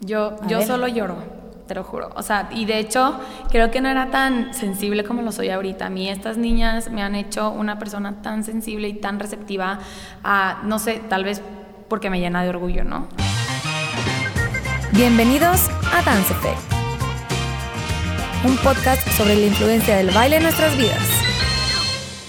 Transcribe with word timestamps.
Yo, 0.00 0.36
A 0.42 0.46
yo 0.46 0.58
ver. 0.58 0.66
solo 0.66 0.88
lloro, 0.88 1.16
te 1.66 1.74
lo 1.74 1.84
juro. 1.84 2.10
O 2.14 2.22
sea, 2.22 2.48
y 2.52 2.64
de 2.64 2.78
hecho, 2.78 3.18
creo 3.50 3.70
que 3.70 3.80
no 3.80 3.88
era 3.88 4.10
tan 4.10 4.52
sensible 4.54 5.04
como 5.04 5.22
lo 5.22 5.32
soy 5.32 5.50
ahorita. 5.50 5.86
A 5.86 5.90
mí 5.90 6.08
estas 6.08 6.36
niñas 6.36 6.90
me 6.90 7.02
han 7.02 7.14
hecho 7.14 7.50
una 7.50 7.78
persona 7.78 8.22
tan 8.22 8.44
sensible 8.44 8.88
y 8.88 8.94
tan 8.94 9.18
receptiva 9.18 9.78
a, 10.22 10.60
no 10.64 10.78
sé, 10.78 11.00
tal 11.08 11.24
vez 11.24 11.42
porque 11.88 12.10
me 12.10 12.20
llena 12.20 12.42
de 12.42 12.50
orgullo, 12.50 12.84
¿no? 12.84 13.06
Bienvenidos 14.92 15.68
a 15.92 16.02
Dance 16.02 16.32
Effect, 16.32 16.58
un 18.44 18.56
podcast 18.58 19.06
sobre 19.10 19.34
la 19.36 19.46
influencia 19.46 19.96
del 19.96 20.10
baile 20.10 20.36
en 20.36 20.42
nuestras 20.42 20.76
vidas. 20.76 21.02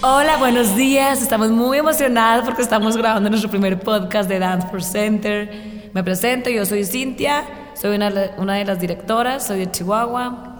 Hola, 0.00 0.36
buenos 0.36 0.76
días. 0.76 1.22
Estamos 1.22 1.50
muy 1.50 1.78
emocionados 1.78 2.44
porque 2.44 2.62
estamos 2.62 2.96
grabando 2.96 3.30
nuestro 3.30 3.50
primer 3.50 3.80
podcast 3.80 4.28
de 4.28 4.38
Dance 4.38 4.68
for 4.68 4.82
Center. 4.82 5.77
Me 5.92 6.04
presento, 6.04 6.50
yo 6.50 6.66
soy 6.66 6.84
Cintia, 6.84 7.44
soy 7.74 7.96
una, 7.96 8.12
una 8.36 8.54
de 8.54 8.64
las 8.64 8.80
directoras, 8.80 9.46
soy 9.46 9.60
de 9.60 9.70
Chihuahua. 9.70 10.54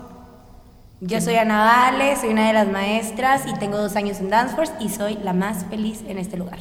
Yo 1.00 1.20
soy 1.20 1.36
Ana 1.36 1.64
Vale, 1.64 2.16
soy 2.16 2.30
una 2.30 2.48
de 2.48 2.52
las 2.52 2.69
maestras 2.69 3.42
y 3.46 3.56
tengo 3.59 3.78
dos 3.78 3.95
años 3.95 4.19
en 4.19 4.30
Danceforce 4.30 4.72
y 4.80 4.88
soy 4.88 5.19
la 5.22 5.33
más 5.33 5.64
feliz 5.70 6.02
en 6.09 6.19
este 6.19 6.36
lugar. 6.36 6.59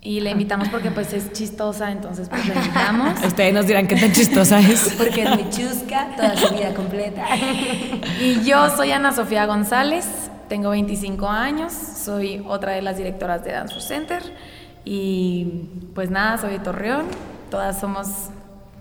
Y 0.00 0.20
le 0.20 0.30
invitamos 0.30 0.68
porque 0.68 0.90
pues 0.90 1.12
es 1.12 1.32
chistosa, 1.32 1.92
entonces 1.92 2.28
pues 2.28 2.46
le 2.46 2.54
invitamos. 2.54 3.20
Ustedes 3.24 3.54
nos 3.54 3.66
dirán 3.66 3.86
qué 3.86 3.96
tan 3.96 4.12
chistosa 4.12 4.58
es. 4.58 4.94
Porque 4.98 5.22
es 5.22 5.30
muy 5.30 5.48
chusca 5.48 6.08
toda 6.16 6.36
su 6.36 6.52
vida 6.54 6.74
completa. 6.74 7.24
Y 8.20 8.42
yo 8.42 8.68
soy 8.76 8.90
Ana 8.90 9.12
Sofía 9.12 9.46
González, 9.46 10.04
tengo 10.48 10.70
25 10.70 11.28
años, 11.28 11.72
soy 11.72 12.44
otra 12.48 12.72
de 12.72 12.82
las 12.82 12.96
directoras 12.96 13.44
de 13.44 13.52
Dance 13.52 13.74
for 13.74 13.82
Center 13.82 14.22
y 14.84 15.68
pues 15.94 16.10
nada, 16.10 16.36
soy 16.38 16.54
de 16.54 16.58
Torreón, 16.58 17.06
todas 17.52 17.78
somos 17.78 18.08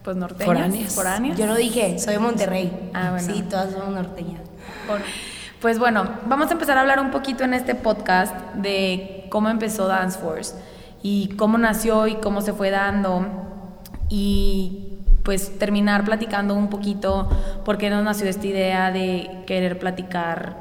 pues 0.03 0.15
norteñas, 0.17 0.45
Foráneas. 0.47 0.95
foráneas. 0.95 1.37
Yo 1.37 1.45
no 1.45 1.55
dije, 1.55 1.99
soy 1.99 2.13
de 2.13 2.19
Monterrey. 2.19 2.89
Ah, 2.93 3.11
bueno. 3.11 3.33
Sí, 3.33 3.43
todas 3.43 3.71
somos 3.71 3.89
norteñas. 3.89 4.41
Por- 4.87 5.01
Pues 5.61 5.77
bueno, 5.77 6.09
vamos 6.25 6.49
a 6.49 6.53
empezar 6.53 6.77
a 6.77 6.81
hablar 6.81 6.99
un 6.99 7.11
poquito 7.11 7.43
en 7.43 7.53
este 7.53 7.75
podcast 7.75 8.33
de 8.55 9.27
cómo 9.29 9.49
empezó 9.49 9.87
Dance 9.87 10.17
Force 10.17 10.55
y 11.03 11.35
cómo 11.37 11.57
nació 11.59 12.07
y 12.07 12.15
cómo 12.15 12.41
se 12.41 12.53
fue 12.53 12.71
dando 12.71 13.25
y 14.09 14.97
pues 15.23 15.59
terminar 15.59 16.03
platicando 16.03 16.55
un 16.55 16.67
poquito 16.69 17.29
por 17.63 17.77
qué 17.77 17.89
nos 17.91 18.03
nació 18.03 18.27
esta 18.27 18.47
idea 18.47 18.89
de 18.91 19.43
querer 19.45 19.77
platicar 19.77 20.55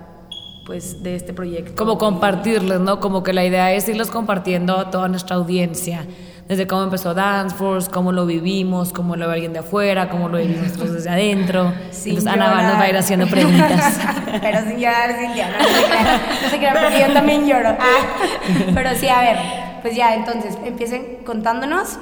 pues 0.67 1.03
de 1.03 1.17
este 1.17 1.33
proyecto. 1.33 1.75
Como 1.77 1.97
compartirles, 1.97 2.79
¿no? 2.81 3.01
Como 3.01 3.23
que 3.23 3.33
la 3.33 3.45
idea 3.45 3.73
es 3.73 3.89
irlos 3.89 4.11
compartiendo 4.11 4.77
a 4.77 4.91
toda 4.91 5.09
nuestra 5.09 5.37
audiencia. 5.37 6.05
Desde 6.51 6.67
cómo 6.67 6.83
empezó 6.83 7.15
Dance 7.15 7.55
Force, 7.55 7.89
cómo 7.89 8.11
lo 8.11 8.27
vivimos, 8.27 8.93
cómo 8.93 9.15
lo 9.15 9.29
ve 9.29 9.35
alguien 9.35 9.53
de 9.53 9.61
afuera, 9.61 10.09
cómo 10.09 10.29
lo 10.29 10.39
vivimos 10.39 10.65
nosotros 10.65 10.95
desde 10.95 11.09
adentro. 11.09 11.73
Sin 11.93 12.17
Entonces 12.19 12.33
Ana 12.33 12.51
Val 12.51 12.67
nos 12.67 12.75
va 12.75 12.81
a 12.81 12.87
ir 12.87 12.87
llorar. 12.89 12.97
haciendo 13.05 13.27
preguntas. 13.29 14.01
pero 14.43 14.59
sin 14.69 14.79
llorar, 14.81 15.17
sin 15.17 15.31
llorar. 15.31 15.61
No 15.61 15.69
se 15.69 15.87
crean, 15.87 16.21
no 16.43 16.51
se 16.51 16.59
crean, 16.59 16.77
porque 16.83 17.01
yo 17.07 17.13
también 17.13 17.47
lloro. 17.47 17.69
Ah, 17.79 18.73
Pero 18.75 18.91
sí, 18.97 19.07
a 19.09 19.21
ver, 19.21 19.37
pues 19.83 19.95
ya, 19.95 20.17
entonces, 20.17 20.59
empiecen 20.65 21.19
contándonos. 21.25 21.99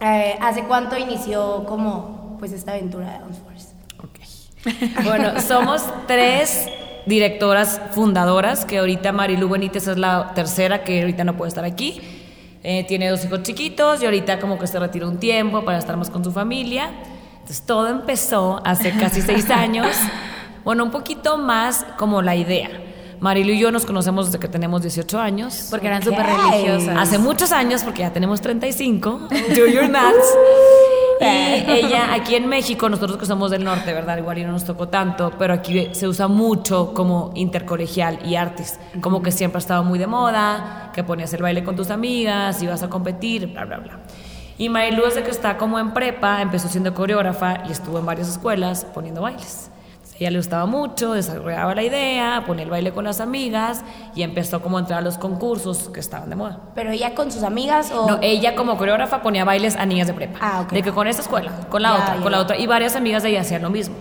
eh, 0.00 0.38
¿Hace 0.40 0.62
cuánto 0.62 0.96
inició 0.96 1.64
como 1.64 2.36
pues 2.38 2.52
esta 2.52 2.74
aventura 2.74 3.10
de 3.10 3.18
Danceforce? 3.18 3.74
Ok. 3.98 5.02
Bueno, 5.04 5.40
somos 5.40 5.82
tres 6.06 6.68
directoras 7.06 7.80
fundadoras, 7.90 8.64
que 8.64 8.78
ahorita 8.78 9.10
Marilu 9.10 9.48
Benítez 9.48 9.88
es 9.88 9.98
la 9.98 10.34
tercera, 10.36 10.84
que 10.84 11.00
ahorita 11.00 11.24
no 11.24 11.36
puede 11.36 11.48
estar 11.48 11.64
aquí. 11.64 12.00
Eh, 12.64 12.84
tiene 12.86 13.08
dos 13.08 13.24
hijos 13.24 13.42
chiquitos 13.42 14.02
y 14.02 14.04
ahorita 14.04 14.38
como 14.38 14.58
que 14.58 14.66
se 14.66 14.78
retiró 14.78 15.08
un 15.08 15.18
tiempo 15.18 15.64
para 15.64 15.78
estar 15.78 15.96
más 15.96 16.10
con 16.10 16.22
su 16.22 16.30
familia. 16.32 16.90
Entonces 17.34 17.62
todo 17.62 17.88
empezó 17.88 18.60
hace 18.64 18.92
casi 18.92 19.20
seis 19.20 19.50
años. 19.50 19.88
Bueno, 20.64 20.84
un 20.84 20.90
poquito 20.92 21.38
más 21.38 21.84
como 21.98 22.22
la 22.22 22.36
idea. 22.36 22.70
Marilu 23.18 23.52
y 23.52 23.58
yo 23.58 23.70
nos 23.72 23.84
conocemos 23.86 24.26
desde 24.26 24.38
que 24.40 24.48
tenemos 24.48 24.82
18 24.82 25.20
años. 25.20 25.68
porque 25.70 25.86
eran 25.88 26.02
Ok. 26.02 26.08
súper 26.10 26.26
religiosas. 26.26 26.96
Hace 26.98 27.18
muchos 27.18 27.52
años, 27.52 27.82
porque 27.82 28.00
ya 28.02 28.12
tenemos 28.12 28.40
35, 28.40 29.28
do 29.56 29.66
your 29.66 29.88
maths. 29.88 30.34
Y 31.20 31.70
ella, 31.70 32.12
aquí 32.14 32.34
en 32.34 32.48
México, 32.48 32.88
nosotros 32.88 33.18
que 33.18 33.26
somos 33.26 33.50
del 33.50 33.64
norte, 33.64 33.92
¿verdad? 33.92 34.18
Igual 34.18 34.38
y 34.38 34.44
no 34.44 34.52
nos 34.52 34.64
tocó 34.64 34.88
tanto, 34.88 35.32
pero 35.38 35.54
aquí 35.54 35.88
se 35.92 36.08
usa 36.08 36.28
mucho 36.28 36.92
como 36.94 37.32
intercolegial 37.34 38.18
y 38.24 38.36
artes. 38.36 38.78
Como 39.00 39.22
que 39.22 39.30
siempre 39.30 39.58
ha 39.58 39.60
estado 39.60 39.84
muy 39.84 39.98
de 39.98 40.06
moda, 40.06 40.90
que 40.94 41.02
ponías 41.04 41.32
el 41.34 41.42
baile 41.42 41.64
con 41.64 41.76
tus 41.76 41.90
amigas, 41.90 42.62
ibas 42.62 42.82
a 42.82 42.88
competir, 42.88 43.48
bla, 43.48 43.64
bla, 43.64 43.78
bla. 43.78 43.98
Y 44.58 44.68
Marilu, 44.68 45.02
desde 45.04 45.24
que 45.24 45.30
está 45.30 45.56
como 45.56 45.78
en 45.78 45.92
prepa, 45.92 46.40
empezó 46.40 46.68
siendo 46.68 46.94
coreógrafa 46.94 47.64
y 47.68 47.72
estuvo 47.72 47.98
en 47.98 48.06
varias 48.06 48.28
escuelas 48.28 48.86
poniendo 48.94 49.22
bailes. 49.22 49.71
Ella 50.22 50.30
le 50.30 50.38
gustaba 50.38 50.66
mucho, 50.66 51.14
desarrollaba 51.14 51.74
la 51.74 51.82
idea, 51.82 52.44
ponía 52.46 52.62
el 52.62 52.70
baile 52.70 52.92
con 52.92 53.02
las 53.04 53.20
amigas 53.20 53.82
y 54.14 54.22
empezó 54.22 54.62
como 54.62 54.76
a 54.76 54.80
entrar 54.80 55.00
a 55.00 55.02
los 55.02 55.18
concursos 55.18 55.88
que 55.88 55.98
estaban 55.98 56.30
de 56.30 56.36
moda. 56.36 56.60
¿Pero 56.76 56.92
ella 56.92 57.12
con 57.16 57.32
sus 57.32 57.42
amigas 57.42 57.90
o...? 57.90 58.06
No, 58.06 58.18
ella 58.22 58.54
como 58.54 58.78
coreógrafa 58.78 59.20
ponía 59.20 59.44
bailes 59.44 59.74
a 59.74 59.84
niñas 59.84 60.06
de 60.06 60.14
prepa. 60.14 60.38
Ah, 60.40 60.60
ok. 60.60 60.70
De 60.74 60.82
que 60.84 60.92
con 60.92 61.08
esta 61.08 61.22
escuela, 61.22 61.50
con 61.68 61.82
la 61.82 61.88
Ya, 61.88 62.02
otra, 62.02 62.16
ya. 62.18 62.22
con 62.22 62.30
la 62.30 62.38
otra. 62.38 62.56
Y 62.56 62.68
varias 62.68 62.94
amigas 62.94 63.24
de 63.24 63.30
ella 63.30 63.40
hacían 63.40 63.62
lo 63.62 63.70
mismo. 63.70 63.96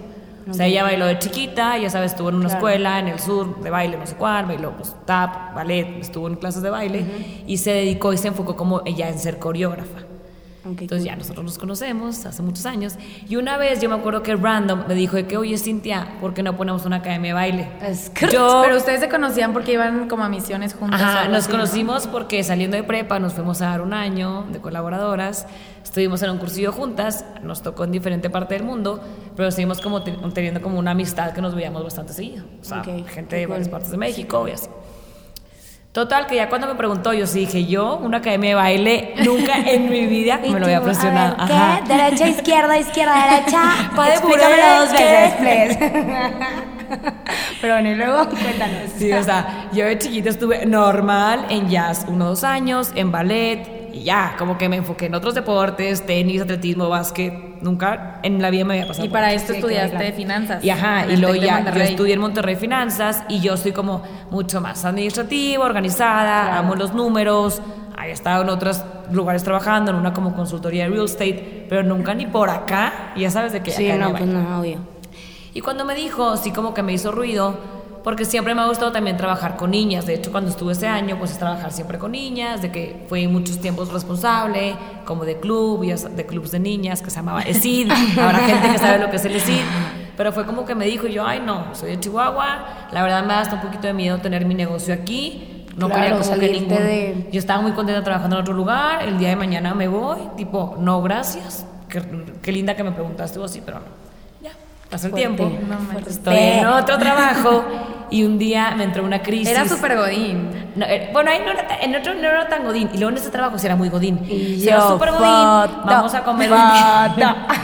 O 0.48 0.54
sea, 0.54 0.68
ella 0.68 0.84
bailó 0.84 1.08
de 1.08 1.18
chiquita, 1.18 1.80
ya 1.80 1.90
sabes, 1.90 2.12
estuvo 2.12 2.30
en 2.30 2.36
una 2.36 2.46
Claro. 2.50 2.58
escuela 2.60 3.00
en 3.00 3.08
el 3.08 3.20
sur 3.20 3.60
de 3.64 3.70
baile, 3.72 3.98
no 3.98 4.06
sé 4.06 4.16
cuál, 4.16 4.46
bailó 4.46 4.74
pues, 4.78 4.96
tap, 5.06 5.56
ballet, 5.56 5.98
estuvo 6.02 6.28
en 6.28 6.36
clases 6.36 6.62
de 6.62 6.70
baile 6.70 7.04
y 7.48 7.58
se 7.58 7.72
dedicó 7.74 8.14
y 8.14 8.18
se 8.18 8.28
enfocó 8.28 8.56
como 8.56 8.84
ella 8.86 9.10
en 9.10 9.18
ser 9.18 9.40
coreógrafa. 9.40 10.02
Entonces 10.64 11.04
ya 11.04 11.16
nosotros 11.16 11.44
nos 11.44 11.58
conocemos 11.58 12.24
hace 12.26 12.44
muchos 12.44 12.68
años 12.68 12.94
y 13.28 13.36
una 13.36 13.58
vez 13.58 13.82
yo 13.82 13.90
me 13.90 13.96
acuerdo 13.96 14.22
que 14.22 14.36
Random 14.36 14.84
me 14.88 14.94
dijo 14.94 15.16
de 15.16 15.26
que, 15.26 15.36
oye 15.38 15.58
Cintia, 15.58 16.18
¿por 16.22 16.36
qué 16.36 16.44
no 16.44 16.56
ponemos 16.56 16.86
una 16.86 16.98
academia 16.98 17.30
de 17.30 17.34
baile? 17.34 17.70
Es 17.82 18.12
Yo 18.32 18.62
Pero 18.64 18.78
ustedes 18.78 19.00
se 19.00 19.10
conocían 19.10 19.54
porque 19.54 19.74
iban 19.74 20.08
como 20.08 20.24
a 20.24 20.30
misiones 20.30 20.76
juntas. 20.76 21.02
Ajá, 21.02 21.28
nos 21.30 21.46
así, 21.46 21.52
conocimos 21.52 22.06
porque 22.06 22.44
saliendo 22.44 22.78
de 22.78 22.84
prepa 22.84 23.18
nos 23.20 23.34
fuimos 23.34 23.60
a 23.64 23.70
dar 23.70 23.82
un 23.82 23.94
año 23.94 24.46
de 24.52 24.60
colaboradoras, 24.60 25.48
estuvimos 25.84 26.22
en 26.22 26.30
un 26.30 26.38
cursillo 26.38 26.72
juntas, 26.72 27.26
nos 27.42 27.64
tocó 27.64 27.84
en 27.86 27.92
diferente 27.92 28.30
parte 28.30 28.54
del 28.54 28.64
mundo, 28.64 29.02
pero 29.36 29.50
seguimos 29.50 29.82
como 29.82 30.04
te- 30.04 30.16
teniendo 30.34 30.62
como 30.62 30.78
una 30.78 30.92
amistad 30.92 31.32
que 31.34 31.42
nos 31.42 31.56
veíamos 31.56 31.84
bastante 31.84 32.14
seguido, 32.14 32.46
o 32.62 32.64
sea, 32.64 32.82
Ok, 32.82 33.08
gente 33.08 33.36
de 33.36 33.48
varias 33.48 33.68
cool. 33.68 33.72
partes 33.72 33.90
de 33.92 33.98
México 33.98 34.48
y 34.48 34.52
así. 34.52 34.68
Total, 35.92 36.26
que 36.26 36.38
ya 36.38 36.48
cuando 36.48 36.68
me 36.68 36.76
preguntó, 36.76 37.12
yo 37.12 37.28
sí 37.28 37.40
dije, 37.40 37.66
yo, 37.66 37.98
una 37.98 38.20
academia 38.20 38.52
de 38.52 38.56
baile, 38.56 39.14
nunca 39.26 39.58
en 39.58 39.90
mi 39.90 40.06
vida 40.08 40.40
¿Y 40.44 40.52
me 40.52 40.60
lo 40.60 40.66
había 40.66 40.78
A 40.78 40.82
presionado. 40.84 41.36
ver, 41.38 41.48
¿Qué? 41.48 41.54
Ajá. 41.54 41.82
Derecha, 41.86 42.28
izquierda, 42.30 42.78
izquierda, 42.78 43.28
derecha. 43.30 43.62
Pa' 43.96 44.06
de 44.06 44.12
Explícamelo 44.14 44.80
dos 44.80 44.92
veces, 44.94 45.34
please. 45.34 45.92
Pero 47.62 47.74
bueno, 47.74 47.90
y 47.90 47.96
luego 47.96 48.26
cuéntanos. 48.30 48.92
Sí, 48.98 49.12
o 49.12 49.24
sea, 49.24 49.68
yo 49.74 49.86
de 49.86 49.98
chiquita 49.98 50.30
estuve 50.30 50.66
normal 50.66 51.46
en 51.50 51.70
jazz, 51.70 52.06
uno 52.08 52.26
o 52.26 52.30
dos 52.30 52.44
años, 52.46 52.92
en 52.96 53.12
ballet, 53.12 53.81
y 53.94 54.04
ya, 54.04 54.36
como 54.38 54.58
que 54.58 54.70
me 54.70 54.78
enfoqué 54.78 55.08
en 55.08 55.16
otros 55.16 55.36
deportes, 55.36 56.06
tenis, 56.06 56.42
atletismo, 56.42 56.90
básquet, 56.90 57.34
nunca 57.62 58.20
en 58.24 58.42
la 58.42 58.50
vida 58.50 58.66
me 58.66 58.74
había 58.76 58.88
pasado. 58.88 59.06
Y 59.06 59.10
para 59.10 59.34
esto 59.34 59.54
Sí, 59.54 59.60
estudiaste 59.60 59.98
claro. 59.98 60.16
finanzas. 60.16 60.64
Y 60.64 60.70
ajá, 60.70 61.06
y 61.08 61.18
luego 61.18 61.36
ya, 61.36 61.64
yo 61.74 61.82
estudié 61.82 62.14
en 62.14 62.22
Monterrey 62.22 62.56
Finanzas 62.56 63.24
y 63.30 63.40
yo 63.42 63.58
soy 63.58 63.72
como 63.72 64.04
mucho 64.30 64.62
más 64.62 64.84
administrativa, 64.86 65.66
organizada, 65.66 66.58
amo 66.58 66.76
los 66.76 66.94
números, 66.94 67.62
he 68.06 68.12
estado 68.12 68.44
en 68.44 68.50
otros 68.50 68.84
lugares 69.12 69.44
trabajando, 69.44 69.92
en 69.92 69.98
una 69.98 70.14
como 70.14 70.34
consultoría 70.36 70.86
de 70.86 70.90
real 70.90 71.06
estate, 71.06 71.66
pero 71.70 71.84
nunca 71.84 72.14
ni 72.14 72.26
por 72.26 72.50
acá, 72.50 73.14
ya 73.16 73.30
sabes 73.30 73.52
de 73.52 73.62
qué. 73.62 73.72
Sí, 73.72 73.90
acá 73.90 74.00
no, 74.00 74.08
ni 74.08 74.14
pues 74.14 74.26
no, 74.28 74.60
obvio. 74.60 74.80
Y 75.54 75.62
cuando 75.62 75.86
me 75.86 75.94
dijo, 75.96 76.38
sí 76.38 76.52
como 76.52 76.74
que 76.74 76.82
me 76.82 76.94
hizo 76.94 77.12
ruido, 77.12 77.81
porque 78.04 78.26
siempre 78.26 78.56
me 78.56 78.62
ha 78.62 78.66
gustado 78.68 78.92
también 78.92 79.18
trabajar 79.18 79.58
con 79.58 79.72
niñas. 79.72 80.06
De 80.06 80.16
hecho, 80.16 80.32
cuando 80.32 80.50
estuve 80.50 80.74
ese 80.74 80.88
año, 80.88 81.18
pues 81.20 81.32
es 81.32 81.38
trabajar 81.38 81.72
siempre 81.72 81.98
con 82.00 82.12
niñas, 82.14 82.62
de 82.62 82.72
que 82.72 83.06
fui 83.08 83.28
muchos 83.28 83.60
tiempos 83.60 83.92
responsable, 83.94 84.76
como 85.06 85.24
de 85.26 85.40
club, 85.40 85.86
de 85.86 86.26
clubs 86.26 86.52
de 86.52 86.60
niñas, 86.60 87.02
que 87.02 87.10
se 87.10 87.18
llamaba 87.18 87.42
ESID. 87.44 87.92
Habrá 88.20 88.40
gente 88.40 88.70
que 88.72 88.78
sabe 88.80 89.00
lo 89.00 89.10
que 89.10 89.18
es 89.18 89.26
el 89.26 89.36
ESID. 89.36 89.62
Pero 90.18 90.32
fue 90.32 90.46
como 90.46 90.66
que 90.66 90.76
me 90.76 90.86
dijo, 90.86 91.08
yo, 91.08 91.26
ay 91.26 91.42
no, 91.46 91.74
soy 91.74 91.92
de 91.92 92.00
Chihuahua, 92.00 92.88
la 92.92 93.02
verdad 93.02 93.22
me 93.24 93.30
da 93.34 93.40
hasta 93.42 93.56
un 93.56 93.62
poquito 93.62 93.88
de 93.88 93.94
miedo 93.94 94.18
tener 94.20 94.46
mi 94.46 94.54
negocio 94.56 94.94
aquí. 94.94 95.66
No 95.78 95.88
Claro, 95.88 96.02
quería 96.18 96.20
como 96.20 96.40
que 96.40 96.50
ningún... 96.52 96.78
de- 96.78 97.30
Yo 97.32 97.40
estaba 97.40 97.62
muy 97.62 97.72
contenta 97.72 98.04
trabajando 98.04 98.36
en 98.36 98.42
otro 98.42 98.54
lugar, 98.54 99.04
el 99.08 99.18
día 99.18 99.30
de 99.30 99.36
mañana 99.38 99.74
me 99.74 99.88
voy, 99.88 100.18
tipo, 100.36 100.76
no, 100.80 101.02
gracias. 101.02 101.66
Qué, 101.88 102.02
qué 102.42 102.52
linda 102.52 102.76
que 102.76 102.84
me 102.84 102.92
preguntaste 102.92 103.40
o 103.40 103.46
así, 103.46 103.62
pero 103.66 103.80
no. 103.80 104.01
Pasó 104.92 105.08
el 105.08 105.14
tiempo. 105.14 105.50
no. 105.68 106.00
Estoy 106.00 106.36
en 106.38 106.66
otro 106.68 106.98
trabajo 106.98 107.64
y 108.10 108.24
un 108.26 108.38
día 108.38 108.74
me 108.76 108.84
entró 108.84 109.04
una 109.06 109.22
crisis. 109.22 109.48
Era 109.48 109.66
súper 109.68 109.96
godín. 109.98 110.50
No, 110.76 110.86
eh, 110.86 111.10
bueno, 111.14 111.32
ahí 111.32 111.40
no 111.46 111.52
era, 111.52 111.66
en 111.82 111.96
otro 111.96 112.14
no 112.14 112.28
era 112.28 112.48
tan 112.50 112.66
godín. 112.66 112.90
Y 112.94 112.98
luego 112.98 113.12
en 113.12 113.18
este 113.18 113.30
trabajo 113.30 113.58
sí 113.58 113.66
era 113.66 113.78
muy 113.78 113.88
godín. 113.88 114.20
Y 114.30 114.60
Sí 114.60 114.68
era 114.68 114.80
yo, 114.80 114.90
súper 114.90 115.12
godín. 115.12 115.24
foto, 115.26 115.82
Vamos 115.86 116.14
a 116.14 116.24
comer 116.24 116.52
un. 116.52 116.58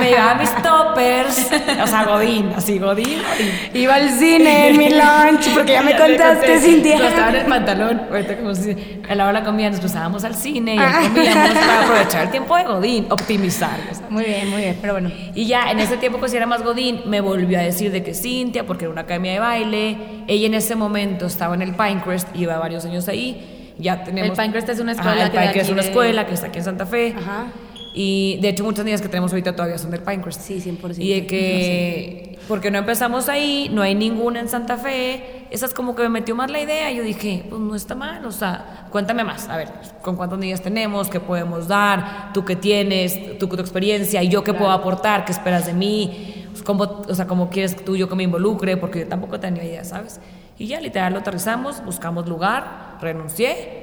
me 0.00 0.10
llevaba 0.10 0.34
mis 0.34 0.54
toppers, 0.62 1.50
o 1.82 1.86
sea, 1.86 2.04
Godín, 2.04 2.52
así, 2.56 2.78
Godín, 2.78 3.06
Godín. 3.22 3.52
Iba 3.82 3.94
al 3.96 4.10
cine 4.10 4.68
en 4.68 4.76
mi 4.78 4.88
lunch, 4.90 5.48
porque 5.54 5.72
ya 5.72 5.82
me 5.82 5.96
contaste, 5.96 6.58
Cintia. 6.60 6.96
Estaba 7.08 7.30
en 7.30 7.36
el 7.36 7.46
pantalón, 7.46 8.02
ahorita 8.10 8.36
como 8.38 8.54
si 8.54 8.76
a 9.08 9.14
la 9.14 9.24
hora 9.24 9.32
de 9.34 9.40
la 9.40 9.44
comida 9.44 9.70
nos 9.70 9.80
cruzábamos 9.80 10.24
al 10.24 10.34
cine 10.34 10.74
y 10.76 10.78
comíamos 11.08 11.50
para 11.50 11.82
aprovechar 11.84 12.22
el 12.24 12.30
tiempo 12.30 12.56
de 12.56 12.64
Godín, 12.64 13.06
optimizar. 13.10 13.78
o 13.90 13.94
sea. 13.94 14.06
Muy 14.10 14.24
bien, 14.24 14.50
muy 14.50 14.60
bien, 14.62 14.78
pero 14.80 14.94
bueno. 14.94 15.10
Y 15.34 15.46
ya 15.46 15.70
en 15.70 15.80
ese 15.80 15.96
tiempo 15.96 16.20
que 16.20 16.28
si 16.28 16.36
era 16.36 16.46
más 16.46 16.62
Godín, 16.62 17.02
me 17.06 17.20
volvió 17.20 17.58
a 17.58 17.62
decir 17.62 17.90
de 17.92 18.02
que 18.02 18.14
Cintia, 18.14 18.64
porque 18.66 18.84
era 18.84 18.92
una 18.92 19.02
academia 19.02 19.32
de 19.32 19.38
baile, 19.38 19.96
ella 20.28 20.46
en 20.46 20.54
ese 20.54 20.76
momento 20.76 21.26
estaba 21.26 21.54
en 21.54 21.62
el 21.62 21.74
Pinecrest, 21.74 22.28
iba 22.34 22.56
varios 22.58 22.84
años 22.84 23.08
ahí, 23.08 23.74
ya 23.78 24.04
tenemos... 24.04 24.38
El 24.38 24.44
Pinecrest 24.44 24.68
es 24.68 24.80
una 24.80 24.92
Ajá, 24.92 25.00
escuela 25.02 25.24
el 25.24 25.30
que 25.30 25.36
de 25.36 25.42
Pinecrest 25.42 25.66
es 25.66 25.72
una 25.72 25.82
de- 25.82 25.88
escuela 25.88 26.26
que 26.26 26.34
está 26.34 26.46
aquí 26.48 26.58
en 26.58 26.64
Santa 26.64 26.86
Fe. 26.86 27.14
Ajá. 27.18 27.46
Y 27.94 28.38
de 28.40 28.48
hecho 28.48 28.64
muchas 28.64 28.84
niñas 28.84 29.02
que 29.02 29.08
tenemos 29.08 29.32
ahorita 29.32 29.54
todavía 29.54 29.78
son 29.78 29.90
del 29.90 30.00
Pinecrest. 30.00 30.40
Sí, 30.40 30.60
100%. 30.60 30.98
Y 30.98 31.12
de 31.12 31.26
que, 31.26 32.38
porque 32.48 32.70
no 32.70 32.78
empezamos 32.78 33.28
ahí, 33.28 33.68
no 33.72 33.82
hay 33.82 33.94
ninguna 33.94 34.40
en 34.40 34.48
Santa 34.48 34.78
Fe, 34.78 35.46
esa 35.50 35.66
es 35.66 35.74
como 35.74 35.94
que 35.94 36.02
me 36.02 36.08
metió 36.08 36.34
más 36.34 36.50
la 36.50 36.60
idea. 36.60 36.90
Yo 36.90 37.02
dije, 37.02 37.44
pues 37.48 37.60
no 37.60 37.74
está 37.74 37.94
mal, 37.94 38.24
o 38.24 38.32
sea, 38.32 38.86
cuéntame 38.90 39.24
más, 39.24 39.48
a 39.48 39.56
ver, 39.58 39.68
con 40.00 40.16
cuántas 40.16 40.38
niñas 40.38 40.62
tenemos, 40.62 41.08
qué 41.08 41.20
podemos 41.20 41.68
dar, 41.68 42.30
tú 42.32 42.44
qué 42.44 42.56
tienes, 42.56 43.38
tú 43.38 43.48
con 43.48 43.58
tu 43.58 43.62
experiencia, 43.62 44.22
y 44.22 44.28
yo 44.28 44.42
qué 44.42 44.54
puedo 44.54 44.70
aportar, 44.70 45.26
qué 45.26 45.32
esperas 45.32 45.66
de 45.66 45.74
mí, 45.74 46.46
Pues, 46.52 46.62
cómo, 46.62 47.02
o 47.08 47.14
sea, 47.14 47.26
cómo 47.26 47.48
quieres 47.48 47.82
tú 47.82 47.96
yo 47.96 48.08
que 48.08 48.14
me 48.14 48.22
involucre, 48.22 48.76
porque 48.76 49.00
yo 49.00 49.08
tampoco 49.08 49.40
tenía 49.40 49.64
idea, 49.64 49.84
¿sabes? 49.84 50.20
Y 50.58 50.66
ya 50.66 50.80
literal 50.80 51.12
lo 51.12 51.20
aterrizamos, 51.20 51.84
buscamos 51.84 52.28
lugar, 52.28 52.98
renuncié, 53.00 53.81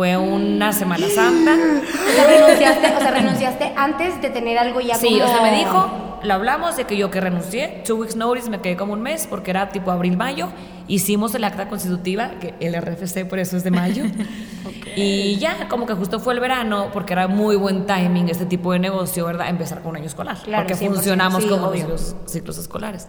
fue 0.00 0.16
una 0.16 0.72
Semana 0.72 1.06
Santa. 1.14 1.54
O 1.54 2.14
sea, 2.14 2.26
renunciaste, 2.26 2.86
o 2.96 3.00
sea, 3.00 3.10
renunciaste 3.10 3.72
antes 3.76 4.22
de 4.22 4.30
tener 4.30 4.56
algo 4.56 4.80
ya 4.80 4.94
Sí, 4.94 5.10
como... 5.10 5.24
o 5.24 5.28
sea, 5.28 5.42
me 5.42 5.58
dijo, 5.58 5.90
lo 6.22 6.32
hablamos 6.32 6.78
de 6.78 6.84
que 6.84 6.96
yo 6.96 7.10
que 7.10 7.20
renuncié, 7.20 7.82
two 7.86 7.96
weeks 7.96 8.16
notice, 8.16 8.48
me 8.48 8.62
quedé 8.62 8.78
como 8.78 8.94
un 8.94 9.02
mes 9.02 9.26
porque 9.28 9.50
era 9.50 9.68
tipo 9.68 9.90
abril-mayo, 9.90 10.48
hicimos 10.88 11.34
el 11.34 11.44
acta 11.44 11.68
constitutiva, 11.68 12.30
que 12.40 12.54
el 12.60 12.80
RFC 12.80 13.26
por 13.28 13.40
eso 13.40 13.58
es 13.58 13.62
de 13.62 13.72
mayo, 13.72 14.04
y 14.96 15.36
ya 15.36 15.68
como 15.68 15.84
que 15.84 15.92
justo 15.92 16.18
fue 16.18 16.32
el 16.32 16.40
verano, 16.40 16.88
porque 16.94 17.12
era 17.12 17.28
muy 17.28 17.56
buen 17.56 17.84
timing 17.84 18.30
este 18.30 18.46
tipo 18.46 18.72
de 18.72 18.78
negocio, 18.78 19.26
¿verdad? 19.26 19.50
Empezar 19.50 19.82
con 19.82 19.90
un 19.90 19.96
año 19.96 20.06
escolar, 20.06 20.38
Claro, 20.42 20.66
porque 20.66 20.82
100%, 20.82 20.94
funcionamos 20.94 21.42
sí, 21.42 21.48
como 21.50 21.66
obvio. 21.66 21.88
los 21.88 22.16
ciclos 22.24 22.56
escolares. 22.56 23.08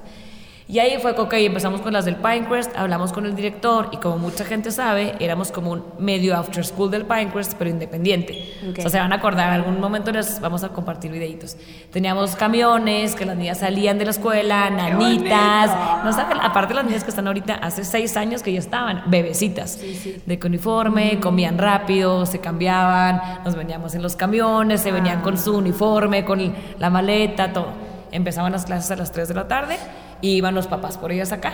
Y 0.72 0.80
ahí 0.80 0.98
fue 1.02 1.14
que, 1.14 1.20
ok, 1.20 1.34
empezamos 1.34 1.82
con 1.82 1.92
las 1.92 2.06
del 2.06 2.16
Pinecrest, 2.16 2.74
hablamos 2.78 3.12
con 3.12 3.26
el 3.26 3.36
director 3.36 3.90
y 3.92 3.98
como 3.98 4.18
mucha 4.18 4.46
gente 4.46 4.72
sabe, 4.72 5.16
éramos 5.20 5.52
como 5.52 5.72
un 5.72 5.84
medio 6.00 6.34
after 6.34 6.66
school 6.66 6.90
del 6.90 7.04
Pinecrest, 7.04 7.56
pero 7.58 7.70
independiente. 7.70 8.50
Ok. 8.70 8.78
O 8.78 8.82
sea, 8.84 8.90
se 8.90 9.00
van 9.00 9.12
a 9.12 9.18
acordar, 9.18 9.50
en 9.50 9.56
algún 9.56 9.82
momento 9.82 10.14
les 10.14 10.40
vamos 10.40 10.64
a 10.64 10.70
compartir 10.70 11.12
videitos. 11.12 11.58
Teníamos 11.92 12.38
camiones, 12.38 13.16
que 13.16 13.26
las 13.26 13.36
niñas 13.36 13.58
salían 13.58 13.98
de 13.98 14.06
la 14.06 14.12
escuela, 14.12 14.70
nanitas. 14.70 16.06
No 16.06 16.14
saben, 16.14 16.38
aparte 16.40 16.74
las 16.74 16.86
niñas 16.86 17.04
que 17.04 17.10
están 17.10 17.28
ahorita, 17.28 17.56
hace 17.56 17.84
seis 17.84 18.16
años 18.16 18.42
que 18.42 18.54
ya 18.54 18.60
estaban, 18.60 19.04
bebecitas. 19.08 19.78
De 20.26 20.40
que 20.40 20.48
uniforme, 20.48 21.20
comían 21.20 21.58
rápido, 21.58 22.26
se 22.26 22.40
cambiaban, 22.40 23.42
nos 23.44 23.56
veníamos 23.58 23.94
en 23.94 24.02
los 24.02 24.16
camiones, 24.16 24.80
se 24.80 24.94
venían 24.94 25.20
con 25.20 25.38
su 25.38 25.54
uniforme, 25.54 26.24
con 26.24 26.54
la 26.80 26.90
maleta, 26.90 27.52
todo. 27.52 27.68
Empezaban 28.14 28.54
las 28.54 28.66
clases 28.66 28.90
a 28.92 28.96
las 28.96 29.12
3 29.12 29.28
de 29.28 29.34
la 29.34 29.50
tarde 29.50 29.78
y 30.22 30.36
iban 30.38 30.56
los 30.56 30.68
papás 30.68 30.98
por 30.98 31.12
ellas 31.12 31.32
acá. 31.32 31.54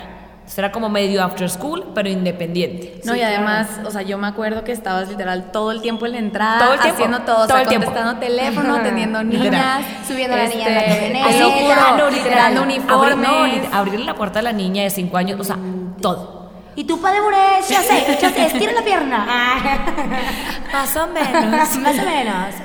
Era 0.56 0.72
como 0.72 0.88
medio 0.90 1.22
after 1.24 1.50
school, 1.50 1.92
pero 1.94 2.08
independiente. 2.08 3.02
No, 3.04 3.14
Sí, 3.14 3.20
y 3.20 3.22
además, 3.22 3.68
o 3.86 3.92
sea, 3.92 4.02
yo 4.04 4.18
me 4.18 4.28
acuerdo 4.28 4.64
que 4.64 4.72
estabas 4.72 5.10
literal 5.10 5.52
todo 5.52 5.74
el 5.74 5.82
tiempo 5.82 6.06
en 6.06 6.14
la 6.14 6.18
entrada, 6.20 6.60
Todo 6.60 6.74
el 6.76 6.80
tiempo, 6.80 6.96
haciendo 6.96 7.20
todo, 7.24 7.36
o 7.36 7.40
todo 7.40 7.48
sea, 7.48 7.62
el 7.64 7.68
tiempo. 7.68 7.86
contestando 7.88 8.20
teléfono, 8.22 8.76
atendiendo 8.80 9.24
Literal. 9.24 9.52
niñas, 9.82 10.08
Subiendo 10.08 10.36
a 10.36 10.40
la 10.40 10.48
niña 10.48 10.70
la 10.70 10.80
este, 10.80 10.96
camioneta. 11.14 11.28
te 11.30 11.40
lo 11.40 11.48
Así, 11.48 11.60
juro, 11.60 11.74
Claro, 11.76 12.10
literal, 12.10 12.58
Abrir, 12.58 13.18
no, 13.18 13.78
abrirle 13.78 14.06
la 14.06 14.14
puerta 14.16 14.40
a 14.40 14.42
la 14.42 14.54
niña 14.54 14.84
de 14.84 14.90
5 14.90 15.18
años, 15.18 15.38
o 15.40 15.44
sea, 15.44 15.58
todo. 16.02 16.50
Y 16.78 16.86
tú, 16.86 17.02
padre 17.02 17.20
Bures, 17.20 17.68
ya 17.68 17.82
sé, 17.82 18.18
ya 18.22 18.30
sé, 18.30 18.46
estira 18.46 18.72
la 18.72 18.84
pierna. 18.84 19.26
Más 20.72 20.96
o 20.96 21.08
menos. 21.08 21.46
Más 21.80 22.00
o 22.00 22.06
menos. 22.06 22.56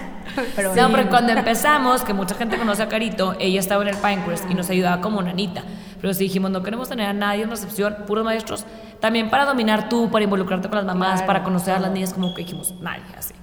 Pero 0.57 0.75
No, 0.75 0.91
pero 0.91 1.09
cuando 1.09 1.33
empezamos, 1.33 2.03
que 2.03 2.13
mucha 2.15 2.35
gente 2.35 2.57
conoce 2.59 2.83
a 2.83 2.89
Carito, 2.89 3.35
ella 3.39 3.61
estaba 3.61 3.83
en 3.83 3.89
el 3.89 3.97
Pinecrest 3.97 4.51
y 4.51 4.55
nos 4.55 4.69
ayudaba 4.71 5.01
como 5.01 5.23
nanita. 5.23 5.63
Pero 6.01 6.15
sí 6.15 6.25
dijimos, 6.25 6.51
no 6.51 6.63
queremos 6.63 6.89
tener 6.89 7.07
a 7.07 7.13
nadie 7.13 7.43
en 7.45 7.51
recepción, 7.51 7.97
puros 8.07 8.25
maestros. 8.25 8.65
También 9.01 9.31
para 9.31 9.45
dominar 9.45 9.89
tú, 9.89 10.11
para 10.11 10.25
involucrarte 10.25 10.69
con 10.69 10.77
las 10.77 10.85
mamás, 10.87 11.15
Claro. 11.21 11.27
para 11.27 11.43
conocer 11.45 11.75
a 11.75 11.79
las 11.81 11.91
niñas, 11.93 12.13
como 12.15 12.35
que 12.35 12.43
dijimos, 12.43 12.75
nadie, 12.81 13.03
así. 13.17 13.35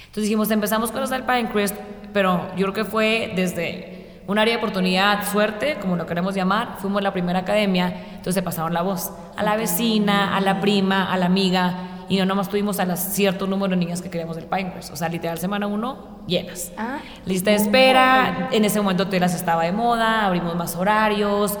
Entonces 0.00 0.24
dijimos, 0.24 0.50
empezamos 0.50 0.90
con 0.90 1.00
los 1.00 1.10
del 1.10 1.24
Pinecrest, 1.24 1.76
pero 2.12 2.46
yo 2.56 2.70
creo 2.70 2.72
que 2.72 2.84
fue 2.84 3.32
desde 3.36 4.22
un 4.26 4.38
área 4.38 4.54
de 4.54 4.58
oportunidad, 4.58 5.30
suerte, 5.30 5.76
como 5.80 5.94
lo 5.96 6.06
queremos 6.06 6.34
llamar, 6.34 6.76
fuimos 6.78 7.02
la 7.02 7.12
primera 7.12 7.40
academia, 7.40 7.88
entonces 8.08 8.34
se 8.34 8.42
pasaron 8.42 8.72
la 8.72 8.82
voz 8.82 9.12
a 9.36 9.42
la 9.42 9.56
vecina, 9.56 10.34
a 10.36 10.40
la 10.40 10.60
prima, 10.60 11.12
a 11.12 11.16
la 11.16 11.26
amiga, 11.26 11.74
y 12.08 12.16
no 12.18 12.24
nomás 12.24 12.48
tuvimos 12.48 12.78
a 12.80 12.84
las 12.84 13.14
cierto 13.14 13.46
número 13.46 13.70
de 13.70 13.76
niñas 13.76 14.02
que 14.02 14.10
queríamos 14.10 14.36
del 14.36 14.46
Pinecrest, 14.46 14.92
o 14.92 14.96
sea, 14.96 15.08
literal 15.08 15.38
semana 15.38 15.66
uno, 15.66 16.20
llenas. 16.26 16.72
Ah. 16.76 16.98
Lista 17.24 17.50
de 17.50 17.56
espera, 17.56 18.48
en 18.52 18.64
ese 18.64 18.80
momento 18.80 19.08
Telas 19.08 19.34
estaba 19.34 19.64
de 19.64 19.72
moda, 19.72 20.26
abrimos 20.26 20.54
más 20.56 20.76
horarios, 20.76 21.58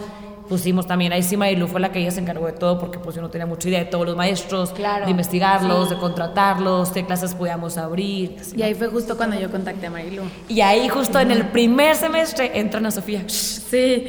pusimos 0.48 0.86
también, 0.86 1.12
ahí 1.12 1.24
sí 1.24 1.36
Marilu 1.36 1.66
fue 1.66 1.80
la 1.80 1.90
que 1.90 1.98
ella 1.98 2.12
se 2.12 2.20
encargó 2.20 2.46
de 2.46 2.52
todo, 2.52 2.78
porque 2.78 3.00
pues 3.00 3.16
yo 3.16 3.22
no 3.22 3.30
tenía 3.30 3.46
mucha 3.46 3.68
idea 3.68 3.80
de 3.80 3.86
todos 3.86 4.06
los 4.06 4.16
maestros, 4.16 4.70
Claro. 4.70 5.04
de 5.04 5.10
investigarlos, 5.10 5.90
de 5.90 5.96
contratarlos, 5.96 6.90
qué 6.90 7.04
clases 7.04 7.34
podíamos 7.34 7.76
abrir. 7.78 8.36
Y 8.54 8.62
ahí 8.62 8.74
fue 8.74 8.86
justo 8.86 9.16
cuando 9.16 9.38
yo 9.38 9.50
contacté 9.50 9.86
a 9.86 9.90
Marilu. 9.90 10.22
Y 10.48 10.60
ahí 10.60 10.88
justo 10.88 11.18
en 11.18 11.32
el 11.32 11.46
primer 11.48 11.96
semestre 11.96 12.52
entra 12.58 12.78
Ana 12.78 12.92
Sofía. 12.92 13.24
Sí, 13.26 14.06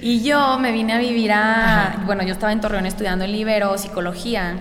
y 0.00 0.22
yo 0.22 0.58
me 0.60 0.70
vine 0.70 0.92
a 0.92 0.98
vivir 0.98 1.32
a, 1.32 2.02
bueno, 2.06 2.22
yo 2.22 2.32
estaba 2.34 2.52
en 2.52 2.60
Torreón 2.60 2.86
estudiando 2.86 3.24
en 3.24 3.32
Libero, 3.32 3.76
psicología, 3.76 4.60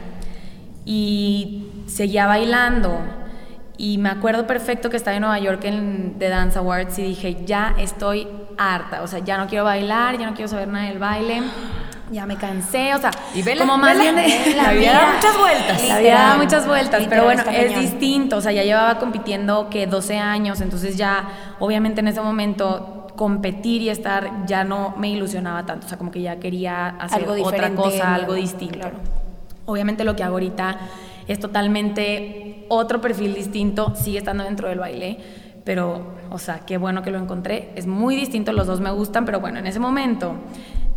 y 0.94 1.68
seguía 1.86 2.26
bailando. 2.26 3.00
Y 3.78 4.00
me 4.00 4.10
acuerdo 4.10 4.48
perfecto 4.48 4.90
que 4.90 4.98
estaba 4.98 5.16
en 5.16 5.22
Nueva 5.22 5.38
York 5.38 5.64
en 5.66 6.16
The 6.18 6.30
Dance 6.30 6.58
Awards 6.58 6.98
y 6.98 7.04
dije, 7.04 7.46
ya 7.46 7.76
estoy 7.78 8.28
harta, 8.58 9.04
o 9.04 9.08
sea, 9.08 9.20
ya 9.20 9.38
no 9.38 9.46
quiero 9.48 9.64
bailar, 9.66 10.18
ya 10.18 10.26
no 10.26 10.34
quiero 10.34 10.50
saber 10.50 10.68
nada 10.68 10.88
del 10.88 10.98
baile, 11.00 11.44
ya 12.12 12.26
me 12.26 12.36
cansé, 12.38 12.94
o 12.96 12.98
sea, 12.98 13.12
Y 13.36 13.44
vela, 13.44 13.62
como 13.62 13.78
más 13.78 13.96
vela, 13.98 14.12
bien 14.12 14.16
de- 14.16 14.56
la 14.56 14.72
vida 14.74 14.94
da 14.94 15.14
muchas 15.16 15.38
vueltas. 15.38 15.88
La 15.88 16.00
vida 16.00 16.14
da 16.28 16.38
muchas 16.38 16.68
vueltas, 16.68 17.04
pero 17.08 17.24
bueno, 17.24 17.44
es 17.44 17.48
cañón. 17.68 17.80
distinto, 17.82 18.38
o 18.38 18.42
sea, 18.42 18.52
ya 18.52 18.64
llevaba 18.64 18.98
compitiendo 18.98 19.70
que 19.70 19.86
12 19.86 20.18
años, 20.18 20.60
entonces 20.60 20.98
ya, 20.98 21.30
obviamente 21.60 22.02
en 22.02 22.08
ese 22.10 22.20
momento 22.20 23.08
competir 23.16 23.82
y 23.84 23.90
estar 23.90 24.46
ya 24.48 24.64
no 24.64 24.96
me 24.98 25.10
ilusionaba 25.10 25.66
tanto, 25.66 25.86
o 25.86 25.90
sea, 25.90 25.98
como 26.00 26.10
que 26.12 26.22
ya 26.22 26.38
quería 26.38 26.88
hacer 27.00 27.20
Algo 27.20 27.42
otra 27.48 27.70
cosa, 27.76 28.16
algo 28.16 28.34
distinto. 28.34 28.80
claro. 28.80 28.98
Obviamente 29.70 30.04
lo 30.04 30.16
que 30.16 30.24
hago 30.24 30.36
ahorita 30.36 30.80
es 31.28 31.40
totalmente 31.40 32.66
otro 32.70 33.02
perfil 33.02 33.36
distinto, 33.36 33.94
sigue 33.96 34.18
estando 34.18 34.44
dentro 34.44 34.68
del 34.68 34.80
baile, 34.80 35.18
pero, 35.64 36.16
o 36.32 36.40
sea, 36.40 36.62
qué 36.66 36.78
bueno 36.78 37.04
que 37.04 37.12
lo 37.12 37.20
encontré. 37.20 37.72
Es 37.76 37.86
muy 37.86 38.16
distinto, 38.16 38.52
los 38.52 38.66
dos 38.66 38.80
me 38.80 38.90
gustan, 38.92 39.26
pero 39.26 39.40
bueno, 39.40 39.60
en 39.60 39.68
ese 39.68 39.80
momento 39.80 40.34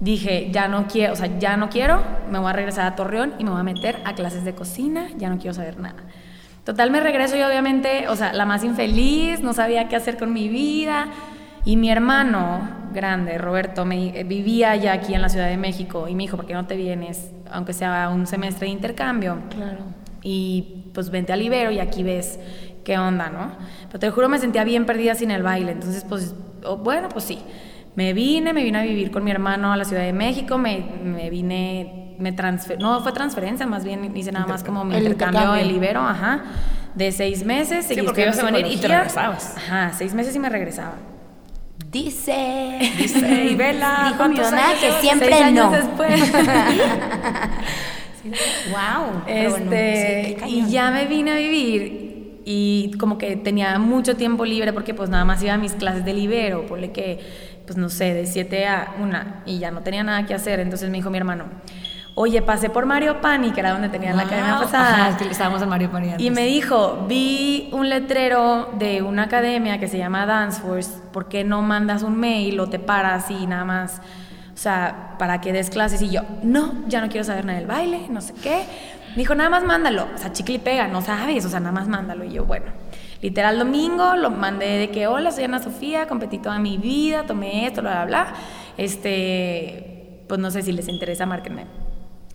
dije, 0.00 0.48
ya 0.50 0.68
no 0.68 0.86
quiero, 0.88 1.12
o 1.12 1.16
sea, 1.16 1.38
ya 1.38 1.56
no 1.56 1.68
quiero, 1.68 2.02
me 2.30 2.38
voy 2.38 2.48
a 2.48 2.52
regresar 2.54 2.86
a 2.86 2.96
Torreón 2.96 3.34
y 3.38 3.44
me 3.44 3.50
voy 3.50 3.60
a 3.60 3.64
meter 3.64 4.00
a 4.04 4.14
clases 4.14 4.44
de 4.44 4.54
cocina, 4.54 5.08
ya 5.18 5.28
no 5.28 5.36
quiero 5.36 5.52
saber 5.52 5.78
nada. 5.78 6.02
Total, 6.64 6.90
me 6.90 7.00
regreso 7.00 7.36
y 7.36 7.42
obviamente, 7.42 8.08
o 8.08 8.16
sea, 8.16 8.32
la 8.32 8.46
más 8.46 8.64
infeliz, 8.64 9.40
no 9.40 9.52
sabía 9.52 9.88
qué 9.88 9.96
hacer 9.96 10.16
con 10.16 10.32
mi 10.32 10.48
vida. 10.48 11.08
Y 11.64 11.76
mi 11.76 11.90
hermano 11.90 12.60
grande, 12.92 13.38
Roberto, 13.38 13.84
me, 13.84 14.18
eh, 14.18 14.24
vivía 14.24 14.76
ya 14.76 14.92
aquí 14.92 15.14
en 15.14 15.22
la 15.22 15.28
Ciudad 15.28 15.48
de 15.48 15.56
México 15.56 16.08
y 16.08 16.14
me 16.14 16.24
dijo, 16.24 16.36
¿por 16.36 16.46
qué 16.46 16.54
no 16.54 16.66
te 16.66 16.76
vienes, 16.76 17.30
aunque 17.50 17.72
sea 17.72 18.08
un 18.08 18.26
semestre 18.26 18.66
de 18.66 18.72
intercambio? 18.72 19.38
Claro. 19.50 19.84
Y 20.22 20.84
pues 20.94 21.10
vente 21.10 21.32
al 21.32 21.42
Ibero 21.42 21.70
y 21.70 21.80
aquí 21.80 22.02
ves 22.02 22.38
qué 22.84 22.98
onda, 22.98 23.30
¿no? 23.30 23.52
Pero 23.88 23.98
te 23.98 24.10
juro, 24.10 24.28
me 24.28 24.38
sentía 24.38 24.64
bien 24.64 24.86
perdida 24.86 25.14
sin 25.14 25.30
el 25.30 25.42
baile. 25.42 25.72
Entonces, 25.72 26.04
pues, 26.08 26.34
oh, 26.64 26.76
bueno, 26.76 27.08
pues 27.08 27.24
sí. 27.24 27.38
Me 27.94 28.14
vine, 28.14 28.52
me 28.52 28.62
vine 28.64 28.78
a 28.78 28.82
vivir 28.82 29.10
con 29.10 29.22
mi 29.22 29.30
hermano 29.30 29.72
a 29.72 29.76
la 29.76 29.84
Ciudad 29.84 30.02
de 30.02 30.14
México, 30.14 30.56
me, 30.56 30.82
me 31.04 31.28
vine, 31.28 32.16
me 32.18 32.32
transfer 32.32 32.78
no 32.80 33.02
fue 33.02 33.12
transferencia, 33.12 33.66
más 33.66 33.84
bien 33.84 34.16
hice 34.16 34.32
nada 34.32 34.46
más 34.46 34.64
como 34.64 34.82
mi 34.82 34.94
El 34.96 35.02
intercambio, 35.02 35.54
el 35.54 35.70
Ibero, 35.70 36.00
ajá, 36.00 36.42
de 36.94 37.12
seis 37.12 37.44
meses. 37.44 37.84
seguí 37.84 38.02
porque 38.02 38.22
ibas 38.22 38.38
a 38.38 38.40
estudiando 38.40 38.66
venir 38.66 38.78
y 38.78 38.80
te 38.80 38.88
regresabas. 38.88 39.56
Ajá, 39.58 39.92
seis 39.92 40.14
meses 40.14 40.34
y 40.34 40.38
me 40.38 40.48
regresaba. 40.48 40.94
Dice. 41.92 42.78
Dice, 42.96 43.44
y 43.50 43.54
vela, 43.56 44.06
Dijo 44.08 44.28
mi 44.28 44.34
¿cuántos 44.36 44.50
mamá 44.50 44.68
años 44.68 44.80
que 44.80 44.92
siempre 45.02 45.28
Seis 45.28 45.42
años 45.42 45.70
no. 45.70 45.76
después. 45.76 46.32
wow. 48.70 49.22
Este, 49.26 50.38
y 50.48 50.70
ya 50.70 50.90
me 50.90 51.04
vine 51.06 51.32
a 51.32 51.36
vivir 51.36 52.40
y 52.44 52.92
como 52.98 53.18
que 53.18 53.36
tenía 53.36 53.78
mucho 53.78 54.16
tiempo 54.16 54.44
libre 54.44 54.72
porque 54.72 54.94
pues 54.94 55.10
nada 55.10 55.24
más 55.26 55.42
iba 55.42 55.52
a 55.52 55.58
mis 55.58 55.72
clases 55.72 56.04
de 56.04 56.14
libero, 56.14 56.66
ponle 56.66 56.92
que, 56.92 57.20
pues 57.66 57.76
no 57.76 57.88
sé, 57.90 58.14
de 58.14 58.26
7 58.26 58.66
a 58.66 58.94
1 58.98 59.18
y 59.46 59.58
ya 59.58 59.70
no 59.70 59.82
tenía 59.82 60.02
nada 60.02 60.26
que 60.26 60.32
hacer. 60.34 60.60
Entonces 60.60 60.88
me 60.88 60.96
dijo 60.96 61.10
mi 61.10 61.18
hermano, 61.18 61.44
oye, 62.14 62.42
pasé 62.42 62.68
por 62.70 62.86
Mario 62.86 63.20
Pani, 63.20 63.52
que 63.52 63.60
era 63.60 63.72
donde 63.72 63.88
tenía 63.88 64.12
la 64.14 64.22
academia 64.22 64.54
Wow. 64.54 64.62
pasada. 64.64 65.06
Ajá, 65.08 65.24
estábamos 65.30 65.62
en 65.62 65.68
Mario 65.68 65.90
Pani 65.90 66.10
antes. 66.10 66.26
Y 66.26 66.30
me 66.30 66.44
dijo, 66.46 67.04
vi 67.08 67.68
un 67.72 67.88
letrero 67.88 68.70
de 68.78 69.02
una 69.02 69.24
academia 69.24 69.78
que 69.78 69.88
se 69.88 69.98
llama 69.98 70.26
Dance 70.26 70.60
Force, 70.60 70.90
¿por 71.12 71.28
qué 71.28 71.44
no 71.44 71.62
mandas 71.62 72.02
un 72.02 72.16
mail 72.18 72.60
o 72.60 72.68
te 72.68 72.78
paras 72.78 73.30
y 73.30 73.46
nada 73.46 73.64
más, 73.64 74.00
o 74.52 74.56
sea, 74.56 75.14
para 75.18 75.40
que 75.40 75.52
des 75.52 75.70
clases? 75.70 76.02
Y 76.02 76.10
yo, 76.10 76.20
no, 76.42 76.72
ya 76.88 77.00
no 77.00 77.08
quiero 77.08 77.24
saber 77.24 77.44
nada 77.44 77.58
del 77.58 77.66
baile, 77.68 78.06
no 78.10 78.20
sé 78.20 78.34
qué. 78.42 78.64
Me 79.10 79.16
dijo, 79.18 79.34
nada 79.34 79.50
más 79.50 79.62
mándalo, 79.64 80.06
o 80.14 80.18
sea, 80.18 80.32
chicle 80.32 80.54
y 80.54 80.58
pega, 80.58 80.88
no 80.88 81.02
sabes, 81.02 81.44
o 81.44 81.48
sea, 81.50 81.60
nada 81.60 81.72
más 81.72 81.86
mándalo. 81.88 82.24
Y 82.24 82.32
yo, 82.32 82.44
bueno, 82.46 82.66
literal 83.20 83.58
domingo 83.58 84.16
lo 84.16 84.30
mandé 84.30 84.78
de 84.78 84.90
que, 84.90 85.06
hola, 85.06 85.30
soy 85.32 85.44
Ana 85.44 85.62
Sofía, 85.62 86.06
competí 86.08 86.38
toda 86.38 86.58
mi 86.58 86.78
vida, 86.78 87.24
tomé 87.26 87.66
esto, 87.66 87.82
bla, 87.82 88.04
bla, 88.04 88.24
bla. 88.24 88.26
Este, 88.78 90.24
pues 90.28 90.40
no 90.40 90.50
sé 90.50 90.62
si 90.62 90.72
les 90.72 90.88
interesa, 90.88 91.26
márquenme. 91.26 91.66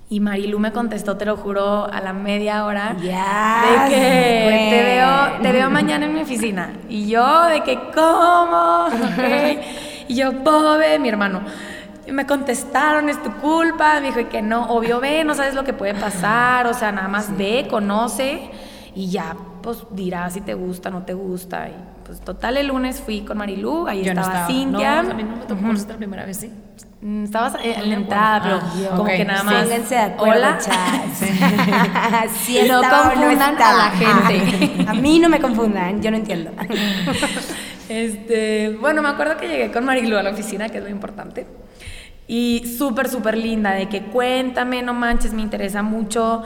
Y 0.09 0.21
Marilu 0.21 0.57
me 0.57 0.71
contestó, 0.71 1.17
te 1.17 1.25
lo 1.25 1.35
juro, 1.35 1.85
a 1.85 1.99
la 1.99 2.13
media 2.13 2.63
hora. 2.65 2.95
Yes, 2.95 3.03
de 3.03 3.89
que 3.89 4.67
te 4.69 4.83
veo, 4.83 5.41
te 5.41 5.51
veo 5.51 5.69
mañana 5.69 6.05
en 6.05 6.13
mi 6.13 6.21
oficina. 6.21 6.71
Y 6.87 7.09
yo, 7.09 7.43
de 7.45 7.61
que, 7.63 7.77
¿cómo? 7.93 8.87
Y 10.07 10.15
yo, 10.15 10.43
pobre, 10.43 10.97
mi 10.99 11.09
hermano. 11.09 11.41
Y 12.05 12.13
me 12.13 12.25
contestaron, 12.25 13.09
es 13.09 13.21
tu 13.21 13.33
culpa. 13.33 13.99
Me 13.99 14.13
dijo 14.13 14.29
que 14.29 14.41
no, 14.41 14.69
obvio 14.69 15.01
ve, 15.01 15.25
no 15.25 15.35
sabes 15.35 15.53
lo 15.53 15.65
que 15.65 15.73
puede 15.73 15.93
pasar. 15.93 16.67
O 16.67 16.73
sea, 16.73 16.93
nada 16.93 17.09
más 17.09 17.35
ve, 17.35 17.67
conoce 17.69 18.49
y 18.95 19.09
ya, 19.09 19.35
pues 19.61 19.85
dirás 19.91 20.33
si 20.33 20.41
te 20.41 20.53
gusta, 20.53 20.89
no 20.89 21.03
te 21.03 21.13
gusta. 21.13 21.67
Y 21.67 21.75
pues 22.07 22.21
total, 22.21 22.57
el 22.57 22.67
lunes 22.67 23.01
fui 23.01 23.21
con 23.21 23.37
Marilu, 23.37 23.87
ahí 23.87 24.03
Yo 24.03 24.13
no 24.15 24.21
estaba, 24.21 24.39
estaba. 24.41 24.47
Cintia. 24.47 25.03
No, 25.03 25.11
a 25.11 25.13
mí 25.13 25.23
no 25.23 25.35
me 25.35 25.45
tocó 25.45 25.61
Ujú. 25.61 25.71
esta 25.73 25.95
primera 25.95 26.25
vez, 26.25 26.37
sí. 26.37 26.51
Mm, 27.01 27.25
Estabas 27.25 27.53
la 27.53 27.59
pero 27.61 28.55
acuerdo. 28.55 28.59
Ah, 28.91 28.95
como 28.95 29.05
que 29.05 29.25
nada 29.25 29.43
más. 29.43 29.63
Pónganse 29.65 29.95
de 29.95 30.01
acuerdo, 30.01 30.35
Hola. 30.37 30.57
Sí 32.33 32.59
No 32.67 32.81
estaba 32.81 33.11
confundan 33.13 33.53
estaba. 33.53 33.69
a 33.69 33.89
la 33.89 33.91
gente. 33.91 34.85
A 34.89 34.93
mí 34.93 35.19
no 35.19 35.29
me 35.29 35.39
confundan, 35.39 36.01
yo 36.01 36.09
no 36.09 36.17
entiendo. 36.17 36.51
Este, 37.89 38.75
bueno, 38.81 39.01
me 39.01 39.07
acuerdo 39.07 39.37
que 39.37 39.47
llegué 39.47 39.71
con 39.71 39.85
Marilu 39.85 40.17
a 40.17 40.23
la 40.23 40.31
oficina, 40.31 40.67
que 40.67 40.79
es 40.79 40.83
lo 40.83 40.89
importante. 40.89 41.47
Y 42.27 42.75
súper, 42.77 43.07
súper 43.07 43.37
linda, 43.37 43.71
de 43.71 43.87
que 43.87 44.01
cuéntame, 44.01 44.81
no 44.81 44.93
manches, 44.93 45.31
me 45.33 45.41
interesa 45.41 45.83
mucho 45.83 46.43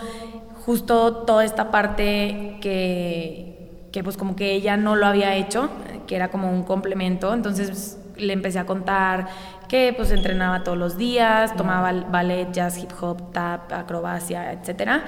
justo 0.66 1.14
toda 1.24 1.44
esta 1.44 1.72
parte 1.72 2.58
que, 2.62 3.51
que 3.92 4.04
pues 4.04 4.18
como 4.18 4.36
que 4.36 4.54
ella 4.54 4.78
no 4.78 4.96
lo 4.96 5.06
había 5.06 5.36
hecho, 5.36 5.70
que 6.08 6.16
era 6.16 6.30
como 6.30 6.52
un 6.52 6.64
complemento. 6.64 7.34
Entonces 7.34 7.70
pues, 7.70 7.98
le 8.18 8.34
empecé 8.34 8.60
a 8.60 8.66
contar 8.66 9.28
que 9.68 9.94
pues 9.96 10.12
entrenaba 10.12 10.64
todos 10.64 10.78
los 10.78 10.98
días, 10.98 11.56
tomaba 11.56 11.92
ballet, 12.10 12.52
jazz, 12.52 12.78
hip 12.78 12.92
hop, 13.02 13.32
tap, 13.32 13.72
acrobacia, 13.72 14.52
etcétera. 14.52 15.04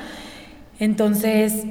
Entonces, 0.80 1.66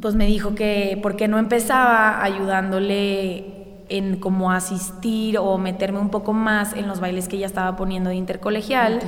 pues 0.00 0.14
me 0.14 0.26
dijo 0.26 0.54
que 0.54 0.98
por 1.02 1.16
qué 1.16 1.28
no 1.28 1.38
empezaba 1.38 2.22
ayudándole 2.22 3.84
en 3.88 4.16
como 4.18 4.50
asistir 4.50 5.38
o 5.38 5.58
meterme 5.58 5.98
un 5.98 6.10
poco 6.10 6.32
más 6.32 6.72
en 6.74 6.88
los 6.88 7.00
bailes 7.00 7.28
que 7.28 7.36
ella 7.36 7.46
estaba 7.46 7.76
poniendo 7.76 8.10
de 8.10 8.16
intercolegial, 8.16 9.00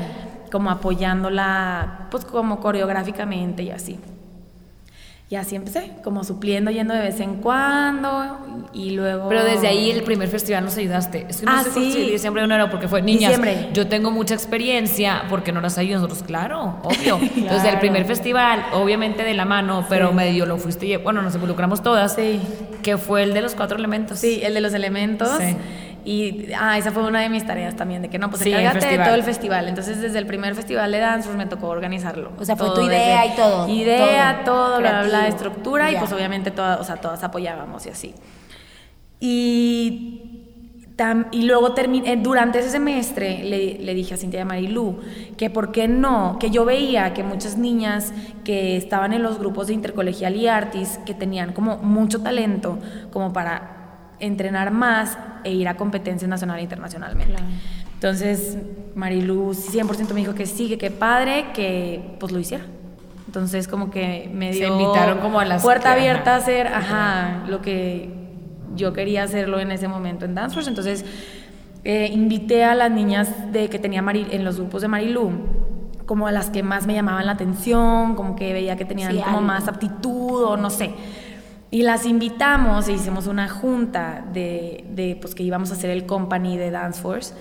como 0.52 0.70
apoyándola 0.70 2.08
pues 2.10 2.24
como 2.24 2.60
coreográficamente 2.60 3.62
y 3.64 3.70
así. 3.70 3.98
Y 5.34 5.36
así 5.36 5.56
empecé, 5.56 5.90
como 6.04 6.22
supliendo, 6.22 6.70
yendo 6.70 6.94
de 6.94 7.00
vez 7.00 7.18
en 7.18 7.38
cuando 7.40 8.38
y 8.72 8.90
luego... 8.90 9.28
Pero 9.28 9.42
desde 9.42 9.66
ahí 9.66 9.90
el 9.90 10.04
primer 10.04 10.28
festival 10.28 10.64
nos 10.64 10.76
ayudaste. 10.76 11.26
Es 11.28 11.38
que 11.38 11.46
no 11.46 11.50
Ah, 11.52 11.64
sé 11.64 11.72
sí. 11.72 11.90
si 11.90 12.10
diciembre 12.12 12.42
o 12.42 12.44
enero, 12.44 12.70
porque 12.70 12.86
fue 12.86 13.02
niñas. 13.02 13.30
Diciembre. 13.36 13.70
Yo 13.72 13.88
tengo 13.88 14.12
mucha 14.12 14.34
experiencia, 14.34 15.24
porque 15.28 15.50
no 15.50 15.60
las 15.60 15.76
ayudan 15.76 16.02
nosotros, 16.02 16.22
claro, 16.24 16.78
obvio. 16.84 17.18
Entonces, 17.36 17.64
el 17.72 17.80
primer 17.80 18.04
festival, 18.04 18.64
obviamente 18.74 19.24
de 19.24 19.34
la 19.34 19.44
mano, 19.44 19.84
pero 19.88 20.12
medio 20.12 20.46
lo 20.46 20.56
fuiste, 20.56 20.98
bueno, 20.98 21.20
nos 21.20 21.34
involucramos 21.34 21.82
todas. 21.82 22.14
Sí. 22.14 22.40
Que 22.84 22.96
fue 22.96 23.24
el 23.24 23.34
de 23.34 23.40
los 23.42 23.56
cuatro 23.56 23.76
elementos. 23.76 24.20
Sí, 24.20 24.38
el 24.40 24.54
de 24.54 24.60
los 24.60 24.72
elementos. 24.72 25.30
Sí. 25.40 25.56
Y 26.06 26.52
ah, 26.58 26.76
esa 26.76 26.90
fue 26.92 27.02
una 27.02 27.20
de 27.20 27.28
mis 27.30 27.46
tareas 27.46 27.74
también, 27.76 28.02
de 28.02 28.10
que 28.10 28.18
no, 28.18 28.28
pues 28.28 28.42
Sí, 28.42 28.52
encárgate 28.52 28.98
de 28.98 29.04
todo 29.04 29.14
el 29.14 29.22
festival. 29.22 29.68
Entonces, 29.68 30.00
desde 30.02 30.18
el 30.18 30.26
primer 30.26 30.54
festival 30.54 30.92
de 30.92 30.98
dance, 30.98 31.26
pues 31.26 31.38
me 31.38 31.46
tocó 31.46 31.68
organizarlo. 31.68 32.32
O 32.38 32.44
sea, 32.44 32.56
fue 32.56 32.66
Todo, 32.66 32.80
tu 32.80 32.86
idea 32.86 33.24
y 33.26 33.30
todo, 33.36 33.68
Idea, 33.68 34.42
todo, 34.44 34.78
bla, 34.80 35.02
bla, 35.04 35.28
estructura, 35.28 35.90
y 35.90 35.94
Ya. 35.94 36.00
pues 36.00 36.12
obviamente 36.12 36.50
todas, 36.50 36.78
o 36.80 36.84
sea, 36.84 36.96
todas 36.96 37.24
apoyábamos 37.24 37.86
y 37.86 37.88
así. 37.90 38.14
Y, 39.20 40.42
tam- 40.96 41.26
y 41.32 41.42
luego 41.42 41.72
terminé, 41.72 42.16
durante 42.16 42.58
ese 42.58 42.70
semestre 42.70 43.42
le, 43.44 43.78
le 43.78 43.94
dije 43.94 44.14
a 44.14 44.16
Cintia 44.16 44.40
y 44.40 44.42
a 44.42 44.44
Marilú 44.44 44.98
que 45.36 45.50
por 45.50 45.72
qué 45.72 45.88
no, 45.88 46.36
que 46.38 46.50
yo 46.50 46.64
veía 46.64 47.14
que 47.14 47.22
muchas 47.22 47.56
niñas 47.56 48.12
que 48.44 48.76
estaban 48.76 49.12
en 49.12 49.22
los 49.22 49.38
grupos 49.38 49.68
de 49.68 49.74
intercolegial 49.74 50.36
y 50.36 50.46
artis, 50.48 50.98
que 51.06 51.14
tenían 51.14 51.52
como 51.52 51.78
mucho 51.78 52.20
talento 52.22 52.78
como 53.12 53.32
para 53.32 53.73
entrenar 54.24 54.70
más 54.70 55.18
e 55.44 55.52
ir 55.52 55.68
a 55.68 55.76
competencias 55.76 56.28
nacional 56.28 56.58
e 56.58 56.62
internacionalmente. 56.62 57.34
Entonces, 57.94 58.58
Marilú 58.94 59.54
100% 59.54 60.12
me 60.14 60.20
dijo 60.20 60.34
que 60.34 60.46
sí, 60.46 60.68
que 60.68 60.78
qué 60.78 60.90
padre, 60.90 61.46
que 61.54 62.16
pues 62.20 62.32
lo 62.32 62.38
hiciera. 62.38 62.64
Entonces, 63.26 63.66
como 63.66 63.90
que 63.90 64.30
me 64.32 64.52
Se 64.52 64.60
dio 64.60 64.68
invitaron 64.80 65.18
como 65.18 65.40
a 65.40 65.44
las 65.44 65.62
puerta 65.62 65.94
que- 65.94 66.00
abierta 66.00 66.34
a 66.34 66.36
hacer, 66.36 66.66
ajá, 66.68 67.44
lo 67.48 67.60
que 67.62 68.10
yo 68.76 68.92
quería 68.92 69.22
hacerlo 69.24 69.58
en 69.60 69.70
ese 69.72 69.88
momento 69.88 70.24
en 70.24 70.34
Dance 70.34 70.54
Force. 70.54 70.68
Entonces, 70.70 71.04
eh, 71.84 72.10
invité 72.12 72.64
a 72.64 72.74
las 72.74 72.90
niñas 72.90 73.52
de 73.52 73.68
que 73.68 73.78
tenía 73.78 74.02
Mari- 74.02 74.28
en 74.30 74.44
los 74.44 74.56
grupos 74.58 74.82
de 74.82 74.88
Marilú 74.88 75.30
como 76.06 76.26
a 76.26 76.32
las 76.32 76.50
que 76.50 76.62
más 76.62 76.86
me 76.86 76.92
llamaban 76.94 77.24
la 77.26 77.32
atención, 77.32 78.14
como 78.14 78.36
que 78.36 78.52
veía 78.52 78.76
que 78.76 78.84
tenían 78.84 79.12
Sí, 79.12 79.18
como 79.18 79.38
algo. 79.38 79.40
más 79.42 79.68
aptitud 79.68 80.44
o 80.44 80.56
no 80.58 80.68
sé. 80.70 80.92
Y 81.74 81.82
las 81.82 82.06
invitamos 82.06 82.86
e 82.86 82.92
hicimos 82.92 83.26
una 83.26 83.48
junta 83.48 84.24
de, 84.32 84.84
de, 84.90 85.18
pues 85.20 85.34
que 85.34 85.42
íbamos 85.42 85.72
a 85.72 85.74
hacer 85.74 85.90
el 85.90 86.06
company 86.06 86.56
de 86.56 86.70
Dance 86.70 87.02
Force. 87.02 87.34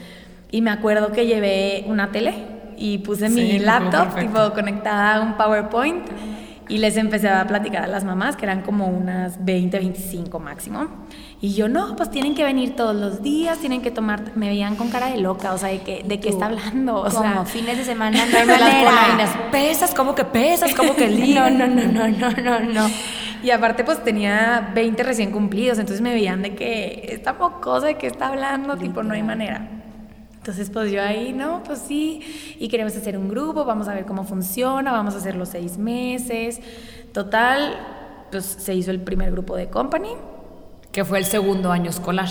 Y 0.50 0.62
me 0.62 0.72
acuerdo 0.72 1.12
que 1.12 1.28
llevé 1.28 1.86
una 1.86 2.12
tele 2.12 2.34
y 2.76 2.98
puse 2.98 3.30
Sí, 3.30 3.36
mi 3.36 3.60
laptop 3.60 4.16
tipo 4.20 4.52
conectada 4.56 5.18
a 5.18 5.22
un 5.22 5.38
PowerPoint 5.38 6.04
y 6.68 6.80
les 6.80 6.98
empecé 6.98 7.30
a 7.30 7.46
platicar 7.46 7.84
a 7.84 7.88
las 7.88 8.06
mamás, 8.06 8.36
que 8.36 8.46
eran 8.46 8.64
como 8.64 8.88
unas 8.88 9.46
20, 9.46 9.78
25 9.78 10.40
máximo. 10.40 10.88
Y 11.40 11.54
yo, 11.54 11.70
no, 11.70 11.96
pues 11.96 12.10
tienen 12.10 12.34
que 12.34 12.44
venir 12.44 12.76
todos 12.76 12.96
los 12.96 13.22
días, 13.22 13.60
tienen 13.60 13.84
que 13.84 13.92
tomar, 13.92 14.32
me 14.36 14.48
veían 14.48 14.76
con 14.78 14.90
cara 14.90 15.12
de 15.12 15.18
loca, 15.18 15.54
o 15.54 15.60
sea, 15.60 15.70
de 15.70 15.82
que, 15.82 16.02
de 16.04 16.20
qué 16.20 16.30
está 16.30 16.48
hablando, 16.48 17.02
o 17.02 17.04
como 17.04 17.12
sea, 17.12 17.46
fines 17.46 17.78
de 17.78 17.84
semana 17.84 18.18
no 18.32 18.38
hay 18.40 18.48
Las 18.48 18.60
manera. 18.60 19.52
pesas, 19.52 19.94
como 19.94 20.16
que 20.16 20.26
pesas, 20.26 20.74
como 20.74 20.96
que 20.96 21.08
No, 21.36 21.52
no, 21.52 21.68
no, 21.68 21.84
no, 21.84 22.08
no, 22.08 22.32
no, 22.32 22.60
no. 22.62 22.90
Y 23.44 23.52
aparte, 23.52 23.84
pues 23.84 24.04
tenía 24.04 24.72
20 24.74 25.04
recién 25.04 25.32
cumplidos, 25.32 25.78
entonces 25.78 26.02
me 26.02 26.14
veían 26.14 26.42
de 26.42 26.56
que 26.56 27.08
esta 27.10 27.34
mocosa 27.34 27.88
de 27.88 27.96
qué 27.96 28.08
está 28.08 28.28
hablando, 28.30 28.78
tipo, 28.78 29.04
no 29.04 29.14
hay 29.14 29.22
manera. 29.24 29.68
Entonces, 30.36 30.70
pues 30.70 30.92
yo 30.92 31.02
ahí, 31.02 31.34
no, 31.34 31.62
pues 31.64 31.80
sí, 31.80 32.22
y 32.60 32.68
queremos 32.70 32.96
hacer 32.96 33.18
un 33.18 33.30
grupo, 33.30 33.66
vamos 33.66 33.88
a 33.88 33.94
ver 33.94 34.06
cómo 34.06 34.24
funciona, 34.24 34.92
vamos 34.92 35.14
a 35.14 35.18
hacer 35.18 35.36
los 35.36 35.50
seis 35.50 35.78
meses. 35.78 36.62
Total, 37.14 37.76
pues 38.32 38.46
se 38.46 38.74
hizo 38.74 38.92
el 38.92 39.02
primer 39.02 39.32
grupo 39.32 39.56
de 39.56 39.68
company. 39.70 40.10
que 40.92 41.04
fue 41.06 41.18
el 41.20 41.26
segundo 41.26 41.72
año 41.72 41.90
escolar. 41.90 42.30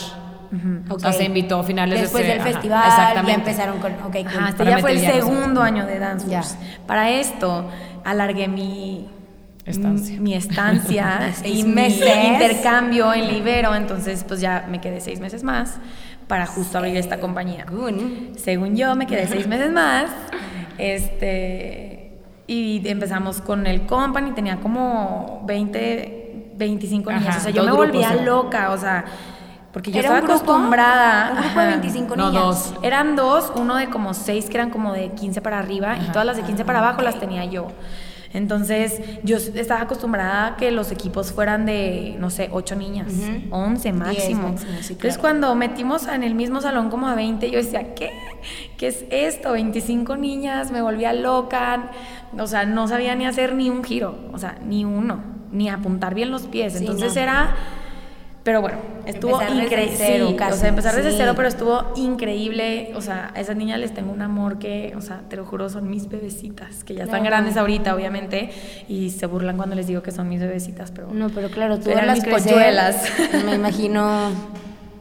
O 0.91 0.99
sea, 0.99 1.13
se 1.13 1.25
invitó 1.25 1.61
a 1.61 1.63
finales 1.63 2.03
Después 2.03 2.25
de 2.25 2.33
del 2.33 2.41
ajá, 2.41 2.51
festival, 2.51 2.85
exactamente. 2.87 3.31
ya 3.33 3.39
empezaron 3.39 3.79
con. 3.79 3.93
Ok, 3.93 4.13
cool. 4.13 4.27
Ajá, 4.27 4.49
este 4.51 4.65
ya 4.67 4.79
fue 4.79 4.93
el 4.93 4.99
segundo 5.01 5.63
año 5.63 5.87
de 5.87 5.99
Dance. 5.99 6.57
Para 6.87 7.11
esto, 7.11 7.71
alargué 8.05 8.49
mi 8.49 9.09
Estancia. 9.65 10.21
mi 10.21 10.35
estancia 10.35 11.33
y 11.45 11.63
mi 11.65 11.73
meses. 11.73 12.09
intercambio 12.25 13.13
en 13.15 13.29
Libero, 13.29 13.75
entonces 13.75 14.25
pues 14.27 14.41
ya 14.41 14.67
me 14.69 14.81
quedé 14.81 15.01
seis 15.01 15.21
meses 15.21 15.43
más 15.45 15.77
para 16.27 16.47
justo 16.47 16.79
abrir 16.79 16.97
esta 16.97 17.21
compañía. 17.21 17.67
Según 18.37 18.75
yo, 18.77 18.95
me 18.97 19.07
quedé 19.07 19.27
seis 19.29 19.47
meses 19.47 19.71
más. 19.71 20.07
Este, 20.79 22.19
y 22.47 22.87
empezamos 22.89 23.41
con 23.41 23.67
el 23.67 23.87
company, 23.87 24.33
tenía 24.33 24.57
como 24.59 25.43
20, 25.47 26.53
25 26.57 27.11
Ajá, 27.11 27.19
niñas. 27.19 27.37
O 27.37 27.41
sea, 27.41 27.51
yo 27.51 27.65
me 27.65 27.73
volvía 27.73 28.09
grupos, 28.11 28.27
loca, 28.27 28.71
o 28.71 28.79
sea, 28.79 29.05
porque 29.73 29.91
yo 29.91 29.99
¿Era 30.01 30.09
estaba 30.09 30.21
un 30.21 30.27
grupo? 30.27 30.53
acostumbrada. 30.53 31.31
Un 31.33 31.39
grupo 31.43 31.61
de 31.61 31.67
ajá. 31.67 31.77
25 31.77 32.17
No, 32.17 32.27
niñas. 32.31 32.43
dos. 32.43 32.75
Eran 32.83 33.17
dos, 33.17 33.53
uno 33.57 33.77
de 33.77 33.89
como 33.89 34.13
seis 34.15 34.47
que 34.47 34.57
eran 34.57 34.71
como 34.71 34.93
de 34.93 35.11
15 35.13 35.41
para 35.41 35.59
arriba 35.59 35.97
y 35.99 36.11
todas 36.13 36.27
las 36.27 36.37
de 36.37 36.43
15 36.43 36.65
para 36.65 36.81
abajo 36.81 37.03
las 37.03 37.19
tenía 37.19 37.45
yo. 37.45 37.69
Entonces, 38.35 39.01
yo 39.23 39.37
estaba 39.37 39.83
acostumbrada 39.83 40.47
a 40.47 40.57
que 40.57 40.71
los 40.71 40.91
equipos 40.91 41.33
fueran 41.33 41.67
de, 41.67 42.17
no 42.19 42.31
sé, 42.31 42.49
8 42.53 42.77
niñas, 42.77 43.13
Ujú. 43.13 43.55
11 43.55 43.93
máximo. 43.93 44.49
máximo, 44.49 44.73
sí, 44.81 44.95
Entonces, 44.95 45.19
cuando 45.19 45.55
metimos 45.55 46.07
en 46.07 46.23
el 46.23 46.35
mismo 46.35 46.61
salón 46.61 46.89
como 46.91 47.09
a 47.09 47.15
20, 47.15 47.51
yo 47.51 47.59
decía, 47.59 47.95
¿qué? 47.95 48.11
¿Qué 48.79 48.87
es 48.89 49.05
esto? 49.11 49.53
25 49.53 50.17
niñas, 50.17 50.71
me 50.73 50.81
volvía 50.83 51.13
loca. 51.13 51.91
O 52.39 52.47
sea, 52.47 52.65
no 52.65 52.89
sabía 52.89 53.15
ni 53.15 53.27
hacer 53.27 53.55
ni 53.55 53.69
un 53.69 53.85
giro, 53.85 54.17
o 54.33 54.39
sea, 54.39 54.59
ni 54.65 54.85
uno, 54.85 55.23
ni 55.51 55.69
apuntar 55.69 56.15
bien 56.15 56.31
los 56.31 56.43
pies. 56.47 56.73
Sí, 56.73 56.79
Entonces 56.81 57.15
no. 57.15 57.21
era 57.21 57.55
Pero 58.43 58.61
bueno, 58.61 58.79
estuvo 59.07 59.41
increíble. 59.41 59.97
Sí, 59.97 60.21
o 60.21 60.57
sea, 60.57 60.69
empezar 60.69 60.97
desde 60.97 61.13
sí. 61.13 61.17
cero, 61.19 61.35
pero 61.37 61.47
estuvo 61.47 61.93
increíble. 61.95 62.93
O 62.97 63.01
sea, 63.01 63.31
a 63.35 63.41
esas 63.41 63.57
niñas 63.57 63.79
les 63.79 63.95
tengo 63.95 64.13
un 64.13 64.21
amor 64.21 64.59
que, 64.59 64.95
o 64.97 65.01
sea, 65.01 65.21
te 65.29 65.37
lo 65.37 65.45
juro, 65.45 65.69
son 65.69 65.89
mis 65.89 66.09
bebecitas, 66.09 66.83
que 66.83 66.95
ya 66.95 67.05
están 67.05 67.23
grandes 67.23 67.57
ahorita, 67.57 67.95
obviamente, 67.95 68.51
y 68.89 69.11
se 69.11 69.27
burlan 69.27 69.57
cuando 69.57 69.77
les 69.77 69.87
digo 69.87 70.03
que 70.03 70.11
son 70.11 70.29
mis 70.29 70.41
bebecitas, 70.41 70.91
pero. 70.91 71.09
No, 71.13 71.29
pero 71.31 71.51
claro, 71.51 71.79
tú 71.79 71.91
Eran 71.91 72.13
mis 72.15 72.25
crecer. 72.25 72.75
Me 73.45 73.55
imagino 73.55 74.31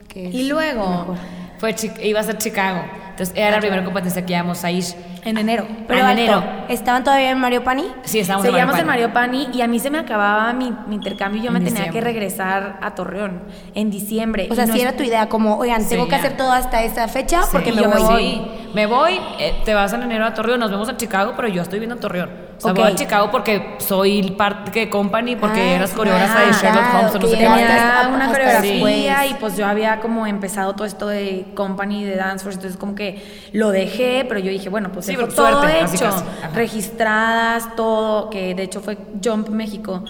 que 0.08 0.26
Y 0.26 0.48
luego. 0.48 1.16
Fue 1.58 1.76
iba 2.04 2.20
a 2.20 2.24
ser 2.24 2.38
Chicago. 2.40 2.82
Entonces 3.22 3.38
era 3.38 3.52
la 3.52 3.60
primera 3.60 3.84
competencia 3.84 4.26
que 4.26 4.34
íbamos 4.34 4.64
a 4.64 4.72
ir. 4.72 4.84
en 5.24 5.38
enero. 5.38 5.68
Pero 5.88 6.00
en 6.00 6.06
alto, 6.08 6.22
enero. 6.24 6.44
¿estaban 6.70 7.04
todavía 7.04 7.30
en 7.30 7.38
Mario 7.40 7.64
Pani? 7.64 7.86
Sí, 8.04 8.18
estábamos 8.20 8.48
Seguíamos 8.48 8.74
en 8.74 8.82
en 8.82 8.88
Mario 8.88 9.10
Mario 9.10 9.14
Pani 9.14 9.56
y 9.56 9.62
a 9.62 9.68
mí 9.68 9.78
se 9.80 9.92
me 9.92 10.00
acababa 10.00 10.52
mi, 10.54 10.74
mi 10.88 10.96
intercambio 10.96 11.40
y 11.40 11.46
yo 11.46 11.52
En 11.52 11.54
me 11.54 11.70
tenía 11.70 11.90
que 11.92 12.02
regresar 12.02 12.80
a 12.82 12.96
Torreón 12.96 13.44
en 13.76 13.92
diciembre. 13.92 14.48
O 14.50 14.56
sea, 14.56 14.66
no 14.66 14.74
si 14.74 14.80
es- 14.80 14.86
era 14.88 14.98
tu 14.98 15.04
idea, 15.04 15.30
como, 15.30 15.58
oigan, 15.58 15.84
Sí, 15.84 15.90
tengo 15.90 16.06
que 16.06 16.12
ya. 16.12 16.18
hacer 16.18 16.36
todo 16.38 16.52
hasta 16.52 16.82
esa 16.82 17.08
fecha 17.08 17.42
porque 17.52 17.70
Sí, 17.70 17.76
me 17.76 17.84
yo 17.84 17.90
voy. 17.92 18.24
Sí, 18.24 18.42
me 18.74 18.86
voy, 18.86 19.20
eh, 19.40 19.62
te 19.66 19.74
vas 19.74 19.94
en 19.94 20.04
enero 20.04 20.26
a 20.26 20.34
Torreón, 20.34 20.60
nos 20.60 20.72
vemos 20.72 20.88
en 20.90 20.98
Chicago, 20.98 21.34
pero 21.36 21.48
yo 21.48 21.62
estoy 21.62 21.80
viendo 21.80 21.96
Torreón. 21.98 22.30
O 22.58 22.62
sea, 22.62 22.74
voy 22.74 22.84
a 22.92 22.96
Chicago 22.96 23.32
porque 23.32 23.76
soy 23.80 24.22
parte 24.38 24.82
de 24.82 24.90
company, 24.90 25.36
porque 25.36 25.60
Ah, 25.62 25.76
eras 25.78 25.92
coreógrafa 25.94 26.42
de 26.42 26.46
ah, 26.46 26.52
Sherlock 26.62 26.84
claro, 26.84 26.98
Holmes 27.00 27.16
o 27.16 27.20
no 27.20 27.26
sé 27.28 27.32
qué. 27.32 27.44
tenía 27.44 28.10
una 28.14 28.28
coreografía 28.28 29.26
y 29.26 29.34
pues 29.36 29.58
yo 29.58 29.66
había 29.66 30.00
como 30.00 30.28
empezado 30.28 30.74
todo 30.76 30.86
esto 30.86 31.08
de 31.08 31.48
company 31.56 32.04
de 32.04 32.16
dance 32.16 32.44
force 32.44 32.58
entonces 32.58 32.80
como 32.80 32.94
que 32.94 33.20
lo 33.54 33.72
dejé 33.72 34.26
pero 34.30 34.40
yo 34.40 34.52
dije 34.52 34.70
bueno 34.70 34.92
pues 34.92 35.08
Sí, 35.08 35.16
todo 35.16 35.32
suerte, 35.32 35.80
hecho 35.82 36.12
registradas 36.54 37.76
todo 37.76 38.30
que 38.30 38.54
de 38.54 38.64
hecho 38.64 38.80
fue 38.82 38.98
Jump 39.24 39.50
México 39.50 40.04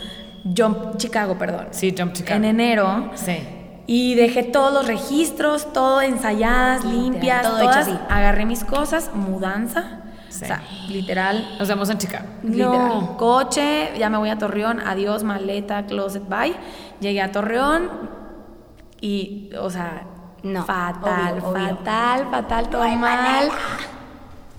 Jump 0.43 0.97
Chicago 0.97 1.37
perdón 1.37 1.67
Sí, 1.71 1.95
Jump 1.97 2.11
Chicago. 2.13 2.35
en 2.37 2.43
enero 2.45 3.11
Sí. 3.15 3.37
Y 3.93 4.15
dejé 4.15 4.43
todos 4.43 4.71
los 4.73 4.87
registros 4.87 5.73
todo 5.73 6.01
ensayadas 6.01 6.85
Literal, 6.85 7.03
limpias 7.03 7.41
todo 7.43 7.57
hecho 7.57 7.69
todas 7.71 7.87
así. 7.87 7.97
agarré 8.09 8.45
mis 8.45 8.63
cosas 8.63 9.11
mudanza 9.13 9.97
Sí. 10.29 10.45
o 10.45 10.47
sea 10.47 10.61
literal 10.87 11.45
Nos 11.59 11.67
vemos 11.67 11.89
en 11.89 11.97
Chicago. 11.97 12.25
Literal. 12.41 13.17
Coche, 13.17 13.91
ya 13.99 14.09
me 14.09 14.17
voy 14.17 14.29
a 14.29 14.37
Torreón, 14.37 14.79
adiós, 14.79 15.23
maleta, 15.23 15.85
closet, 15.87 16.23
bye. 16.29 16.55
Llegué 17.01 17.21
a 17.21 17.33
Torreón 17.33 17.89
y, 19.01 19.49
o 19.59 19.69
sea, 19.69 20.03
No, 20.43 20.63
fatal, 20.63 21.33
obvio, 21.39 21.49
obvio. 21.49 21.75
fatal, 21.77 22.27
fatal, 22.31 22.69
todo 22.69 22.87
mal. 22.95 23.49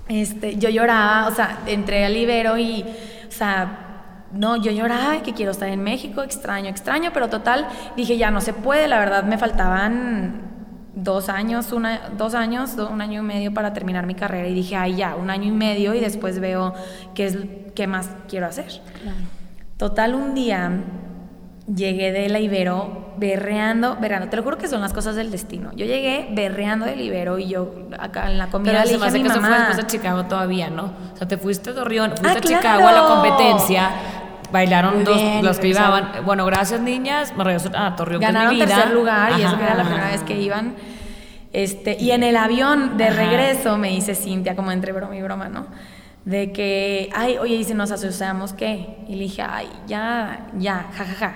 Este, 0.09 0.57
yo 0.59 0.69
lloraba, 0.69 1.27
o 1.29 1.31
sea, 1.35 1.61
entré 1.67 2.05
al 2.05 2.17
Ibero 2.17 2.59
y, 2.59 2.85
o 3.27 3.33
sea, 3.33 3.92
no, 4.33 4.57
yo 4.57 4.71
lloraba 4.73 5.23
que 5.23 5.33
quiero 5.35 5.53
estar 5.53 5.69
en 5.69 5.83
México, 5.83 6.23
extraño, 6.23 6.69
extraño, 6.69 7.11
pero 7.13 7.29
total, 7.29 7.67
dije, 7.97 8.17
ya 8.17 8.31
no 8.31 8.41
se 8.41 8.53
puede, 8.53 8.89
la 8.89 8.99
verdad 8.99 9.25
me 9.25 9.37
faltaban 9.39 10.51
dos 10.95 11.29
años, 11.29 11.73
una, 11.73 12.11
dos 12.19 12.35
años, 12.35 12.77
do- 12.77 12.89
un 12.91 13.01
año 13.01 13.21
y 13.21 13.25
medio 13.25 13.55
para 13.55 13.73
terminar 13.73 14.07
mi 14.07 14.15
carrera 14.15 14.49
y 14.49 14.55
dije, 14.55 14.77
ay, 14.77 14.97
ya, 14.97 15.17
un 15.17 15.31
año 15.31 15.45
y 15.49 15.51
medio 15.53 15.95
y 15.95 16.01
después 16.01 16.39
veo 16.41 16.75
qué, 17.15 17.27
es, 17.27 17.39
qué 17.75 17.87
más 17.87 18.11
quiero 18.29 18.47
hacer. 18.47 18.81
Total, 19.77 20.15
un 20.15 20.35
día 20.35 20.71
llegué 21.73 22.13
de 22.13 22.29
la 22.29 22.41
Ibero 22.41 23.15
berreando, 23.17 23.97
berreando, 24.01 24.29
te 24.29 24.37
lo 24.37 24.43
juro 24.43 24.59
que 24.59 24.69
son 24.69 24.81
las 24.81 24.93
cosas 24.93 25.15
del 25.17 25.31
destino. 25.31 25.71
Yo 25.73 25.87
llegué 25.87 26.29
berreando 26.33 26.87
del 26.87 27.01
Ibero 27.01 27.39
y 27.39 27.49
yo 27.49 27.89
acá 27.99 28.31
en 28.31 28.37
la 28.39 28.49
comida 28.49 28.73
Pero 28.73 28.85
le 28.85 28.91
se 28.93 28.99
me 28.99 29.05
dije 29.07 29.09
a 29.09 29.13
mi 29.13 29.23
que 29.23 29.29
eso 29.29 29.41
fue 29.41 29.51
después 29.59 29.77
de 29.77 29.87
Chicago 29.87 30.25
todavía, 30.25 30.71
¿no? 30.71 30.93
O 31.15 31.17
sea, 31.17 31.27
te 31.29 31.37
fuiste 31.39 31.71
a 31.71 31.75
Torreón, 31.75 32.11
fuiste 32.11 32.29
Ah, 32.29 32.33
a 32.33 32.41
Chicago 32.41 32.89
a 32.89 32.93
la 32.93 33.03
competencia, 33.07 33.91
bailaron 34.53 34.97
Muy 34.97 35.05
dos, 35.05 35.17
bien, 35.17 35.45
los 35.45 35.59
que 35.59 35.69
iban. 35.69 36.25
Bueno, 36.25 36.45
gracias 36.47 36.81
niñas, 36.81 37.35
me 37.37 37.43
regreso 37.45 37.71
a 37.75 37.97
Torreón. 37.97 38.21
que 38.21 38.27
es 38.27 38.33
mi 38.33 38.35
Ganaron 38.39 38.55
vida. 38.55 38.67
tercer 38.67 38.91
lugar 38.95 39.33
y 39.39 39.43
eso 39.43 39.57
que 39.57 39.63
era 39.65 39.75
la 39.75 39.81
Ajá. 39.83 39.91
primera 39.91 40.11
vez 40.13 40.23
que 40.23 40.41
iban. 40.41 40.75
Este, 41.53 41.97
y 42.01 42.13
en 42.13 42.23
el 42.23 42.37
avión 42.37 42.97
de 42.97 43.09
Ajá. 43.09 43.17
regreso 43.17 43.77
me 43.79 43.89
dice 43.89 44.15
Cintia, 44.15 44.55
como 44.57 44.73
entre 44.73 44.93
broma 44.93 45.17
y 45.17 45.23
broma, 45.23 45.49
¿no? 45.49 45.67
De 46.25 46.53
que, 46.53 47.11
ay, 47.15 47.37
oye, 47.39 47.57
y 47.57 47.65
si 47.65 47.75
nos 47.75 47.91
asociamos, 47.91 48.53
¿qué? 48.53 48.99
Y 49.09 49.17
le 49.17 49.25
dije, 49.25 49.43
ay, 49.43 49.69
ya, 49.87 50.47
ya, 50.57 50.87
ja, 50.97 51.05
ja, 51.05 51.15
ja. 51.19 51.35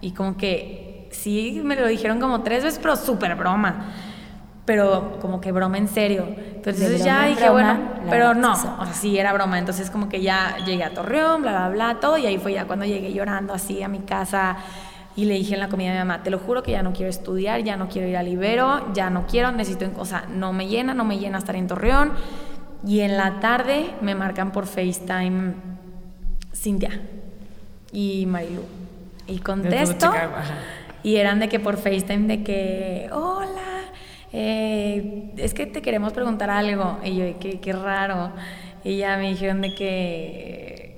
Y 0.00 0.12
como 0.12 0.36
que, 0.36 1.08
sí, 1.10 1.60
me 1.64 1.74
lo 1.76 1.86
dijeron 1.88 2.20
como 2.20 2.42
tres 2.42 2.62
veces, 2.64 2.78
pero 2.80 2.94
súper 2.96 3.34
broma. 3.34 3.86
Pero 4.70 5.18
como 5.20 5.40
que 5.40 5.50
broma 5.50 5.78
en 5.78 5.88
serio. 5.88 6.28
Entonces 6.28 7.02
ya 7.02 7.26
dije, 7.26 7.50
broma, 7.50 7.74
bueno, 7.74 8.08
pero 8.08 8.34
no, 8.34 8.52
o 8.52 8.54
sea, 8.54 8.92
sí 8.92 9.18
era 9.18 9.32
broma. 9.32 9.58
Entonces 9.58 9.90
como 9.90 10.08
que 10.08 10.22
ya 10.22 10.58
llegué 10.64 10.84
a 10.84 10.94
Torreón, 10.94 11.42
bla, 11.42 11.50
bla, 11.50 11.68
bla, 11.70 12.00
todo. 12.00 12.16
Y 12.18 12.26
ahí 12.26 12.38
fue 12.38 12.52
ya 12.52 12.68
cuando 12.68 12.84
llegué 12.84 13.12
llorando 13.12 13.52
así 13.52 13.82
a 13.82 13.88
mi 13.88 13.98
casa. 13.98 14.58
Y 15.16 15.24
le 15.24 15.34
dije 15.34 15.54
en 15.54 15.60
la 15.60 15.68
comida 15.68 15.90
a 15.90 15.92
mi 15.94 15.98
mamá, 15.98 16.22
te 16.22 16.30
lo 16.30 16.38
juro 16.38 16.62
que 16.62 16.70
ya 16.70 16.84
no 16.84 16.92
quiero 16.92 17.10
estudiar, 17.10 17.64
ya 17.64 17.76
no 17.76 17.88
quiero 17.88 18.06
ir 18.06 18.16
al 18.16 18.28
Ibero, 18.28 18.92
ya 18.94 19.10
no 19.10 19.26
quiero, 19.26 19.50
necesito, 19.50 19.90
o 19.98 20.04
sea, 20.04 20.26
no 20.32 20.52
me 20.52 20.68
llena, 20.68 20.94
no 20.94 21.04
me 21.04 21.18
llena 21.18 21.38
estar 21.38 21.56
en 21.56 21.66
Torreón. 21.66 22.12
Y 22.86 23.00
en 23.00 23.16
la 23.16 23.40
tarde 23.40 23.90
me 24.02 24.14
marcan 24.14 24.52
por 24.52 24.66
FaceTime 24.66 25.54
Cintia 26.54 26.92
y 27.90 28.24
Marilu. 28.24 28.62
Y 29.26 29.40
contesto. 29.40 30.12
Y 31.02 31.16
eran 31.16 31.40
de 31.40 31.48
que 31.48 31.58
por 31.58 31.76
FaceTime 31.76 32.28
de 32.28 32.44
que, 32.44 33.10
hola, 33.10 33.79
eh, 34.32 35.32
es 35.36 35.54
que 35.54 35.66
te 35.66 35.82
queremos 35.82 36.12
preguntar 36.12 36.50
algo. 36.50 36.98
Y 37.04 37.16
yo, 37.16 37.38
qué, 37.38 37.60
qué 37.60 37.72
raro. 37.72 38.30
Y 38.84 38.96
ya 38.98 39.16
me 39.16 39.28
dijeron 39.30 39.60
de 39.60 39.74
que, 39.74 40.96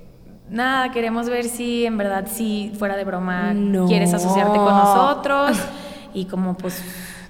nada, 0.50 0.92
queremos 0.92 1.28
ver 1.28 1.44
si 1.44 1.86
en 1.86 1.96
verdad, 1.98 2.26
si 2.30 2.72
fuera 2.78 2.96
de 2.96 3.04
broma, 3.04 3.52
No. 3.54 3.86
quieres 3.86 4.12
asociarte 4.14 4.56
con 4.58 4.74
nosotros. 4.76 5.58
Y 6.14 6.26
como 6.26 6.54
pues 6.54 6.82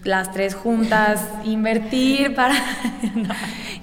las 0.04 0.32
tres 0.32 0.54
juntas 0.54 1.26
invertir 1.44 2.34
para... 2.34 2.54
No. 3.14 3.34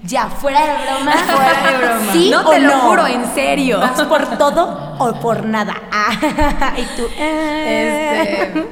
Ya, 0.03 0.27
fuera 0.27 0.61
de 0.61 0.73
broma. 0.85 1.11
Fuera 1.27 1.71
de 1.71 1.77
broma. 1.77 2.13
¿Sí 2.13 2.29
no 2.31 2.49
te 2.49 2.59
lo 2.61 2.69
no? 2.69 2.79
juro, 2.81 3.05
en 3.05 3.25
serio. 3.35 3.79
¿Vas 3.79 4.01
por 4.03 4.25
todo 4.37 4.95
o 4.97 5.13
por 5.19 5.45
nada? 5.45 5.75
Ah, 5.91 6.73
y 6.77 6.83
tú. 6.95 7.03
Este, 7.17 8.65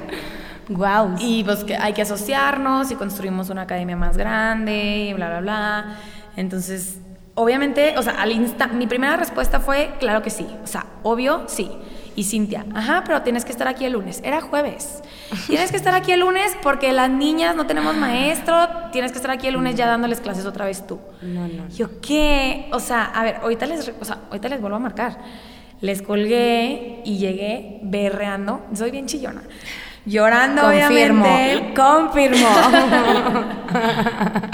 Wow. 0.69 1.15
Y 1.19 1.43
pues 1.43 1.63
que 1.63 1.75
hay 1.75 1.93
que 1.93 2.01
asociarnos 2.01 2.91
y 2.91 2.95
construimos 2.95 3.49
una 3.49 3.63
academia 3.63 3.95
más 3.95 4.17
grande 4.17 5.07
y 5.09 5.13
bla, 5.13 5.29
bla, 5.29 5.39
bla. 5.39 5.95
Entonces, 6.35 6.99
obviamente, 7.35 7.95
o 7.97 8.03
sea, 8.03 8.21
al 8.21 8.31
insta 8.31 8.67
mi 8.67 8.87
primera 8.87 9.15
respuesta 9.15 9.59
fue, 9.59 9.91
claro 9.99 10.21
que 10.21 10.29
sí. 10.29 10.47
O 10.63 10.67
sea, 10.67 10.85
obvio, 11.03 11.43
sí. 11.47 11.71
Y 12.15 12.23
Cintia, 12.23 12.65
ajá, 12.73 13.03
pero 13.05 13.21
tienes 13.21 13.45
que 13.45 13.51
estar 13.51 13.67
aquí 13.67 13.85
el 13.85 13.93
lunes. 13.93 14.21
Era 14.25 14.41
jueves. 14.41 15.03
Tienes 15.47 15.69
que 15.69 15.77
estar 15.77 15.93
aquí 15.93 16.11
el 16.11 16.21
lunes 16.21 16.57
porque 16.63 16.91
las 16.91 17.11
niñas 17.11 17.55
no 17.55 17.67
tenemos 17.67 17.95
maestro. 17.95 18.55
Tienes 18.91 19.11
que 19.11 19.19
estar 19.19 19.29
aquí 19.29 19.45
el 19.45 19.53
lunes 19.53 19.75
ya 19.75 19.85
dándoles 19.85 20.19
clases 20.19 20.47
otra 20.47 20.65
vez 20.65 20.87
tú. 20.87 20.99
No, 21.21 21.47
no. 21.47 21.69
Yo, 21.69 22.01
¿qué? 22.01 22.69
O 22.71 22.79
sea, 22.79 23.03
a 23.03 23.23
ver, 23.23 23.35
ahorita 23.35 23.67
les, 23.67 23.93
o 23.99 24.03
sea, 24.03 24.17
ahorita 24.29 24.49
les 24.49 24.59
vuelvo 24.59 24.77
a 24.77 24.79
marcar. 24.79 25.19
Les 25.79 26.01
colgué 26.01 27.03
y 27.05 27.19
llegué 27.19 27.81
berreando. 27.83 28.65
Soy 28.73 28.89
bien 28.89 29.05
chillona. 29.05 29.43
Llorando, 30.07 30.63
Confirmo. 30.63 31.23
obviamente. 31.23 31.73
Confirmo. 31.75 32.47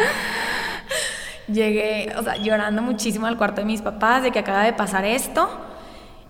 Llegué, 1.47 2.13
o 2.17 2.23
sea, 2.23 2.37
llorando 2.37 2.81
muchísimo 2.81 3.27
al 3.27 3.37
cuarto 3.37 3.61
de 3.61 3.65
mis 3.65 3.81
papás 3.81 4.23
de 4.23 4.31
que 4.31 4.39
acaba 4.39 4.63
de 4.63 4.73
pasar 4.73 5.05
esto. 5.05 5.49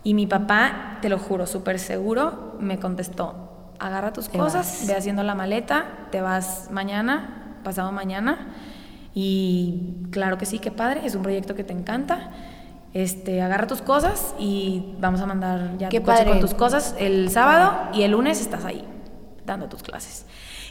Y 0.03 0.13
mi 0.15 0.27
papá, 0.27 0.97
te 1.01 1.07
lo 1.07 1.17
juro, 1.17 1.47
súper 1.47 1.79
seguro, 1.79 2.55
me 2.59 2.77
contestó, 2.79 3.71
agarra 3.79 4.11
tus 4.11 4.27
Te 4.27 4.37
cosas, 4.37 4.79
vas. 4.81 4.87
ve 4.87 4.95
haciendo 4.95 5.23
la 5.23 5.33
maleta, 5.35 5.85
te 6.11 6.19
vas 6.19 6.67
mañana, 6.71 7.55
pasado 7.63 7.93
mañana. 7.93 8.49
Y 9.13 9.93
claro 10.11 10.37
que 10.37 10.45
sí, 10.45 10.59
qué 10.59 10.71
padre, 10.71 11.01
es 11.05 11.15
un 11.15 11.21
proyecto 11.23 11.55
que 11.55 11.63
te 11.63 11.71
encanta. 11.71 12.31
Este, 12.93 13.41
agarra 13.41 13.65
tus 13.67 13.81
cosas 13.81 14.35
y 14.37 14.93
vamos 14.99 15.21
a 15.21 15.25
mandar 15.25 15.77
ya 15.77 15.87
Qué 15.89 15.99
tu 16.01 16.05
coche 16.05 16.17
padre. 16.17 16.31
con 16.31 16.39
tus 16.41 16.53
cosas 16.53 16.95
el 16.99 17.29
sábado 17.31 17.73
y 17.93 18.03
el 18.03 18.11
lunes 18.11 18.41
estás 18.41 18.65
ahí 18.65 18.85
dando 19.45 19.67
tus 19.67 19.83
clases. 19.83 20.25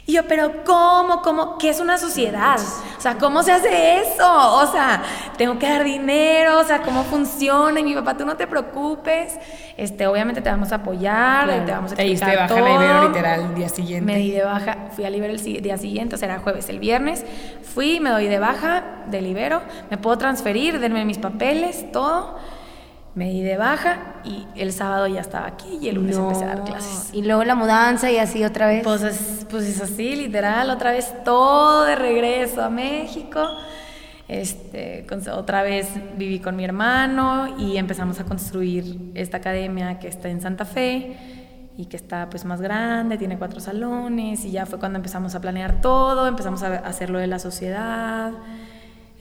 Y 0.05 0.13
yo, 0.13 0.27
pero 0.27 0.65
¿cómo? 0.65 1.21
¿Cómo? 1.21 1.57
¿Qué 1.57 1.69
es 1.69 1.79
una 1.79 1.97
sociedad? 1.97 2.57
O 2.97 3.01
sea, 3.01 3.17
¿cómo 3.17 3.41
se 3.41 3.53
hace 3.53 4.01
eso? 4.01 4.55
O 4.57 4.67
sea, 4.67 5.01
tengo 5.37 5.57
que 5.57 5.69
dar 5.69 5.85
dinero, 5.85 6.59
o 6.59 6.63
sea, 6.65 6.81
¿cómo 6.81 7.03
funciona? 7.05 7.79
Y 7.79 7.83
mi 7.83 7.95
papá, 7.95 8.17
tú 8.17 8.25
no 8.25 8.35
te 8.35 8.45
preocupes, 8.45 9.39
este, 9.77 10.05
obviamente 10.05 10.41
te 10.41 10.49
vamos 10.49 10.73
a 10.73 10.75
apoyar, 10.75 11.45
Claro. 11.45 11.65
te 11.65 11.71
vamos 11.71 11.91
a 11.93 11.95
Te 11.95 12.03
diste 12.03 12.25
explicar 12.25 12.49
baja 12.49 12.61
la 12.61 12.75
Ibero 12.75 12.99
todo. 12.99 13.07
literal 13.09 13.39
el 13.41 13.55
día 13.55 13.69
siguiente. 13.69 14.05
Me 14.05 14.17
di 14.19 14.31
de 14.31 14.43
baja, 14.43 14.77
fui 14.93 15.05
a 15.05 15.09
Ibero 15.09 15.31
el 15.33 15.61
día 15.63 15.77
siguiente, 15.77 16.15
o 16.15 16.17
sea, 16.17 16.27
era 16.33 16.39
jueves, 16.39 16.67
el 16.67 16.79
viernes. 16.79 17.23
Fui, 17.73 18.01
me 18.01 18.09
doy 18.09 18.27
de 18.27 18.39
baja 18.39 18.83
del 19.07 19.25
Ibero, 19.27 19.61
me 19.89 19.97
puedo 19.97 20.17
transferir, 20.17 20.79
denme 20.81 21.05
mis 21.05 21.17
papeles, 21.17 21.89
todo. 21.93 22.37
Me 23.15 23.29
di 23.29 23.41
de 23.43 23.57
baja 23.57 24.15
y 24.23 24.45
el 24.55 24.71
sábado 24.73 25.05
ya 25.07 25.21
estaba 25.21 25.45
aquí 25.45 25.77
y 25.81 25.89
el 25.89 25.95
lunes 25.95 26.17
No. 26.17 26.23
empecé 26.29 26.45
a 26.45 26.47
dar 26.55 26.63
clases. 26.63 27.09
Y 27.13 27.21
luego 27.21 27.43
la 27.43 27.53
mudanza 27.55 28.09
y 28.11 28.17
así 28.17 28.43
otra 28.43 28.65
vez. 28.67 28.83
Pues 28.83 29.03
es, 29.03 29.45
pues 29.49 29.65
es 29.65 29.79
así, 29.81 30.15
literal, 30.15 30.69
otra 30.71 30.91
vez 30.91 31.13
todo 31.23 31.83
de 31.85 31.95
regreso 31.95 32.63
a 32.63 32.69
México. 32.69 33.45
Este, 34.27 35.05
con- 35.07 35.27
otra 35.29 35.63
vez 35.63 35.89
viví 36.17 36.39
con 36.39 36.55
mi 36.55 36.63
hermano 36.63 37.55
y 37.59 37.77
empezamos 37.77 38.19
a 38.19 38.23
construir 38.23 39.11
esta 39.15 39.37
academia 39.37 39.99
que 39.99 40.07
está 40.07 40.29
en 40.29 40.41
Santa 40.41 40.65
Fe. 40.65 41.15
y 41.75 41.87
que 41.87 41.97
está 41.97 42.29
pues 42.29 42.45
más 42.45 42.61
grande, 42.61 43.17
tiene 43.17 43.39
cuatro 43.39 43.59
salones 43.59 44.45
y 44.45 44.51
ya 44.51 44.67
fue 44.67 44.77
cuando 44.77 44.97
empezamos 44.97 45.33
a 45.33 45.41
planear 45.41 45.81
todo, 45.81 46.27
empezamos 46.27 46.61
a 46.61 46.67
hacer 46.77 47.09
lo 47.09 47.17
de 47.17 47.25
la 47.25 47.39
sociedad, 47.39 48.31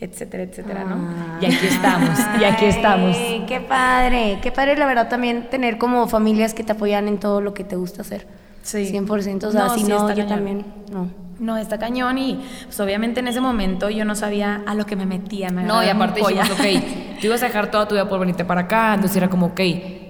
etcétera, 0.04 0.42
etcétera, 0.42 0.84
¿no? 0.84 0.96
Y 1.40 1.46
aquí 1.46 1.66
estamos, 1.66 2.18
y 2.40 2.44
aquí 2.44 2.64
estamos. 2.64 3.16
Ay, 3.16 3.44
qué 3.46 3.60
padre, 3.60 4.38
qué 4.42 4.50
padre 4.50 4.76
la 4.76 4.86
verdad 4.86 5.08
también 5.08 5.48
tener 5.50 5.78
como 5.78 6.08
familias 6.08 6.54
que 6.54 6.64
te 6.64 6.72
apoyan 6.72 7.08
en 7.08 7.18
todo 7.18 7.40
lo 7.40 7.54
que 7.54 7.64
te 7.64 7.76
gusta 7.76 8.02
hacer. 8.02 8.26
Sí. 8.62 8.90
100%, 8.92 9.44
o 9.44 9.50
sea, 9.52 9.64
No, 9.64 9.74
si 9.74 9.80
sí, 9.80 9.88
no, 9.88 9.96
está 9.96 10.14
yo 10.14 10.24
cañón. 10.24 10.28
también, 10.28 10.64
no. 10.92 11.22
No, 11.38 11.56
está 11.56 11.78
cañón 11.78 12.18
y 12.18 12.40
pues 12.66 12.78
obviamente 12.78 13.18
en 13.20 13.26
ese 13.26 13.40
momento 13.40 13.90
yo 13.90 14.04
no 14.04 14.14
sabía 14.14 14.62
a 14.64 14.74
lo 14.74 14.86
que 14.86 14.94
me 14.94 15.06
metía. 15.06 15.50
Me 15.50 15.64
No, 15.64 15.82
y 15.82 15.88
aparte 15.88 16.20
dijimos, 16.20 16.50
ok, 16.50 16.60
tú 17.20 17.26
ibas 17.26 17.42
a 17.42 17.46
dejar 17.46 17.70
toda 17.70 17.88
tu 17.88 17.94
vida 17.96 18.08
por 18.08 18.20
venirte 18.20 18.44
para 18.44 18.62
acá, 18.62 18.94
entonces 18.94 19.16
era 19.16 19.28
como, 19.28 19.46
ok, 19.46 19.60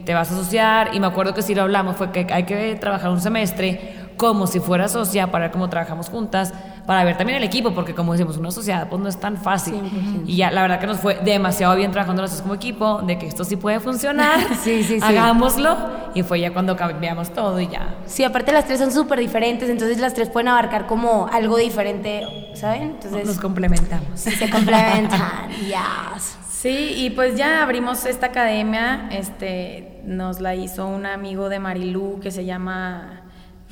te 0.05 0.12
vas 0.14 0.31
a 0.31 0.35
asociar, 0.35 0.90
y 0.94 1.00
me 1.00 1.07
acuerdo 1.07 1.33
que 1.33 1.40
sí 1.42 1.55
lo 1.55 1.62
hablamos, 1.62 1.96
fue 1.96 2.11
que 2.12 2.26
hay 2.31 2.42
que 2.44 2.74
trabajar 2.76 3.11
un 3.11 3.20
semestre 3.20 4.01
como 4.16 4.46
si 4.46 4.61
fuera 4.61 4.88
socia 4.88 5.31
para 5.31 5.44
ver 5.46 5.53
cómo 5.53 5.68
trabajamos 5.68 6.09
juntas, 6.09 6.53
para 6.87 7.05
ver 7.05 7.16
también 7.16 7.38
el 7.38 7.44
equipo, 7.44 7.72
porque 7.75 7.94
como 7.94 8.12
decimos, 8.12 8.37
una 8.37 8.51
sociedad 8.51 8.88
pues 8.88 9.01
no 9.01 9.09
es 9.09 9.18
tan 9.18 9.37
fácil. 9.37 9.81
Y 10.27 10.37
ya, 10.37 10.51
la 10.51 10.62
verdad 10.62 10.81
que 10.81 10.87
nos 10.87 10.98
fue 10.98 11.14
demasiado 11.25 11.77
bien 11.77 11.90
trabajando 11.92 12.22
nosotros 12.22 12.42
como 12.42 12.55
equipo, 12.55 13.03
de 13.03 13.18
que 13.18 13.27
esto 13.27 13.44
sí 13.44 13.57
puede 13.57 13.79
funcionar, 13.81 14.38
Sí, 14.62 14.83
sí, 14.83 14.98
sí. 14.98 15.01
hagámoslo, 15.03 15.77
y 16.14 16.22
fue 16.22 16.40
ya 16.40 16.53
cuando 16.53 16.77
cambiamos 16.77 17.31
todo 17.33 17.61
y 17.61 17.68
ya. 17.68 17.94
Sí, 18.07 18.25
aparte 18.25 18.53
las 18.53 18.66
tres 18.66 18.79
son 18.81 18.90
súper 18.92 19.20
diferentes, 19.20 19.68
entonces 19.70 19.98
las 19.98 20.14
tres 20.14 20.29
pueden 20.29 20.48
abarcar 20.48 20.87
como 20.87 21.29
algo 21.33 21.57
diferente, 21.57 22.27
¿saben? 22.55 22.83
Entonces 22.83 23.27
Nos 23.27 23.38
complementamos. 23.38 24.07
sí 24.14 24.31
se 24.33 24.51
complementan. 24.51 25.48
yes. 25.61 26.38
Sí, 26.51 26.94
y 26.96 27.11
pues 27.11 27.37
ya 27.37 27.62
abrimos 27.62 28.05
esta 28.07 28.27
academia, 28.27 29.09
este, 29.11 30.01
nos 30.05 30.40
la 30.40 30.55
hizo 30.55 30.87
un 30.87 31.07
amigo 31.07 31.48
de 31.48 31.59
Marilú 31.59 32.20
que 32.20 32.31
se 32.31 32.44
llama 32.44 33.21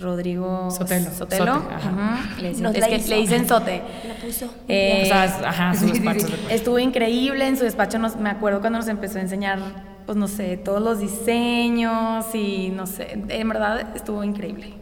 Rodrigo 0.00 0.70
Sotelo. 0.70 1.10
Sotelo. 1.10 1.54
Sote, 1.54 1.74
ajá. 1.74 2.18
Le 2.40 2.48
dicen, 2.50 2.66
es 2.66 2.78
la 2.80 2.86
que 2.88 2.96
hizo. 2.96 3.08
le 3.10 3.16
dicen 3.16 3.48
Sote. 3.48 3.82
La 4.08 4.14
puso. 4.14 4.46
Eh, 4.68 5.02
O 5.04 5.06
sea, 5.06 5.22
ajá, 5.48 5.74
su 5.74 5.86
despacho 5.86 6.26
de- 6.26 6.54
Estuvo 6.54 6.78
increíble 6.78 7.46
en 7.46 7.56
su 7.56 7.64
despacho, 7.64 7.98
nos, 7.98 8.16
me 8.16 8.30
acuerdo 8.30 8.60
cuando 8.60 8.78
nos 8.78 8.88
empezó 8.88 9.18
a 9.18 9.22
enseñar, 9.22 9.58
pues 10.06 10.16
no 10.16 10.26
sé, 10.28 10.56
todos 10.56 10.80
los 10.82 10.98
diseños 11.00 12.26
y 12.34 12.70
no 12.74 12.86
sé, 12.86 13.22
en 13.28 13.48
verdad 13.48 13.94
estuvo 13.94 14.24
increíble. 14.24 14.74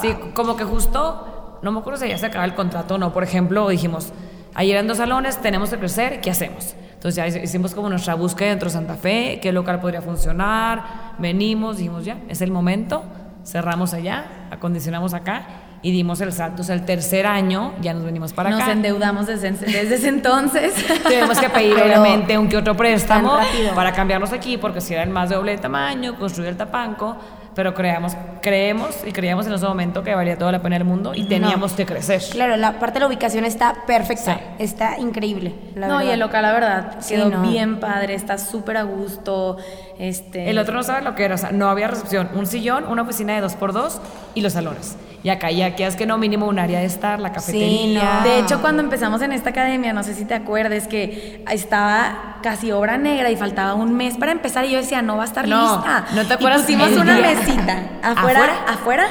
Sí, 0.00 0.08
como 0.34 0.56
que 0.56 0.64
justo, 0.64 1.58
no 1.62 1.70
me 1.72 1.80
acuerdo 1.80 2.00
si 2.00 2.08
ya 2.08 2.16
se 2.18 2.26
acaba 2.26 2.44
el 2.44 2.54
contrato 2.54 2.94
o 2.94 2.98
no. 2.98 3.12
Por 3.12 3.22
ejemplo, 3.24 3.68
dijimos, 3.68 4.12
ayer 4.54 4.76
en 4.78 4.86
dos 4.86 4.96
salones, 4.96 5.36
tenemos 5.42 5.70
que 5.70 5.76
crecer, 5.78 6.20
¿qué 6.20 6.30
hacemos? 6.30 6.74
Entonces 6.94 7.14
ya 7.16 7.26
hic- 7.28 7.44
hicimos 7.44 7.74
como 7.74 7.90
nuestra 7.90 8.14
búsqueda 8.14 8.48
dentro 8.48 8.68
de 8.68 8.72
Santa 8.72 8.94
Fe, 8.96 9.38
qué 9.42 9.52
local 9.52 9.80
podría 9.80 10.00
funcionar, 10.00 11.14
venimos, 11.18 11.76
dijimos 11.76 12.04
ya, 12.06 12.16
es 12.28 12.40
el 12.40 12.50
momento, 12.50 13.04
cerramos 13.46 13.94
allá, 13.94 14.24
acondicionamos 14.50 15.14
acá 15.14 15.46
y 15.82 15.92
dimos 15.92 16.20
el 16.20 16.32
salto. 16.32 16.62
O 16.62 16.64
sea, 16.64 16.74
el 16.74 16.84
tercer 16.84 17.26
año 17.26 17.72
ya 17.80 17.94
nos 17.94 18.04
venimos 18.04 18.32
para 18.32 18.50
Nos 18.50 18.60
acá. 18.60 18.72
endeudamos 18.72 19.26
desde, 19.26 19.52
desde 19.52 19.94
ese 19.94 20.08
entonces. 20.08 20.74
Tuvimos 21.04 21.38
que 21.38 21.48
pedir 21.48 21.74
obviamente 21.74 22.36
un 22.36 22.48
que 22.48 22.56
otro 22.56 22.76
préstamo 22.76 23.38
para 23.74 23.92
cambiarnos 23.92 24.32
aquí 24.32 24.56
porque 24.56 24.80
si 24.80 24.94
era 24.94 25.04
el 25.04 25.10
más 25.10 25.30
doble 25.30 25.52
de 25.52 25.58
tamaño, 25.58 26.18
construir 26.18 26.48
el 26.48 26.56
tapanco, 26.56 27.16
pero 27.56 27.74
creamos, 27.74 28.12
creemos 28.42 28.90
y 29.04 29.10
creíamos 29.12 29.46
en 29.46 29.54
ese 29.54 29.66
momento 29.66 30.02
que 30.04 30.14
valía 30.14 30.36
toda 30.38 30.52
la 30.52 30.60
pena 30.62 30.76
el 30.76 30.84
mundo 30.84 31.12
y 31.14 31.24
teníamos 31.26 31.72
que 31.72 31.86
crecer. 31.86 32.22
Claro, 32.30 32.56
la 32.56 32.78
parte 32.78 32.94
de 32.94 33.00
la 33.00 33.06
ubicación 33.08 33.44
está 33.46 33.74
perfecta, 33.86 34.34
Sí. 34.34 34.40
está 34.58 34.98
increíble. 34.98 35.54
la 35.74 35.88
no, 35.88 36.02
y 36.02 36.08
el 36.10 36.20
local, 36.20 36.42
la 36.42 36.52
verdad, 36.52 36.96
Sí, 37.00 37.14
quedó 37.14 37.30
no. 37.30 37.40
bien 37.42 37.80
padre, 37.80 38.14
está 38.14 38.36
súper 38.38 38.76
a 38.76 38.82
gusto. 38.82 39.56
Este, 39.98 40.50
El 40.50 40.58
otro 40.58 40.74
no 40.74 40.82
sabe 40.82 41.02
lo 41.02 41.14
que 41.14 41.24
era, 41.24 41.34
o 41.34 41.38
sea, 41.38 41.50
no 41.50 41.68
había 41.70 41.88
recepción, 41.88 42.28
un 42.34 42.46
sillón, 42.46 42.86
una 42.86 43.02
oficina 43.02 43.34
de 43.34 43.40
dos 43.40 43.54
por 43.54 43.72
dos 43.72 44.00
y 44.34 44.42
los 44.42 44.52
salones. 44.52 44.96
Y 45.22 45.28
acá 45.30 45.50
ya 45.50 45.74
quedas 45.74 45.96
que 45.96 46.06
no, 46.06 46.18
mínimo 46.18 46.46
un 46.46 46.58
área 46.58 46.78
de 46.80 46.84
estar, 46.86 47.18
la 47.18 47.32
cafetería. 47.32 48.20
no. 48.20 48.22
De 48.24 48.38
hecho, 48.38 48.60
cuando 48.60 48.82
empezamos 48.82 49.22
en 49.22 49.32
esta 49.32 49.50
academia, 49.50 49.92
no 49.92 50.02
sé 50.02 50.14
si 50.14 50.24
te 50.24 50.34
acuerdes 50.34 50.86
que 50.86 51.42
estaba 51.50 52.36
casi 52.42 52.70
obra 52.70 52.96
negra 52.96 53.30
y 53.30 53.36
faltaba 53.36 53.74
un 53.74 53.94
mes 53.96 54.16
para 54.16 54.30
empezar 54.32 54.64
y 54.66 54.70
yo 54.70 54.78
decía, 54.78 55.02
no 55.02 55.16
va 55.16 55.24
a 55.24 55.26
estar 55.26 55.48
No, 55.48 55.76
lista. 55.76 56.04
¿no 56.14 56.22
te 56.22 56.28
Y 56.28 56.32
acuerdas 56.36 56.62
pusimos 56.62 56.90
el 56.92 56.98
una 56.98 57.14
mesita 57.18 57.82
afuera, 58.02 58.38
¿Afuera? 58.40 58.54
afuera, 58.68 59.06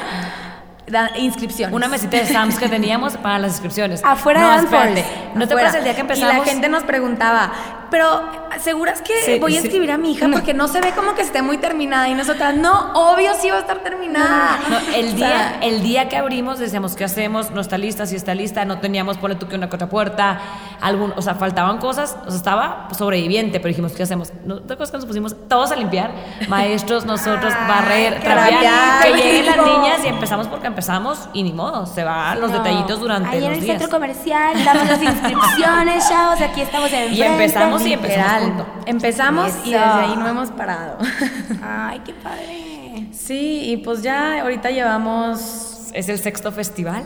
da. 0.86 1.10
Una 1.72 1.88
mesita 1.88 2.16
de 2.16 2.26
Sams 2.26 2.58
que 2.58 2.68
teníamos 2.68 3.16
para 3.16 3.38
las 3.38 3.52
inscripciones. 3.52 4.00
Afuera 4.04 4.40
no, 4.40 4.50
de 4.52 4.56
espérate. 4.64 5.04
¿No 5.34 5.46
te 5.46 5.52
acuerdas 5.52 5.74
el 5.74 5.84
día 5.84 5.94
que 5.94 6.00
empezamos? 6.02 6.34
Y 6.34 6.38
la 6.38 6.44
gente 6.44 6.68
nos 6.68 6.84
preguntaba, 6.84 7.52
pero 7.90 8.22
¿seguras 8.60 9.00
que 9.02 9.12
Sí, 9.24 9.38
voy 9.38 9.56
a 9.56 9.60
sí. 9.60 9.66
inscribir 9.66 9.90
a 9.92 9.98
mi 9.98 10.12
hija? 10.12 10.28
Porque 10.32 10.54
no 10.54 10.68
se 10.68 10.80
ve 10.80 10.92
como 10.92 11.14
que 11.14 11.22
esté 11.22 11.42
muy 11.42 11.58
terminada. 11.58 12.08
Y 12.08 12.14
nosotras, 12.14 12.54
no, 12.56 12.92
obvio 12.94 13.32
sí 13.40 13.50
va 13.50 13.56
a 13.56 13.60
estar 13.60 13.78
terminada. 13.78 14.58
No, 14.68 14.78
el, 14.94 15.08
O 15.08 15.12
día, 15.16 15.28
sea, 15.28 15.58
el 15.62 15.82
día 15.82 16.08
que 16.08 16.16
abrimos 16.16 16.58
decíamos, 16.58 16.96
¿qué 16.96 17.04
hacemos? 17.04 17.50
No 17.50 17.60
está 17.60 17.78
lista, 17.78 18.06
si 18.06 18.16
está 18.16 18.34
lista, 18.34 18.64
no 18.64 18.78
teníamos, 18.78 19.18
ponle 19.18 19.36
tú 19.36 19.48
que 19.48 19.56
una 19.56 19.66
otra 19.66 19.88
puerta, 19.88 20.40
algún, 20.80 21.12
o 21.16 21.22
sea, 21.22 21.34
faltaban 21.34 21.78
cosas, 21.78 22.16
o 22.26 22.30
sea, 22.30 22.36
estaba 22.36 22.88
sobreviviente, 22.96 23.58
pero 23.60 23.68
dijimos, 23.68 23.92
¿qué 23.92 24.02
hacemos? 24.02 24.32
¿No 24.44 24.56
te 24.60 24.72
acuerdas 24.74 24.90
que 24.90 24.96
nos 24.98 25.06
pusimos 25.06 25.36
todos 25.48 25.70
a 25.72 25.76
limpiar? 25.76 26.12
Maestros, 26.48 27.04
nosotros, 27.06 27.52
Ay, 27.56 27.68
barrer, 27.68 28.20
trapear, 28.20 29.02
que 29.02 29.12
lleguen 29.14 29.46
las 29.46 29.56
niñas 29.56 30.00
y 30.04 30.08
empezamos 30.08 30.46
porque 30.48 30.66
empezamos 30.66 31.28
y 31.32 31.42
ni 31.42 31.52
modo, 31.52 31.86
se 31.86 32.04
van 32.04 32.40
los 32.40 32.50
No. 32.50 32.58
detallitos 32.58 33.00
durante 33.00 33.28
Ahí 33.30 33.38
en 33.38 33.50
los 33.50 33.52
el 33.58 33.60
días. 33.60 33.78
centro 33.78 33.90
comercial, 33.96 34.64
damos 34.64 34.86
las 34.88 35.02
inscripciones, 35.02 36.08
chavos, 36.08 36.40
aquí 36.40 36.60
estamos 36.62 36.92
en 36.92 37.12
Y 37.12 37.22
empezamos 37.22 37.75
y 37.84 37.92
empezamos 37.92 38.40
literal, 38.40 38.42
junto. 38.44 38.66
Empezamos 38.86 39.52
y 39.64 39.72
desde 39.72 39.84
ahí 39.84 40.16
no 40.16 40.28
hemos 40.28 40.50
parado. 40.50 40.98
Ay, 41.62 42.00
qué 42.04 42.14
padre. 42.14 43.08
sí, 43.12 43.70
y 43.72 43.76
pues 43.78 44.02
ya 44.02 44.40
ahorita 44.42 44.70
llevamos... 44.70 45.72
Es 45.92 46.08
el 46.08 46.18
sexto 46.18 46.52
festival. 46.52 47.04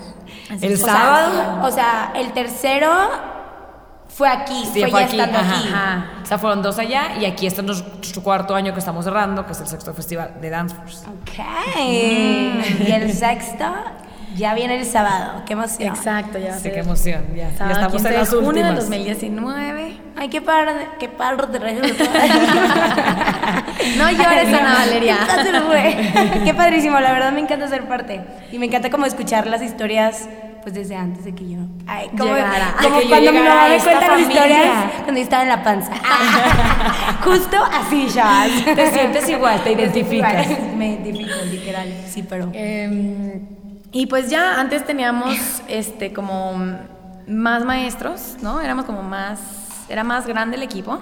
Así 0.50 0.66
El 0.66 0.76
sea, 0.76 0.87
sábado. 0.92 1.61
o 1.66 1.70
sea, 1.70 2.12
el 2.16 2.33
tercero 2.33 2.90
fue 4.09 4.28
aquí, 4.28 4.64
Sí, 4.72 4.80
fue, 4.80 4.90
fue 4.90 5.00
ya 5.00 5.06
aquí, 5.06 5.16
estando 5.20 5.38
ajá, 5.38 5.59
aquí. 5.59 5.68
Ajá. 5.68 6.04
O 6.22 6.26
sea, 6.26 6.38
fueron 6.38 6.61
dos 6.62 6.78
allá 6.78 7.16
y 7.20 7.24
aquí 7.24 7.46
este 7.46 7.61
es 7.61 7.66
nuestro 7.66 8.22
cuarto 8.22 8.54
año 8.54 8.72
que 8.72 8.80
estamos 8.80 9.04
cerrando, 9.04 9.46
que 9.46 9.52
es 9.52 9.61
el 9.61 9.68
sexto 9.68 9.94
festival 9.94 10.40
de 10.40 10.50
Dance 10.50 10.74
Force. 10.74 11.06
Ok. 11.06 11.78
Y 11.78 12.90
el 12.90 13.12
sexto 13.12 13.64
ya 14.37 14.55
viene 14.55 14.79
el 14.79 14.87
sábado. 14.87 15.43
Qué 15.47 15.55
emoción. 15.55 15.88
Exacto, 15.95 16.38
ya 16.38 16.51
va 16.51 16.57
a 16.57 16.59
Sí, 16.59 16.71
qué 16.71 16.81
emoción, 16.81 17.25
ya. 17.35 17.51
Ya 17.59 17.71
estamos 17.71 17.93
15 17.93 18.09
en 18.09 18.12
de 18.14 18.19
las 18.19 18.33
últimas. 18.33 18.77
2019. 18.77 19.97
Ay, 20.16 20.29
qué 20.29 20.40
padre, 20.40 20.73
qué 20.99 21.09
padre 21.09 21.47
de 21.47 21.59
No 23.97 24.11
llores, 24.11 24.49
Ana 24.49 24.75
Valeria. 24.75 25.19
Ya 25.27 25.43
se 25.43 25.53
me 25.53 25.61
fue. 25.62 26.12
Qué 26.45 26.55
padrísimo, 26.55 27.01
la 27.01 27.12
verdad 27.12 27.33
me 27.33 27.40
encanta 27.40 27.69
ser 27.69 27.88
parte. 27.88 28.21
Y 28.53 28.59
me 28.59 28.66
encanta 28.66 28.90
como 28.90 29.07
escuchar 29.07 29.47
las 29.47 29.62
historias 29.62 30.29
pues 30.62 30.75
desde 30.75 30.95
antes 30.95 31.25
de 31.25 31.35
que 31.35 31.49
yo. 31.49 31.59
Ay, 31.87 32.09
como, 32.11 32.35
Llegara. 32.35 32.75
como 32.83 32.97
De 32.97 33.03
que 33.03 33.09
cuando 33.09 33.33
mi 33.33 33.38
mamá 33.38 33.69
me 33.69 33.79
cuenta 33.79 34.09
las 34.09 34.21
historias 34.21 34.69
cuando 35.05 35.14
yo 35.14 35.23
estaba 35.23 35.43
en 35.43 35.49
la 35.49 35.62
panza. 35.62 35.93
Justo 37.25 37.57
así, 37.73 38.07
chavas. 38.12 38.51
Te 38.64 38.90
sientes 38.90 39.29
igual, 39.29 39.62
te 39.62 39.73
identificas. 39.73 40.47
Me 40.77 40.88
identifico, 40.88 41.35
literal. 41.51 41.88
Sí, 42.07 42.23
pero. 42.23 42.51
Eh, 42.53 43.40
y 43.92 44.07
pues 44.07 44.31
ya 44.31 44.61
antes 44.61 44.87
teníamos 44.87 45.37
este 45.68 46.12
como 46.12 46.55
más 47.26 47.64
maestros, 47.64 48.37
¿no? 48.42 48.61
Éramos 48.61 48.85
como 48.85 49.03
más, 49.03 49.40
era 49.88 50.05
más 50.05 50.26
grande 50.26 50.57
el 50.57 50.62
equipo. 50.62 51.00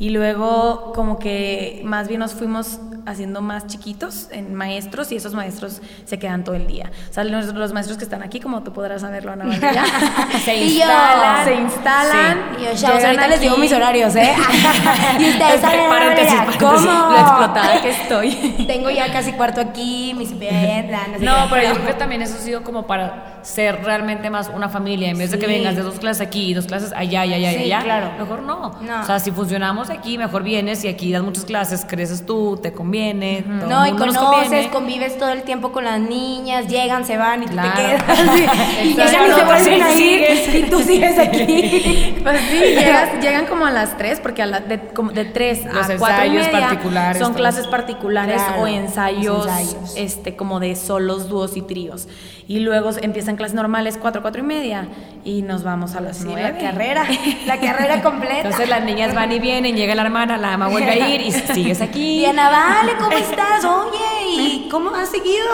Y 0.00 0.08
luego 0.10 0.92
como 0.94 1.18
que 1.18 1.82
más 1.84 2.08
bien 2.08 2.18
nos 2.20 2.32
fuimos 2.32 2.80
haciendo 3.06 3.40
más 3.42 3.66
chiquitos 3.66 4.28
en 4.30 4.54
maestros 4.54 5.10
y 5.12 5.16
esos 5.16 5.34
maestros 5.34 5.80
se 6.04 6.18
quedan 6.18 6.42
todo 6.44 6.54
el 6.54 6.66
día. 6.66 6.90
O 7.10 7.12
sea, 7.12 7.24
los, 7.24 7.46
los 7.54 7.72
maestros 7.72 7.98
que 7.98 8.04
están 8.04 8.22
aquí, 8.22 8.40
como 8.40 8.62
tú 8.62 8.72
podrás 8.72 9.02
saberlo, 9.02 9.32
Ana 9.32 9.44
Valeria, 9.46 9.84
se 10.44 10.56
instalan, 10.56 11.44
se 11.44 11.54
instalan. 11.54 12.38
Y 12.58 12.64
yo, 12.64 12.70
chavos, 12.76 13.04
ahorita 13.04 13.28
les 13.28 13.40
digo 13.40 13.56
mis 13.58 13.72
horarios, 13.72 14.14
¿eh? 14.16 14.32
y 15.18 15.28
ustedes 15.30 15.60
saben, 15.60 15.88
Paréntesis, 15.88 16.32
Valeria, 16.34 16.58
paréntesis, 16.58 16.58
¿cómo? 16.58 17.10
Lo 17.10 17.18
explotada 17.18 17.82
que 17.82 17.90
estoy. 17.90 18.64
Tengo 18.66 18.90
ya 18.90 19.12
casi 19.12 19.32
cuarto 19.32 19.60
aquí, 19.60 20.14
mis 20.16 20.32
piernas, 20.32 21.08
no 21.12 21.18
sé 21.18 21.24
No, 21.24 21.34
pero 21.50 21.68
yo 21.68 21.74
creo 21.74 21.86
que 21.88 21.94
también 21.94 22.22
eso 22.22 22.36
ha 22.36 22.40
sido 22.40 22.62
como 22.62 22.86
para 22.86 23.40
ser 23.42 23.82
realmente 23.84 24.30
más 24.30 24.48
una 24.54 24.68
familia. 24.70 25.10
En 25.10 25.18
vez 25.18 25.30
de 25.30 25.38
que 25.38 25.46
Sí. 25.46 25.52
vengas 25.52 25.74
de 25.76 25.82
dos 25.82 25.98
clases 25.98 26.26
aquí 26.26 26.50
y 26.50 26.54
dos 26.54 26.66
clases 26.66 26.92
allá 26.94 27.24
y 27.26 27.34
allá 27.34 27.52
y 27.52 27.56
Sí, 27.56 27.62
allá, 27.72 27.82
claro. 27.82 28.12
mejor 28.18 28.42
no. 28.42 28.78
No. 28.80 29.00
O 29.00 29.04
sea, 29.04 29.18
si 29.18 29.30
funcionamos 29.30 29.89
aquí, 29.90 30.18
mejor 30.18 30.42
vienes 30.42 30.84
y 30.84 30.88
aquí 30.88 31.12
das 31.12 31.22
muchas 31.22 31.44
clases, 31.44 31.84
creces 31.86 32.24
tú, 32.26 32.58
te 32.62 32.72
conviene. 32.72 33.42
todo 33.42 33.68
No, 33.68 33.84
el 33.84 33.90
y 33.90 33.92
mundo 33.92 34.06
conoces, 34.14 34.40
conviene. 34.42 34.70
convives 34.70 35.18
todo 35.18 35.30
el 35.30 35.42
tiempo 35.42 35.72
con 35.72 35.84
las 35.84 36.00
niñas, 36.00 36.66
llegan, 36.68 37.04
se 37.04 37.16
van 37.16 37.42
y 37.42 37.46
tú 37.46 37.52
Claro. 37.52 37.72
te 37.74 37.82
quedas. 37.82 38.02
Y 38.84 38.88
llegan 38.94 39.30
y 39.30 39.34
se 39.34 39.44
vuelven 39.44 39.82
a 39.82 39.92
ir 39.94 40.56
y 40.56 40.62
tú 40.70 40.80
sigues 40.80 41.18
aquí. 41.18 42.16
Pues 42.22 42.38
sí, 42.50 42.58
llegas- 42.58 43.20
llegan 43.22 43.46
como 43.46 43.64
a 43.66 43.70
las 43.70 43.96
3, 43.96 44.20
porque 44.20 44.42
a 44.42 44.46
la- 44.46 44.60
de, 44.60 44.78
como 44.88 45.10
de 45.12 45.24
3 45.24 45.64
Los 45.72 45.88
a 45.90 45.96
4 45.96 46.24
y 46.24 46.28
ensayos 46.36 46.46
media 46.52 46.68
particulares, 46.68 47.18
son 47.18 47.28
todo 47.32 47.36
clases 47.38 47.66
particulares 47.66 48.42
Claro, 48.42 48.62
o 48.62 48.66
ensayos, 48.66 49.46
ensayos. 49.46 49.94
este 49.96 50.36
como 50.36 50.60
de 50.60 50.76
solos, 50.76 51.28
dúos 51.28 51.56
y 51.56 51.62
tríos. 51.62 52.08
Y 52.46 52.60
luego 52.60 52.90
empiezan 53.00 53.36
clases 53.36 53.54
normales 53.54 53.96
4, 54.00 54.22
4 54.22 54.40
y 54.42 54.44
media 54.44 54.88
y 55.24 55.42
nos 55.42 55.62
vamos 55.62 55.94
a 55.94 56.00
las 56.00 56.18
Sí, 56.18 56.24
9. 56.26 56.42
la 56.42 56.58
carrera, 56.58 57.04
la 57.46 57.58
carrera 57.60 58.02
completa. 58.02 58.38
Entonces 58.42 58.68
las 58.68 58.84
niñas 58.84 59.14
van 59.14 59.30
y 59.32 59.38
vienen, 59.38 59.76
llega 59.80 59.94
la 59.94 60.02
hermana, 60.02 60.36
la 60.36 60.52
ama 60.54 60.68
vuelve 60.68 60.90
a 60.90 61.08
ir 61.14 61.20
y 61.22 61.32
sigues 61.32 61.80
aquí. 61.80 62.20
Y 62.20 62.26
Ana, 62.26 62.50
vale, 62.50 62.92
¿cómo 62.98 63.12
estás? 63.12 63.64
Oye, 63.64 64.30
¿y 64.42 64.68
cómo 64.70 64.90
has 64.94 65.08
seguido? 65.10 65.46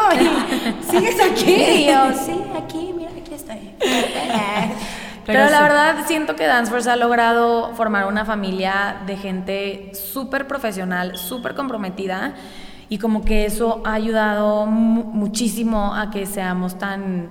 ¿Sigues 0.90 1.16
aquí? 1.20 1.54
Y 1.76 1.86
yo, 1.86 2.12
sí, 2.12 2.32
aquí, 2.62 2.92
mira, 2.96 3.10
aquí 3.10 3.34
estoy. 3.34 3.70
Pero, 5.24 5.40
Pero 5.40 5.50
la 5.50 5.60
verdad 5.62 5.96
siento 6.06 6.36
que 6.36 6.46
Danceforce 6.46 6.88
ha 6.88 6.94
logrado 6.96 7.74
formar 7.74 8.06
una 8.06 8.24
familia 8.24 8.98
de 9.06 9.16
gente 9.16 9.90
súper 9.92 10.46
profesional, 10.46 11.16
súper 11.16 11.56
comprometida 11.56 12.34
y 12.88 12.98
como 12.98 13.24
que 13.24 13.44
eso 13.44 13.82
ha 13.84 13.94
ayudado 13.94 14.66
mu- 14.66 15.02
muchísimo 15.02 15.92
a 15.96 16.10
que 16.12 16.26
seamos 16.26 16.78
tan 16.78 17.30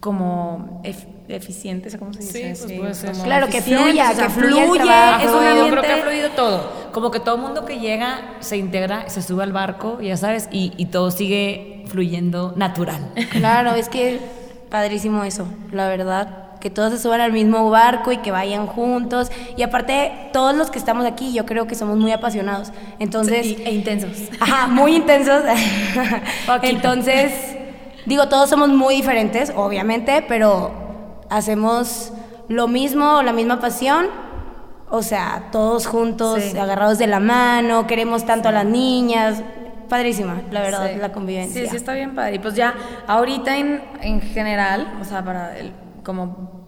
como 0.00 0.82
eficientes, 1.28 1.96
¿cómo 1.98 2.12
se 2.12 2.20
dice? 2.20 2.54
Sí, 2.54 2.64
pues 2.64 2.78
puede 2.78 2.94
ser. 2.94 3.12
Claro, 3.24 3.48
que 3.48 3.60
fluya, 3.62 4.10
o 4.10 4.14
sea, 4.14 4.26
que 4.26 4.32
fluya 4.32 4.62
el 4.62 4.68
fluye, 4.68 4.84
trabajo. 4.84 5.24
es 5.28 5.30
un 5.34 5.44
ambiente... 5.46 5.70
creo 5.70 5.82
que 5.82 5.92
ha 5.92 6.02
fluido 6.04 6.30
todo. 6.30 6.72
Como 6.92 7.10
que 7.10 7.20
todo 7.20 7.36
mundo 7.38 7.64
que 7.64 7.78
llega 7.78 8.20
se 8.40 8.56
integra, 8.56 9.08
se 9.08 9.22
sube 9.22 9.42
al 9.42 9.52
barco, 9.52 10.00
ya 10.00 10.16
sabes, 10.16 10.48
y, 10.50 10.72
y 10.76 10.86
todo 10.86 11.10
sigue 11.10 11.84
fluyendo 11.86 12.52
natural. 12.56 13.12
Claro, 13.30 13.74
es 13.74 13.88
que 13.88 14.20
padrísimo 14.70 15.24
eso, 15.24 15.46
la 15.72 15.88
verdad. 15.88 16.44
Que 16.60 16.70
todos 16.70 16.92
se 16.92 16.98
suban 16.98 17.20
al 17.20 17.32
mismo 17.32 17.70
barco 17.70 18.10
y 18.10 18.16
que 18.16 18.32
vayan 18.32 18.66
juntos. 18.66 19.30
Y 19.56 19.62
aparte, 19.62 20.10
todos 20.32 20.56
los 20.56 20.72
que 20.72 20.78
estamos 20.80 21.06
aquí, 21.06 21.32
yo 21.32 21.46
creo 21.46 21.68
que 21.68 21.76
somos 21.76 21.96
muy 21.98 22.10
apasionados. 22.10 22.72
Entonces, 22.98 23.46
Sí, 23.46 23.62
e 23.64 23.72
intensos. 23.72 24.10
Ajá, 24.40 24.66
muy 24.66 24.96
intensos. 24.96 25.42
Poquito. 26.46 26.66
Entonces, 26.66 27.32
digo, 28.06 28.28
todos 28.28 28.50
somos 28.50 28.70
muy 28.70 28.96
diferentes, 28.96 29.52
obviamente, 29.54 30.24
pero 30.26 30.87
hacemos 31.30 32.12
lo 32.48 32.68
mismo, 32.68 33.22
la 33.22 33.32
misma 33.32 33.60
pasión. 33.60 34.06
O 34.90 35.02
sea, 35.02 35.48
todos 35.52 35.86
juntos, 35.86 36.40
Sí. 36.42 36.58
agarrados 36.58 36.98
de 36.98 37.06
la 37.06 37.20
mano, 37.20 37.86
queremos 37.86 38.24
tanto 38.24 38.48
a 38.48 38.52
las 38.52 38.64
niñas. 38.64 39.42
Padrísima, 39.88 40.42
la 40.50 40.60
verdad, 40.60 40.90
Sí. 40.92 40.98
la 40.98 41.12
convivencia. 41.12 41.62
Sí, 41.62 41.68
sí 41.70 41.76
está 41.76 41.92
bien 41.94 42.14
padre. 42.14 42.36
Y 42.36 42.38
pues 42.38 42.54
ya, 42.54 42.74
ahorita 43.06 43.56
en, 43.58 43.82
en 44.02 44.20
general, 44.20 44.98
o 45.00 45.04
sea, 45.04 45.24
para 45.24 45.56
el, 45.58 45.72
como 46.04 46.58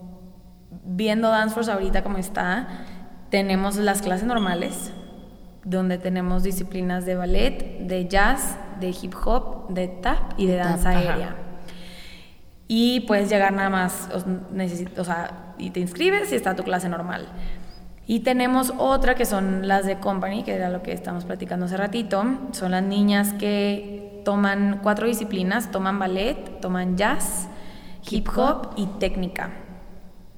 viendo 0.85 1.29
Danceforce 1.29 1.71
ahorita 1.73 2.03
como 2.03 2.19
está, 2.19 2.67
tenemos 3.31 3.77
las 3.77 4.03
clases 4.03 4.27
normales, 4.27 4.93
donde 5.65 5.99
tenemos 5.99 6.43
disciplinas 6.43 7.05
de 7.07 7.15
ballet, 7.15 7.79
de 7.87 8.09
jazz, 8.09 8.57
de 8.81 8.89
hip 8.89 9.15
hop, 9.25 9.69
de 9.69 9.89
tap 9.89 10.33
y 10.39 10.47
de 10.47 10.57
danza 10.57 10.91
ajá. 10.91 10.99
aérea. 10.99 11.37
Y 12.73 13.01
puedes 13.01 13.29
llegar 13.29 13.53
nada 13.53 13.69
más, 13.69 14.09
o, 14.15 15.01
o 15.01 15.05
sea, 15.05 15.55
y 15.59 15.71
te 15.71 15.81
inscribes 15.81 16.31
y 16.31 16.37
está 16.37 16.55
tu 16.55 16.63
clase 16.63 16.89
normal. 16.89 17.27
Y 18.07 18.21
tenemos 18.21 18.73
otra 18.79 19.17
que 19.17 19.25
son 19.25 19.67
las 19.67 19.87
de 19.87 19.99
company, 19.99 20.45
que 20.45 20.55
era 20.55 20.71
lo 20.71 20.81
que 20.81 20.93
estamos 20.93 21.25
platicando 21.25 21.67
hace 21.67 21.77
ratito. 21.77 22.23
Son 22.53 22.71
las 22.71 22.85
niñas 22.85 23.33
que 23.33 24.23
toman 24.25 24.79
cuatro 24.85 25.09
disciplinas, 25.09 25.73
toman 25.73 25.99
ballet, 25.99 26.61
toman 26.61 26.97
jazz, 26.97 27.49
hip 28.09 28.29
hop 28.37 28.69
y 28.77 28.87
técnica. 29.01 29.51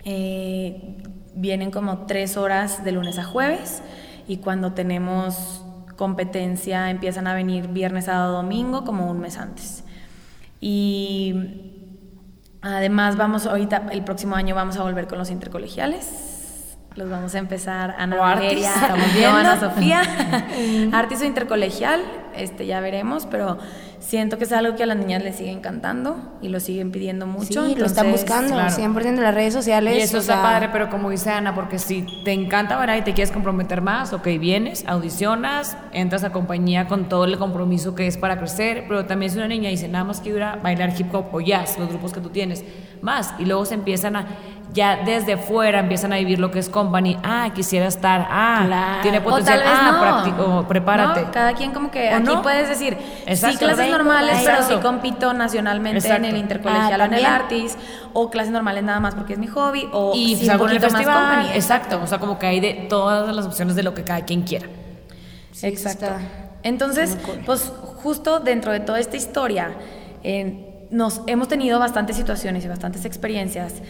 Eh, 0.06 1.02
vienen 1.34 1.70
como 1.70 2.06
tres 2.06 2.38
horas 2.38 2.82
de 2.82 2.92
lunes 2.92 3.18
a 3.18 3.24
jueves 3.24 3.82
y 4.26 4.38
cuando 4.38 4.72
tenemos 4.72 5.66
competencia 5.98 6.88
empiezan 6.88 7.26
a 7.26 7.34
venir 7.34 7.68
viernes, 7.68 8.06
sábado, 8.06 8.32
domingo 8.32 8.84
como 8.84 9.10
un 9.10 9.20
mes 9.20 9.36
antes. 9.36 9.84
Y 10.62 11.71
Además, 12.62 13.16
vamos 13.16 13.46
ahorita, 13.46 13.88
el 13.90 14.04
próximo 14.04 14.36
año 14.36 14.54
vamos 14.54 14.76
a 14.76 14.82
volver 14.82 15.08
con 15.08 15.18
los 15.18 15.30
intercolegiales. 15.30 16.76
Los 16.94 17.08
vamos 17.10 17.34
a 17.34 17.38
empezar 17.38 17.94
Ana 17.98 18.16
O 18.16 18.22
Artis. 18.22 18.66
Ana 19.26 19.58
Sofía. 19.58 20.02
Artis 20.92 21.22
o 21.22 21.24
intercolegial, 21.24 22.00
este 22.36 22.66
ya 22.66 22.80
veremos, 22.80 23.26
pero 23.26 23.58
siento 24.02 24.36
que 24.36 24.44
es 24.44 24.52
algo 24.52 24.76
que 24.76 24.82
a 24.82 24.86
las 24.86 24.96
niñas 24.96 25.22
les 25.22 25.36
sigue 25.36 25.50
encantando 25.50 26.16
y 26.42 26.48
lo 26.48 26.60
siguen 26.60 26.90
pidiendo 26.90 27.26
mucho. 27.26 27.66
Sí, 27.66 27.74
lo 27.76 27.86
están 27.86 28.10
buscando, 28.10 28.54
claro. 28.54 28.74
100% 28.74 29.06
en 29.06 29.22
las 29.22 29.34
redes 29.34 29.54
sociales. 29.54 29.96
Y 29.96 30.00
eso 30.00 30.18
está 30.18 30.34
sea, 30.34 30.42
padre, 30.42 30.68
pero 30.72 30.90
como 30.90 31.10
dice 31.10 31.30
Ana, 31.30 31.54
porque 31.54 31.78
si 31.78 32.04
te 32.24 32.32
encanta 32.32 32.76
bailar 32.76 32.98
y 32.98 33.02
te 33.02 33.14
quieres 33.14 33.32
comprometer 33.32 33.80
más, 33.80 34.12
ok, 34.12 34.26
vienes, 34.38 34.84
audicionas, 34.86 35.76
entras 35.92 36.24
a 36.24 36.32
compañía 36.32 36.88
con 36.88 37.08
todo 37.08 37.24
el 37.24 37.38
compromiso 37.38 37.94
que 37.94 38.06
es 38.06 38.16
para 38.16 38.38
crecer, 38.38 38.84
pero 38.88 39.06
también 39.06 39.30
si 39.30 39.38
una 39.38 39.48
niña 39.48 39.70
dice, 39.70 39.88
nada 39.88 40.04
más 40.04 40.20
quiero 40.20 40.38
ir 40.38 40.44
a 40.44 40.56
bailar 40.56 40.92
hip 40.98 41.14
hop 41.14 41.26
o 41.32 41.40
jazz, 41.40 41.78
los 41.78 41.88
grupos 41.88 42.12
que 42.12 42.20
tú 42.20 42.30
tienes, 42.30 42.64
más, 43.02 43.34
y 43.38 43.44
luego 43.44 43.64
se 43.66 43.74
empiezan 43.74 44.16
a, 44.16 44.26
ya 44.72 44.96
desde 45.04 45.36
fuera 45.36 45.80
empiezan 45.80 46.14
a 46.14 46.16
vivir 46.16 46.38
lo 46.38 46.50
que 46.50 46.58
es 46.58 46.68
company, 46.70 47.18
ah, 47.22 47.50
quisiera 47.54 47.86
estar, 47.86 48.26
ah, 48.30 48.62
Claro. 48.66 49.02
tiene 49.02 49.18
O 49.18 49.24
potencial, 49.24 49.58
tal 49.58 49.68
vez 49.68 49.78
ah, 49.78 49.90
no. 49.92 50.02
practi- 50.38 50.40
o 50.64 50.68
prepárate. 50.68 51.20
No, 51.22 51.30
cada 51.30 51.52
quien 51.52 51.72
como 51.72 51.90
que 51.90 52.10
¿O 52.10 52.16
aquí 52.16 52.24
no? 52.24 52.40
puedes 52.42 52.68
decir, 52.68 52.96
Exacto. 53.26 53.58
sí 53.58 53.64
clases 53.64 53.90
normales, 53.90 54.38
pero 54.44 54.56
exacto. 54.58 54.76
sí 54.76 54.82
compito 54.82 55.34
nacionalmente 55.34 55.98
Exacto. 55.98 56.24
en 56.24 56.30
el 56.30 56.36
intercolegial 56.38 57.00
Ah, 57.00 57.04
o 57.04 57.06
en 57.08 57.14
el 57.14 57.26
artis, 57.26 57.76
o 58.14 58.30
clases 58.30 58.52
normales 58.52 58.82
nada 58.84 59.00
más 59.00 59.14
porque 59.14 59.34
es 59.34 59.38
mi 59.38 59.48
hobby, 59.48 59.88
o 59.92 60.12
y 60.14 60.36
sí, 60.36 60.44
un 60.44 60.50
en 60.50 60.50
el 60.52 60.58
poquito 60.58 60.82
más 60.84 60.92
festival, 60.92 61.28
company. 61.34 61.48
exacto, 61.56 62.00
o 62.02 62.06
sea, 62.06 62.18
como 62.18 62.38
que 62.38 62.46
hay 62.46 62.60
de 62.60 62.86
todas 62.88 63.34
las 63.34 63.44
opciones 63.44 63.74
de 63.76 63.82
lo 63.82 63.92
que 63.94 64.04
cada 64.04 64.22
quien 64.22 64.42
quiera. 64.42 64.66
Sí, 65.50 65.66
Exacto. 65.66 66.06
Entonces, 66.62 67.18
pues 67.44 67.72
justo 68.02 68.38
dentro 68.38 68.70
de 68.72 68.78
toda 68.80 69.00
esta 69.00 69.16
historia, 69.16 69.72
eh, 70.22 70.71
nos 70.92 71.22
hemos 71.26 71.48
tenido 71.48 71.80
bastantes 71.80 72.16
situaciones 72.16 72.64
y 72.64 72.68
bastantes 72.68 73.04
experiencias 73.04 73.82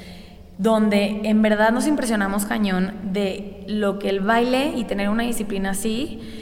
donde 0.57 1.21
en 1.25 1.43
verdad 1.43 1.73
nos 1.73 1.87
impresionamos 1.87 2.45
cañón 2.45 2.95
de 3.13 3.65
lo 3.67 3.99
que 3.99 4.09
el 4.09 4.21
baile 4.21 4.73
y 4.77 4.85
tener 4.85 5.09
una 5.09 5.25
disciplina 5.25 5.71
así 5.71 6.42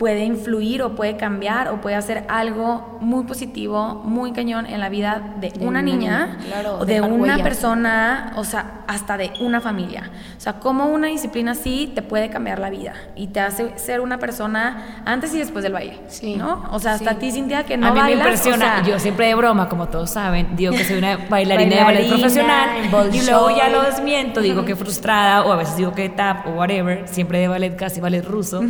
puede 0.00 0.24
influir 0.24 0.82
o 0.82 0.94
puede 0.94 1.18
cambiar 1.18 1.68
o 1.68 1.82
puede 1.82 1.94
hacer 1.94 2.24
algo 2.28 2.96
muy 3.02 3.24
positivo, 3.24 4.00
muy 4.02 4.32
cañón 4.32 4.64
en 4.64 4.80
la 4.80 4.88
vida 4.88 5.34
de, 5.38 5.50
De 5.50 5.66
una 5.66 5.82
niña 5.82 6.38
claro, 6.46 6.78
o 6.78 6.86
de 6.86 7.02
una 7.02 7.36
persona, 7.42 8.32
o 8.36 8.44
sea, 8.44 8.80
hasta 8.86 9.18
de 9.18 9.30
una 9.40 9.60
familia. 9.60 10.10
O 10.38 10.40
sea, 10.40 10.54
cómo 10.54 10.86
una 10.86 11.08
disciplina 11.08 11.52
así 11.52 11.92
te 11.94 12.00
puede 12.00 12.30
cambiar 12.30 12.60
la 12.60 12.70
vida 12.70 12.94
y 13.14 13.26
te 13.26 13.40
hace 13.40 13.78
ser 13.78 14.00
una 14.00 14.18
persona 14.18 15.02
antes 15.04 15.34
y 15.34 15.38
después 15.38 15.62
del 15.64 15.74
baile. 15.74 15.98
Sí. 16.08 16.34
¿No? 16.34 16.64
O 16.72 16.78
sea, 16.78 16.94
hasta 16.94 17.10
Sí. 17.10 17.16
a 17.16 17.18
ti, 17.18 17.32
Cintia, 17.32 17.64
que 17.64 17.76
no 17.76 17.88
a 17.88 17.90
mí 17.92 18.00
bailas, 18.00 18.24
me 18.24 18.30
impresiona, 18.30 18.80
o 18.80 18.84
sea, 18.84 18.94
yo 18.94 18.98
siempre 18.98 19.26
de 19.26 19.34
broma, 19.34 19.68
como 19.68 19.88
todos 19.88 20.08
saben, 20.08 20.56
digo 20.56 20.72
que 20.72 20.82
soy 20.82 20.96
una 20.96 21.18
bailarina, 21.28 21.76
de 21.76 21.84
ballet 21.84 22.08
profesional 22.08 22.70
y 23.12 23.20
luego 23.22 23.50
ya 23.54 23.68
lo 23.68 23.82
desmiento, 23.82 24.40
digo 24.40 24.64
que 24.64 24.74
frustrada 24.76 25.44
o 25.44 25.52
a 25.52 25.56
veces 25.56 25.76
digo 25.76 25.92
que 25.92 26.08
tap 26.08 26.46
o 26.46 26.52
whatever, 26.52 27.06
siempre 27.06 27.40
de 27.40 27.48
ballet, 27.48 27.76
casi 27.76 28.00
ballet 28.00 28.24
ruso, 28.24 28.62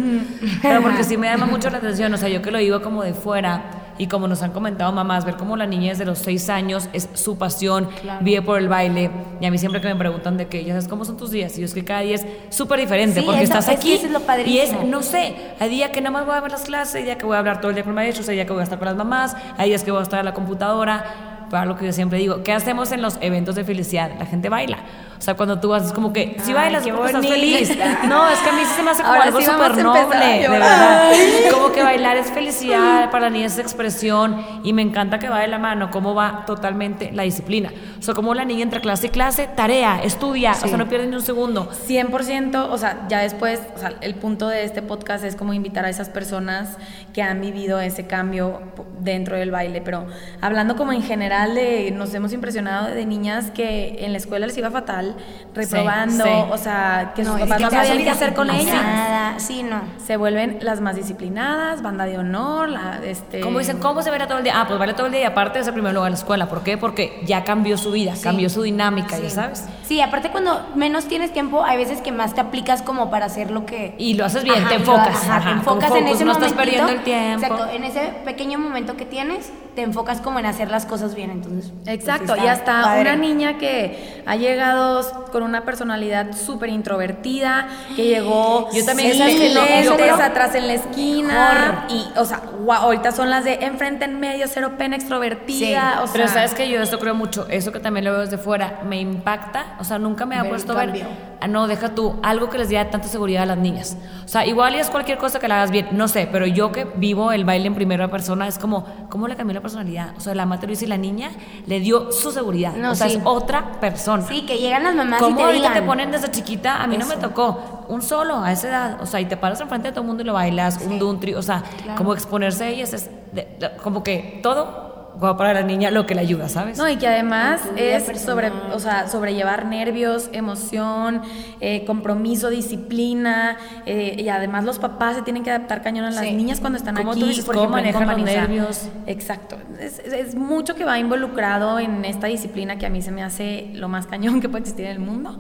pero 0.61 0.83
porque 0.83 1.05
sí 1.11 1.20
me 1.21 1.29
llama 1.29 1.47
mucho 1.47 1.71
la 1.71 1.79
atención, 1.79 2.13
o 2.13 2.17
sea, 2.17 2.29
yo 2.29 2.43
que 2.43 2.51
lo 2.51 2.59
digo 2.59 2.83
como 2.83 3.03
de 3.03 3.15
fuera 3.15 3.63
y 3.99 4.07
como 4.07 4.27
nos 4.27 4.43
han 4.43 4.53
comentado 4.53 4.91
mamás, 4.93 5.25
ver 5.27 5.37
cómo 5.37 5.57
la 5.57 5.67
niña 5.67 5.91
desde 5.91 6.07
los 6.07 6.19
seis 6.19 6.49
años 6.49 6.89
es 6.95 7.09
su 7.13 7.37
pasión, 7.37 7.89
Claro. 8.01 8.25
vive 8.25 8.41
por 8.41 8.59
el 8.59 8.69
baile 8.69 9.11
y 9.41 9.47
a 9.47 9.51
mí 9.51 9.59
siempre 9.59 9.81
que 9.81 9.89
me 9.89 9.97
preguntan 9.97 10.39
de 10.39 10.47
que, 10.47 10.65
ya 10.65 10.73
sabes 10.73 10.89
cómo 10.89 11.05
son 11.05 11.17
tus 11.19 11.31
días, 11.31 11.57
y 11.59 11.61
yo 11.61 11.67
es 11.67 11.75
que 11.75 11.85
cada 11.85 12.01
día 12.01 12.15
es 12.15 12.27
súper 12.49 12.81
diferente 12.81 13.21
Sí, 13.21 13.27
porque 13.27 13.43
estás 13.43 13.69
aquí 13.69 13.93
eso 13.93 14.07
es 14.07 14.13
lo 14.13 14.21
y 14.47 14.59
es, 14.59 14.73
no 14.85 15.03
sé, 15.03 15.35
hay 15.61 15.69
días 15.69 15.91
que 15.91 16.01
nada 16.01 16.13
más 16.13 16.25
voy 16.27 16.35
a 16.35 16.41
ver 16.41 16.51
las 16.51 16.63
clases, 16.63 16.95
hay 16.95 17.05
días 17.05 17.19
que 17.19 17.27
voy 17.27 17.37
a 17.37 17.41
hablar 17.41 17.61
todo 17.61 17.69
el 17.69 17.75
día 17.75 17.85
con 17.85 17.95
maestros, 17.95 18.29
hay 18.29 18.37
días 18.37 18.47
que 18.47 18.53
voy 18.53 18.61
a 18.61 18.65
estar 18.65 18.79
con 18.79 18.87
las 18.87 18.97
mamás, 18.97 19.37
hay 19.59 19.69
días 19.69 19.85
que 19.85 19.91
voy 19.91 20.01
a 20.01 20.05
estar 20.05 20.19
en 20.19 20.25
la 20.25 20.35
computadora. 20.35 21.05
Para 21.51 21.65
lo 21.67 21.77
que 21.77 21.85
yo 21.85 21.93
siempre 21.93 22.21
digo, 22.21 22.45
¿qué 22.45 22.53
hacemos 22.53 22.93
en 22.93 23.03
los 23.03 23.19
eventos 23.21 23.57
de 23.57 23.65
felicidad? 23.65 24.13
La 24.21 24.25
gente 24.25 24.49
baila. 24.49 24.79
O 25.21 25.23
sea, 25.23 25.35
cuando 25.37 25.61
tú 25.61 25.69
vas, 25.69 25.85
es 25.85 25.93
como 25.93 26.15
que, 26.15 26.39
si 26.43 26.55
bailas, 26.55 26.87
estás 26.87 27.27
feliz. 27.27 27.77
No, 28.09 28.27
es 28.27 28.39
que 28.39 28.49
a 28.49 28.53
mí 28.53 28.63
sí 28.65 28.73
se 28.75 28.83
me 28.83 28.91
hace 28.91 29.03
como 29.03 29.13
Ahora 29.13 29.25
algo 29.25 29.41
súper 29.43 29.85
noble, 29.85 30.27
de 30.41 30.49
verdad. 30.49 31.13
Como 31.53 31.73
que 31.73 31.83
bailar 31.83 32.17
es 32.17 32.31
felicidad, 32.31 33.11
para 33.11 33.27
la 33.27 33.31
niña 33.31 33.47
es 33.47 33.59
expresión, 33.59 34.43
y 34.65 34.73
me 34.73 34.81
encanta 34.81 35.19
que 35.19 35.29
va 35.29 35.41
de 35.41 35.49
la 35.49 35.59
mano, 35.59 35.91
cómo 35.91 36.15
va 36.15 36.45
totalmente 36.47 37.13
la 37.13 37.25
disciplina. 37.25 37.71
O 37.99 38.03
sea, 38.03 38.15
como 38.15 38.33
la 38.33 38.47
niña 38.47 38.63
entre 38.63 38.81
clase 38.81 39.09
y 39.09 39.11
clase, 39.11 39.47
tarea, 39.47 40.01
estudia, 40.03 40.53
o 40.53 40.67
sea, 40.67 40.79
no 40.79 40.89
pierde 40.89 41.07
ni 41.07 41.17
un 41.17 41.23
segundo. 41.23 41.69
100%, 41.87 42.69
o 42.71 42.79
sea, 42.79 43.07
ya 43.11 43.19
después, 43.19 43.61
o 43.77 43.79
sea, 43.79 43.93
el 44.01 44.15
punto 44.15 44.49
de 44.49 44.65
este 44.65 44.81
podcast 44.81 45.23
es 45.25 45.37
como 45.37 45.53
invitar 45.53 45.85
a 45.85 45.91
esas 45.91 46.09
personas 46.09 46.79
que 47.13 47.23
han 47.23 47.43
vivido 47.43 47.79
ese 47.79 48.07
cambio 48.07 48.63
dentro 49.01 49.37
del 49.37 49.51
baile, 49.51 49.83
pero 49.83 50.07
hablando 50.41 50.77
como 50.77 50.95
en 50.95 51.03
general 51.03 51.55
de, 51.55 51.91
nos 51.91 52.15
hemos 52.15 52.33
impresionado 52.33 52.87
de 52.87 53.05
niñas 53.05 53.51
que 53.51 53.99
en 54.01 54.13
la 54.13 54.19
escuela 54.19 54.47
les 54.47 54.57
iba 54.57 54.71
fatal, 54.71 55.10
reprobando, 55.55 56.25
sí. 56.25 56.31
o 56.51 56.59
sea, 56.59 57.13
que 57.15 57.25
sus 57.25 57.33
No, 57.35 57.39
es 57.39 57.43
papás 57.45 57.57
que 57.59 57.63
no 57.65 57.71
te 57.71 57.77
sabían 57.77 57.99
qué 58.05 58.11
hacer 58.11 58.35
con 58.35 58.51
ellas. 58.51 58.65
disciplinada. 58.65 59.39
Sí, 59.39 59.63
no. 59.63 59.81
Se 60.05 60.17
vuelven 60.17 60.59
las 60.63 60.81
más 60.81 60.97
disciplinadas, 60.97 61.83
banda 61.83 62.05
de 62.05 62.19
honor, 62.19 62.69
la, 62.69 63.01
este... 63.05 63.41
Como 63.41 63.59
dicen, 63.59 63.79
¿cómo 63.79 64.03
se 64.03 64.11
verá 64.11 64.27
todo 64.27 64.39
el 64.39 64.45
día? 64.45 64.55
Ah, 64.61 64.67
pues 64.67 64.79
vale 64.79 64.95
todo 64.95 65.07
el 65.07 65.13
día 65.13 65.23
y 65.23 65.25
aparte 65.25 65.59
es 65.59 65.67
el 65.67 65.73
primer 65.73 65.93
lugar 65.93 66.09
en 66.09 66.13
la 66.13 66.19
escuela. 66.19 66.49
¿Por 66.49 66.63
qué? 66.63 66.79
Porque 66.79 67.21
ya 67.25 67.45
cambió 67.45 67.77
su 67.79 67.91
vida, 67.93 68.15
cambió 68.23 68.49
su 68.51 68.63
dinámica, 68.63 69.19
ya 69.19 69.31
sabes. 69.31 69.65
Sí, 69.85 70.01
aparte 70.01 70.31
cuando 70.31 70.67
menos 70.75 71.07
tienes 71.07 71.33
tiempo, 71.33 71.65
hay 71.65 71.77
veces 71.77 72.01
que 72.01 72.13
más 72.13 72.35
te 72.35 72.41
aplicas 72.41 72.83
como 72.83 73.11
para 73.11 73.27
hacer 73.27 73.51
lo 73.51 73.67
que... 73.67 73.95
Y 73.99 74.15
lo 74.15 74.25
haces 74.25 74.45
bien, 74.45 74.67
te 74.69 74.75
enfocas. 74.75 75.09
ajá, 75.25 75.37
ajá, 75.37 75.49
te 75.51 75.51
enfocas 75.57 75.91
en 75.91 75.99
focus, 76.05 76.11
ese 76.15 76.25
no 76.25 76.33
estás 76.33 76.53
perdiendo 76.53 76.93
el 76.93 77.03
tiempo. 77.03 77.45
Exacto, 77.47 77.69
en 77.73 77.85
ese 77.85 78.13
pequeño 78.25 78.59
momento 78.59 78.97
que 78.97 79.05
tienes, 79.05 79.53
te 79.75 79.83
enfocas 79.83 80.21
como 80.21 80.39
en 80.39 80.47
hacer 80.47 80.71
las 80.71 80.87
cosas 80.87 81.15
bien, 81.15 81.31
entonces. 81.31 81.73
pues, 81.85 81.89
Exacto, 81.95 82.35
y 82.37 82.47
hasta 82.47 82.83
padre. 82.83 83.01
una 83.03 83.17
niña 83.17 83.59
que 83.59 84.23
ha 84.27 84.37
llegado 84.37 85.00
Que 85.07 85.31
con 85.33 85.43
una 85.43 85.65
personalidad 85.65 86.37
súper 86.37 86.71
introvertida, 86.71 87.69
que 87.97 88.05
llegó 88.05 88.69
Yo 88.73 88.85
también, 88.85 89.17
¿sabes 89.17 89.37
qué? 89.37 89.55
No, 89.55 89.83
yo 89.83 89.97
creo- 89.97 90.15
atrás 90.21 90.55
en 90.55 90.67
la 90.67 90.75
esquina, 90.75 91.87
y, 91.89 92.07
o 92.19 92.25
sea, 92.25 92.43
guau, 92.65 92.83
ahorita 92.85 93.13
son 93.13 93.31
las 93.31 93.45
de 93.45 93.55
enfrente 93.55 94.05
en 94.05 94.21
medio, 94.21 94.47
cero 94.49 94.73
pena, 94.77 94.97
extrovertida, 94.97 95.93
Sí, 95.97 95.99
o 96.03 96.07
sea... 96.07 96.13
Pero 96.13 96.29
sabes 96.29 96.55
que 96.55 96.69
yo 96.69 96.81
esto 96.83 96.99
creo 96.99 97.15
mucho, 97.15 97.47
eso 97.49 97.73
que 97.73 97.81
también 97.81 98.05
lo 98.05 98.13
veo 98.13 98.21
desde 98.21 98.39
fuera, 98.39 98.81
me 98.87 99.01
impacta, 99.01 99.77
o 99.79 99.85
sea, 99.85 99.99
nunca 99.99 100.27
me 100.27 100.37
ha 100.37 100.49
puesto 100.49 100.73
a 100.77 100.85
ver, 100.85 101.07
ah, 101.41 101.49
no, 101.49 101.67
deja 101.69 101.95
tú, 101.95 102.17
algo 102.23 102.51
que 102.51 102.59
les 102.59 102.69
diera 102.69 102.91
tanta 102.91 103.09
seguridad 103.09 103.45
a 103.45 103.47
las 103.47 103.59
niñas. 103.59 103.97
O 104.25 104.29
sea, 104.29 104.47
igual 104.47 104.75
y 104.75 104.79
es 104.79 104.91
cualquier 104.91 105.19
cosa 105.19 105.39
que 105.39 105.49
la 105.49 105.57
hagas 105.57 105.71
bien, 105.71 105.89
no 105.93 106.07
sé, 106.09 106.29
pero 106.31 106.47
yo 106.47 106.71
que 106.73 106.85
vivo 106.97 107.33
el 107.33 107.45
baile 107.45 107.67
en 107.67 107.75
primera 107.75 108.09
persona, 108.11 108.47
es 108.47 108.59
como, 108.59 108.87
¿cómo 109.09 109.27
le 109.29 109.37
cambió 109.37 109.55
la 109.55 109.61
personalidad? 109.61 110.15
O 110.17 110.21
sea, 110.21 110.35
la 110.35 110.47
Mate 110.47 110.67
Luis 110.67 110.83
y 110.83 110.87
la 110.87 110.99
niña 110.99 111.31
le 111.67 111.81
dio 111.81 112.13
su 112.13 112.31
seguridad, 112.31 112.75
No, 112.75 112.93
o 112.93 112.95
sea, 112.95 113.09
sí. 113.09 113.17
es 113.17 113.23
otra 113.25 113.81
persona. 113.81 114.27
Sí, 114.27 114.43
que 114.43 114.59
llegan 114.59 114.87
las 114.97 115.05
mamás 115.05 115.21
y 115.21 115.25
¿Cómo 115.25 115.37
te 115.37 115.43
ahorita 115.43 115.69
digan. 115.69 115.75
te 115.75 115.83
ponen 115.87 116.11
desde 116.11 116.31
chiquita? 116.31 116.83
A 116.83 116.87
mí 116.87 116.97
no 116.99 117.07
me 117.07 117.17
tocó. 117.17 117.85
Un 117.89 118.03
solo 118.03 118.43
a 118.43 118.53
esa 118.53 118.69
edad. 118.69 119.03
O 119.03 119.07
sea, 119.07 119.21
y 119.21 119.25
te 119.27 119.37
paras 119.37 119.61
enfrente 119.61 119.89
de 119.89 119.93
todo 119.93 120.03
el 120.03 120.07
mundo 120.09 120.23
y 120.23 120.27
lo 120.27 120.33
bailas. 120.35 120.79
Un 120.85 120.99
duntri. 120.99 121.35
O 121.35 121.43
sea, 121.43 121.63
como 121.97 122.13
exponerse 122.15 122.65
a 122.65 122.69
ellas 122.69 122.93
es 122.93 123.11
de- 123.33 123.49
de- 123.59 123.71
como 123.83 124.03
que 124.03 124.41
todo 124.43 124.90
va 125.23 125.37
para 125.37 125.53
la 125.55 125.63
niña 125.63 125.91
lo 125.91 126.07
que 126.07 126.15
le 126.15 126.21
ayuda, 126.23 126.49
¿sabes? 126.49 126.79
No, 126.79 126.89
y 126.89 126.97
que 126.97 127.07
además 127.07 127.61
es 127.77 128.21
sobre, 128.21 128.49
o 128.73 128.79
sea, 128.81 129.09
sobrellevar 129.09 129.67
nervios, 129.67 130.31
emoción, 130.33 131.23
eh, 131.61 131.85
compromiso, 131.85 132.49
disciplina, 132.51 133.57
eh, 133.87 134.17
y 134.19 134.29
además 134.29 134.65
los 134.65 134.79
papás 134.79 135.17
se 135.17 135.23
tienen 135.23 135.43
que 135.43 135.51
adaptar 135.51 135.83
cañón 135.83 136.05
a 136.07 136.11
las 136.11 136.25
Sí. 136.25 136.33
niñas 136.33 136.61
cuando 136.61 136.79
están 136.79 136.97
aquí. 136.99 137.21
tú 137.21 137.27
dices, 137.27 137.45
por 137.45 137.55
cómo 137.57 137.77
ejemplo, 137.79 138.01
manejan 138.07 138.25
los 138.25 138.35
nervios. 138.35 138.89
Exacto. 139.07 139.57
Es, 139.79 139.99
es- 139.99 140.13
es 140.13 140.35
mucho 140.35 140.75
que 140.75 140.85
va 140.85 140.99
involucrado 140.99 141.79
en 141.79 142.05
esta 142.05 142.27
disciplina 142.27 142.79
que 142.79 142.87
a 142.87 142.91
mí 142.91 143.03
se 143.03 143.11
me 143.11 143.23
hace 143.23 143.71
lo 143.75 143.89
más 143.89 144.07
cañón 144.07 144.41
que 144.41 144.49
puede 144.49 144.63
existir 144.63 144.87
en 144.87 144.93
el 144.93 145.01
mundo. 145.01 145.39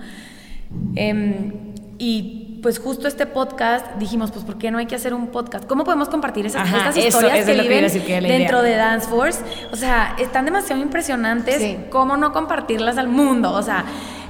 Em, 0.96 1.52
y 1.98 2.49
pues 2.62 2.78
justo 2.78 3.08
este 3.08 3.26
podcast 3.26 3.86
dijimos, 3.98 4.30
pues 4.30 4.44
¿por 4.44 4.58
qué 4.58 4.70
no 4.70 4.78
hay 4.78 4.86
que 4.86 4.94
hacer 4.94 5.14
un 5.14 5.28
podcast? 5.28 5.64
¿Cómo 5.66 5.84
podemos 5.84 6.08
compartir 6.08 6.46
esas, 6.46 6.62
Ajá, 6.62 6.78
estas 6.88 6.96
historias 6.96 7.38
eso 7.38 7.46
que 7.46 7.52
es 7.52 7.62
viven 7.62 7.82
decir, 7.84 8.02
que 8.02 8.12
era 8.12 8.20
la 8.20 8.28
idea. 8.28 8.38
dentro 8.38 8.62
de 8.62 8.76
Dance 8.76 9.08
Force? 9.08 9.40
O 9.72 9.76
sea, 9.76 10.14
están 10.18 10.44
demasiado 10.44 10.82
impresionantes. 10.82 11.56
Sí. 11.56 11.78
¿Cómo 11.90 12.16
no 12.16 12.32
compartirlas 12.32 12.98
al 12.98 13.08
mundo? 13.08 13.52
O 13.52 13.62
sea, 13.62 13.84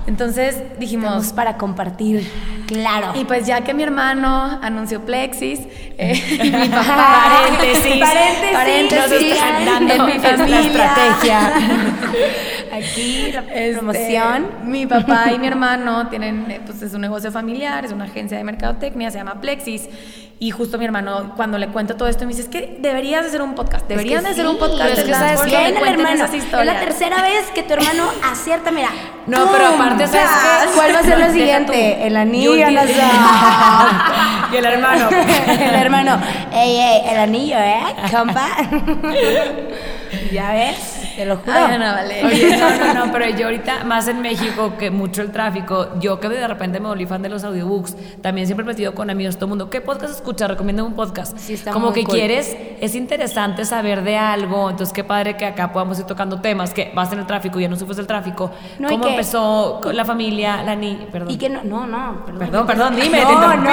entonces 0.06 0.62
dijimos, 0.78 1.06
Estamos 1.08 1.32
para 1.32 1.56
compartir. 1.56 2.30
Claro. 2.66 3.14
y 3.20 3.24
pues 3.24 3.46
ya 3.46 3.62
que 3.62 3.74
mi 3.74 3.82
hermano 3.82 4.60
anunció 4.62 5.04
Plexis, 5.04 5.58
eh, 5.98 6.12
y 6.44 6.50
mi 6.52 6.68
papá, 6.68 7.24
Paréntesis. 7.48 7.96
Paréntesis. 7.98 8.52
paréntesis, 8.52 9.38
en 9.90 10.06
mi 10.06 10.18
familia. 10.20 10.60
estrategia. 10.60 11.52
Aquí 12.72 13.32
la 13.32 13.40
Este, 13.40 13.72
promoción. 13.74 14.48
Mi 14.64 14.86
papá 14.86 15.32
y 15.34 15.38
mi 15.38 15.46
hermano 15.46 16.08
tienen, 16.08 16.50
eh, 16.50 16.60
pues 16.64 16.82
es 16.82 16.94
un 16.94 17.00
negocio 17.00 17.32
familiar, 17.32 17.84
es 17.84 17.92
una 17.92 18.04
agencia 18.04 18.36
de 18.38 18.44
mercadotecnia, 18.44 19.10
se 19.10 19.18
llama 19.18 19.40
Plexis. 19.40 19.88
Y 20.42 20.52
justo 20.52 20.78
mi 20.78 20.86
hermano, 20.86 21.34
cuando 21.36 21.58
le 21.58 21.68
cuento 21.68 21.96
todo 21.96 22.08
esto, 22.08 22.24
me 22.24 22.28
dice, 22.28 22.42
es 22.44 22.48
que 22.48 22.78
deberías 22.80 23.26
hacer 23.26 23.42
un 23.42 23.54
podcast, 23.54 23.86
deberían 23.86 24.24
de 24.24 24.30
hacer 24.30 24.46
un 24.46 24.56
podcast. 24.56 24.96
Es 24.96 25.04
que 25.04 25.12
sabes 25.12 25.42
que 25.42 25.54
hermano. 25.54 26.24
Es 26.24 26.52
la 26.64 26.80
tercera 26.80 27.22
vez 27.22 27.50
que 27.54 27.62
tu 27.62 27.74
hermano 27.74 28.04
acierta, 28.24 28.70
mira. 28.70 28.88
No, 29.26 29.52
pero 29.52 29.66
aparte, 29.66 30.06
¿sabes 30.06 30.30
qué? 30.30 30.68
¿Cuál 30.76 30.94
va 30.94 30.98
a 31.00 31.02
ser 31.02 31.18
Deja 31.18 31.32
siguiente? 31.32 32.06
El 32.06 32.16
anillo. 32.16 32.54
Y 34.52 34.56
el 34.56 34.64
hermano. 34.64 35.08
el 35.48 35.74
hermano. 35.74 36.20
Ey, 36.52 36.76
ey, 36.76 37.02
el 37.10 37.18
anillo, 37.18 37.58
¿eh? 37.58 37.82
Compa. 38.10 38.48
ya 40.32 40.52
ves, 40.52 40.99
te 41.20 41.26
lo 41.26 41.36
juro. 41.36 41.52
Ay, 41.54 41.74
Ana, 41.74 41.92
vale. 41.92 42.24
Oye, 42.24 42.56
no, 42.56 42.70
no, 42.94 43.06
no, 43.06 43.12
pero 43.12 43.28
yo 43.36 43.44
ahorita, 43.46 43.84
más 43.84 44.08
en 44.08 44.22
México, 44.22 44.72
que 44.78 44.90
mucho 44.90 45.20
el 45.20 45.30
tráfico, 45.32 45.88
yo 46.00 46.18
que 46.18 46.28
de 46.30 46.46
repente 46.48 46.80
me 46.80 46.88
volví 46.88 47.04
fan 47.04 47.20
de 47.20 47.28
los 47.28 47.44
audiobooks, 47.44 47.94
también 48.22 48.46
siempre 48.46 48.64
he 48.64 48.66
metido 48.66 48.94
con 48.94 49.10
amigos, 49.10 49.34
todo 49.36 49.44
el 49.44 49.48
mundo, 49.50 49.68
¿qué 49.68 49.82
podcast 49.82 50.14
escuchas? 50.14 50.48
Recomiendo 50.48 50.84
un 50.86 50.94
podcast. 50.94 51.36
Sí, 51.36 51.54
está 51.54 51.72
Como 51.72 51.86
muy 51.88 51.94
que 51.94 52.04
cool. 52.04 52.14
quieres, 52.14 52.56
es 52.80 52.94
interesante 52.94 53.66
saber 53.66 54.02
de 54.02 54.16
algo, 54.16 54.70
entonces 54.70 54.94
qué 54.94 55.04
padre 55.04 55.36
que 55.36 55.44
acá 55.44 55.72
podamos 55.72 55.98
ir 55.98 56.06
tocando 56.06 56.40
temas, 56.40 56.72
que 56.72 56.90
vas 56.94 57.12
en 57.12 57.18
el 57.18 57.26
tráfico, 57.26 57.60
ya 57.60 57.68
no 57.68 57.76
sufres 57.76 57.98
del 57.98 58.06
tráfico, 58.06 58.50
No, 58.78 58.88
cómo 58.88 59.04
que- 59.04 59.10
empezó 59.10 59.80
la 59.92 60.06
familia, 60.06 60.62
la 60.62 60.74
niña, 60.74 61.06
perdón. 61.12 61.30
Y 61.30 61.36
que 61.36 61.50
no, 61.50 61.62
no, 61.64 61.86
no, 61.86 62.24
perdón. 62.24 62.38
Perdón, 62.46 62.66
perdón, 62.66 62.96
dime, 62.96 63.20
no, 63.24 63.56
no, 63.56 63.72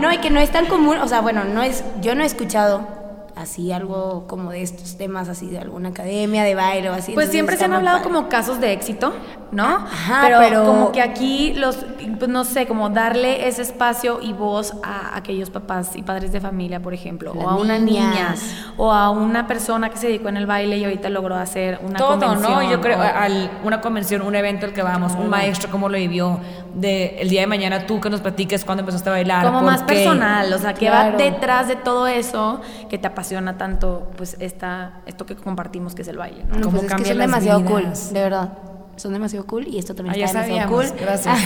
no, 0.00 0.12
y 0.12 0.18
que 0.18 0.30
no 0.30 0.40
es 0.40 0.50
tan 0.50 0.64
común, 0.64 0.96
o 0.96 1.08
sea, 1.08 1.20
bueno, 1.20 1.44
no 1.44 1.62
es, 1.62 1.84
yo 2.00 2.14
no 2.14 2.22
he 2.22 2.26
escuchado 2.26 3.04
así 3.46 3.70
algo 3.72 4.26
como 4.26 4.50
de 4.50 4.62
estos 4.62 4.96
temas 4.98 5.28
así 5.28 5.46
de 5.48 5.58
alguna 5.58 5.90
academia 5.90 6.42
de 6.44 6.54
baile 6.54 6.90
o 6.90 6.92
así. 6.94 7.12
Pues 7.12 7.30
siempre 7.30 7.56
se 7.56 7.64
han 7.64 7.72
hablado 7.72 7.98
padre. 7.98 8.12
como 8.12 8.28
casos 8.28 8.60
de 8.60 8.72
éxito, 8.72 9.14
¿no? 9.52 9.64
Ajá, 9.64 10.20
pero, 10.22 10.38
pero- 10.40 10.64
como 10.66 10.90
que 10.92 11.00
aquí 11.00 11.54
los, 11.54 11.86
pues 12.18 12.28
no 12.28 12.44
sé, 12.44 12.66
como 12.66 12.90
darle 12.90 13.46
ese 13.48 13.62
espacio 13.62 14.18
y 14.20 14.32
voz 14.32 14.74
a 14.82 15.16
aquellos 15.16 15.50
papás 15.50 15.94
y 15.94 16.02
padres 16.02 16.32
de 16.32 16.40
familia, 16.40 16.80
por 16.80 16.92
ejemplo, 16.92 17.32
Las 17.34 17.44
o 17.44 17.48
a 17.50 17.56
una 17.56 17.78
niña, 17.78 18.10
niñas. 18.10 18.42
o 18.76 18.92
a 18.92 19.10
una 19.10 19.46
persona 19.46 19.88
que 19.90 19.96
se 19.98 20.08
dedicó 20.08 20.28
en 20.28 20.36
el 20.38 20.46
baile 20.46 20.76
y 20.78 20.84
ahorita 20.84 21.08
logró 21.08 21.36
hacer 21.36 21.78
una 21.84 21.98
todo, 21.98 22.10
convención. 22.18 22.52
¿no? 22.64 22.70
Yo 22.70 22.80
creo, 22.80 22.98
o- 22.98 23.02
al, 23.02 23.50
una 23.64 23.80
convención, 23.80 24.22
un 24.22 24.34
evento 24.34 24.66
al 24.66 24.72
que 24.72 24.82
vamos, 24.82 25.12
un 25.14 25.28
maestro 25.30 25.70
cómo 25.70 25.88
lo 25.88 25.96
vivió, 25.96 26.40
de 26.74 27.16
el 27.20 27.28
día 27.30 27.40
de 27.42 27.46
mañana 27.46 27.86
tú 27.86 28.00
que 28.00 28.10
nos 28.10 28.20
platiques 28.20 28.64
cuando 28.64 28.80
empezaste 28.80 29.08
a 29.08 29.12
bailar. 29.12 29.46
como 29.46 29.62
más 29.62 29.82
qué. 29.82 29.94
personal, 29.94 30.52
o 30.52 30.58
sea, 30.58 30.74
que 30.74 30.90
va 30.90 31.02
Claro. 31.10 31.18
detrás 31.18 31.68
de 31.68 31.76
todo 31.76 32.06
eso 32.06 32.60
que 32.90 32.98
te 32.98 33.06
apasiona 33.06 33.35
tanto, 33.58 34.10
pues 34.16 34.36
esta, 34.40 35.00
esto 35.06 35.26
que 35.26 35.36
compartimos 35.36 35.94
que 35.94 36.02
es 36.02 36.08
el 36.08 36.16
baile, 36.16 36.44
¿no? 36.48 36.56
No, 36.56 36.60
Cómo 36.62 36.78
pues 36.80 36.90
es 36.90 36.96
que 36.96 37.04
son 37.08 37.18
demasiado 37.18 37.60
vidas. 37.60 37.72
cool, 38.06 38.14
de 38.14 38.20
verdad. 38.22 38.52
Son 38.96 39.12
demasiado 39.12 39.46
cool 39.46 39.66
y 39.68 39.78
esto 39.78 39.94
también 39.94 40.14
Ah, 40.22 40.24
está 40.24 40.42
demasiado 40.42 40.70
cool. 40.72 40.86
gracias. 41.00 41.38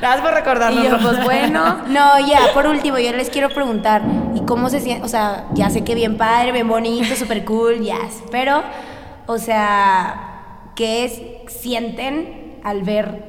Gracias 0.00 0.20
por 0.22 0.34
recordarnos. 0.34 0.84
Yo, 0.84 0.98
pues 1.00 1.22
bueno, 1.24 1.78
No, 1.88 2.18
ya, 2.26 2.40
por 2.54 2.66
último, 2.66 2.98
yo 2.98 3.12
les 3.12 3.30
quiero 3.30 3.48
preguntar, 3.50 4.02
¿y 4.34 4.40
cómo 4.40 4.68
se 4.70 4.80
siente? 4.80 5.04
O 5.04 5.08
sea, 5.08 5.46
ya 5.54 5.70
sé 5.70 5.84
que 5.84 5.94
bien 5.94 6.16
padre, 6.16 6.52
bien 6.52 6.68
bonito, 6.68 7.14
súper 7.14 7.44
cool, 7.44 7.80
ya. 7.80 7.98
pero, 8.30 8.62
o 9.26 9.38
sea, 9.38 10.72
¿qué 10.74 11.04
es, 11.04 11.22
sienten 11.60 12.58
al 12.64 12.82
ver 12.82 13.24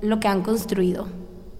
lo 0.00 0.18
que 0.20 0.28
han 0.28 0.42
construido? 0.42 1.06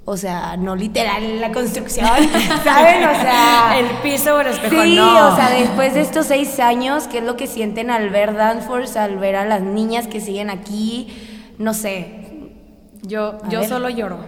O 0.06 0.16
sea, 0.18 0.56
no 0.58 0.76
literal 0.76 1.40
la 1.40 1.50
construcción, 1.50 2.06
¿saben? 2.64 3.04
O 3.08 3.14
sea... 3.20 3.78
el 3.78 3.86
piso 4.02 4.36
o 4.36 4.40
el 4.40 4.48
espejo, 4.48 4.82
Sí, 4.82 4.96
no. 4.96 5.32
o 5.32 5.36
sea, 5.36 5.48
después 5.50 5.94
de 5.94 6.02
estos 6.02 6.26
seis 6.26 6.60
años, 6.60 7.08
¿qué 7.08 7.18
es 7.18 7.24
lo 7.24 7.36
que 7.36 7.46
sienten 7.46 7.90
al 7.90 8.10
ver 8.10 8.34
Danforce, 8.34 8.98
al 8.98 9.16
ver 9.16 9.36
a 9.36 9.46
las 9.46 9.62
niñas 9.62 10.06
que 10.06 10.20
siguen 10.20 10.50
aquí? 10.50 11.08
No 11.58 11.72
sé. 11.72 12.50
Yo, 13.02 13.38
A 13.44 13.48
yo 13.48 13.60
ver. 13.60 13.68
solo 13.68 13.88
lloro, 13.88 14.18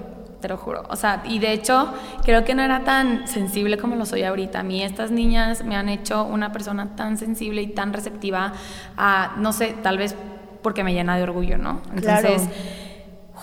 te 0.41 0.49
lo 0.49 0.57
juro. 0.57 0.85
O 0.89 0.97
sea, 0.97 1.23
y 1.27 1.41
de 1.41 1.53
hecho, 1.53 1.93
creo 2.25 2.45
que 2.45 2.55
no 2.55 2.63
era 2.63 2.81
tan 2.85 3.27
sensible 3.29 3.77
como 3.77 3.97
lo 3.97 4.07
soy 4.07 4.23
ahorita. 4.23 4.61
A 4.61 4.63
mí 4.63 4.83
estas 4.83 5.11
niñas 5.11 5.63
me 5.63 5.77
han 5.77 5.91
hecho 5.91 6.25
una 6.25 6.53
persona 6.53 6.97
tan 6.97 7.19
sensible 7.19 7.61
y 7.61 7.67
tan 7.69 7.93
receptiva 7.93 8.55
a, 8.97 9.35
no 9.39 9.53
sé, 9.53 9.75
tal 9.83 9.99
vez 9.99 10.15
porque 10.63 10.83
me 10.85 10.95
llena 10.95 11.17
de 11.19 11.23
orgullo, 11.23 11.59
¿no? 11.59 11.83
Claro. 12.01 12.31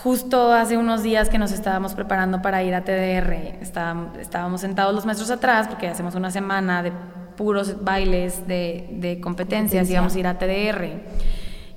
Justo 0.04 0.52
hace 0.52 0.76
unos 0.76 1.02
días 1.02 1.30
que 1.30 1.38
nos 1.38 1.54
estábamos 1.54 1.94
preparando 1.94 2.42
para 2.42 2.62
ir 2.62 2.76
a 2.76 2.84
TDR, 2.84 3.62
estábamos, 3.62 4.18
estábamos 4.18 4.60
sentados 4.60 4.94
los 4.94 5.06
maestros 5.06 5.32
atrás 5.32 5.70
porque 5.70 5.88
hacemos 5.88 6.14
una 6.16 6.30
semana 6.30 6.84
de 6.84 6.92
puros 7.38 7.86
bailes 7.86 8.46
de, 8.46 8.90
de 8.92 9.22
competencias, 9.22 9.88
Competencia. 9.88 9.94
íbamos 9.94 10.16
a 10.16 10.20
ir 10.20 10.28
a 10.28 10.38
TDR. 10.38 11.00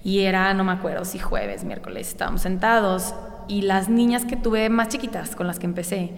Y 0.03 0.23
era, 0.23 0.53
no 0.55 0.65
me 0.65 0.73
acuerdo 0.73 1.05
si 1.05 1.21
jueves, 1.21 1.63
miércoles, 1.63 2.09
estábamos 2.09 2.43
sentados 2.43 3.15
y 3.47 3.63
las 3.63 3.89
niñas 3.89 4.25
que 4.25 4.35
tuve 4.35 4.69
más 4.71 4.89
chiquitas 4.89 5.37
con 5.37 5.47
las 5.47 5.61
que 5.61 5.67
empecé, 5.67 6.11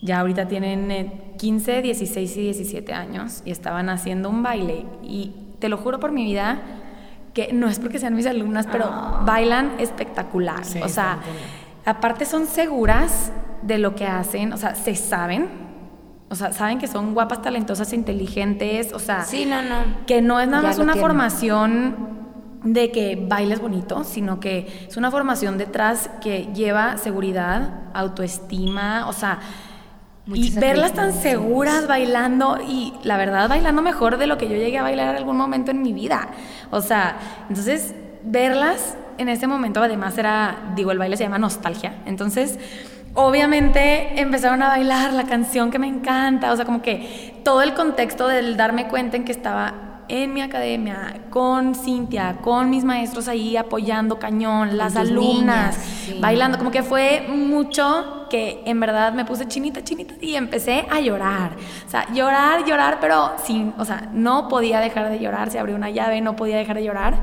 ya 0.00 0.20
ahorita 0.20 0.48
tienen 0.48 0.90
eh, 0.90 1.34
15, 1.36 1.82
16 1.82 2.36
y 2.38 2.40
17 2.40 2.90
años 2.94 3.42
y 3.44 3.50
estaban 3.50 3.90
haciendo 3.90 4.30
un 4.30 4.42
baile 4.42 4.86
y 5.02 5.32
te 5.58 5.68
lo 5.68 5.76
juro 5.76 6.00
por 6.00 6.10
mi 6.10 6.24
vida 6.24 6.62
que 7.34 7.52
no 7.52 7.68
es 7.68 7.78
porque 7.78 7.98
sean 7.98 8.14
mis 8.14 8.26
alumnas, 8.26 8.66
pero 8.70 8.90
bailan 9.24 9.72
espectacular. 9.78 10.64
Sí, 10.64 10.80
o 10.82 10.88
sea, 10.88 11.18
aparte 11.84 12.24
son 12.26 12.46
seguras 12.46 13.32
de 13.62 13.78
lo 13.78 13.94
que 13.94 14.06
hacen, 14.06 14.52
o 14.52 14.56
sea, 14.56 14.74
se 14.74 14.94
saben. 14.94 15.48
O 16.28 16.34
sea, 16.34 16.52
saben 16.52 16.78
que 16.78 16.86
son 16.86 17.12
guapas, 17.12 17.42
talentosas, 17.42 17.92
inteligentes, 17.92 18.92
o 18.94 18.98
sea, 18.98 19.22
Sí, 19.24 19.44
no, 19.44 19.60
no. 19.62 19.76
que 20.06 20.22
no 20.22 20.40
es 20.40 20.48
nada 20.48 20.62
Ya 20.62 20.68
más 20.68 20.78
una 20.78 20.92
tienen. 20.94 21.00
formación 21.10 21.96
de 22.64 22.90
que 22.90 23.16
bailes 23.28 23.60
bonito, 23.60 24.02
sino 24.04 24.40
que 24.40 24.86
es 24.88 24.96
una 24.96 25.10
formación 25.10 25.58
detrás 25.58 26.08
que 26.22 26.48
lleva 26.54 26.96
seguridad, 26.96 27.80
autoestima, 27.92 29.08
o 29.08 29.12
sea, 29.12 29.40
y 30.26 30.50
verlas 30.50 30.92
tan 30.92 31.12
seguras 31.12 31.88
bailando 31.88 32.58
y 32.66 32.94
la 33.02 33.16
verdad 33.16 33.48
bailando 33.48 33.82
mejor 33.82 34.18
de 34.18 34.26
lo 34.26 34.38
que 34.38 34.48
yo 34.48 34.56
llegué 34.56 34.78
a 34.78 34.82
bailar 34.82 35.08
en 35.10 35.16
algún 35.16 35.36
momento 35.36 35.70
en 35.70 35.82
mi 35.82 35.92
vida. 35.92 36.28
O 36.70 36.80
sea, 36.80 37.16
entonces 37.48 37.94
verlas 38.22 38.96
en 39.18 39.28
ese 39.28 39.46
momento 39.46 39.82
además 39.82 40.16
era, 40.18 40.72
digo, 40.76 40.92
el 40.92 40.98
baile 40.98 41.16
se 41.16 41.24
llama 41.24 41.38
nostalgia. 41.38 41.94
Entonces, 42.06 42.58
obviamente 43.14 44.20
empezaron 44.20 44.62
a 44.62 44.68
bailar 44.68 45.12
la 45.12 45.24
canción 45.24 45.70
que 45.70 45.78
me 45.78 45.88
encanta, 45.88 46.52
o 46.52 46.56
sea, 46.56 46.64
como 46.64 46.82
que 46.82 47.40
todo 47.44 47.62
el 47.62 47.74
contexto 47.74 48.28
del 48.28 48.56
darme 48.56 48.88
cuenta 48.88 49.16
en 49.16 49.24
que 49.24 49.32
estaba 49.32 49.91
en 50.12 50.34
mi 50.34 50.42
academia, 50.42 51.22
con 51.30 51.74
Cintia, 51.74 52.36
con 52.42 52.68
mis 52.68 52.84
maestros 52.84 53.28
ahí 53.28 53.56
apoyando 53.56 54.18
cañón, 54.18 54.76
las 54.76 54.94
alumnas, 54.94 55.74
niñas, 55.74 55.76
sí. 56.04 56.18
bailando, 56.20 56.58
como 56.58 56.70
que 56.70 56.82
fue 56.82 57.26
mucho 57.30 58.26
que 58.28 58.62
en 58.66 58.78
verdad 58.78 59.14
me 59.14 59.24
puse 59.24 59.48
chinita, 59.48 59.82
chinita 59.82 60.14
y 60.20 60.36
empecé 60.36 60.86
a 60.90 61.00
llorar. 61.00 61.56
O 61.86 61.88
sea, 61.88 62.12
llorar, 62.12 62.66
llorar, 62.66 62.98
pero 63.00 63.32
sin, 63.42 63.72
o 63.78 63.86
sea, 63.86 64.10
no 64.12 64.48
podía 64.48 64.80
dejar 64.80 65.08
de 65.08 65.18
llorar, 65.18 65.50
se 65.50 65.58
abrió 65.58 65.74
una 65.76 65.88
llave, 65.88 66.20
no 66.20 66.36
podía 66.36 66.58
dejar 66.58 66.76
de 66.76 66.84
llorar. 66.84 67.14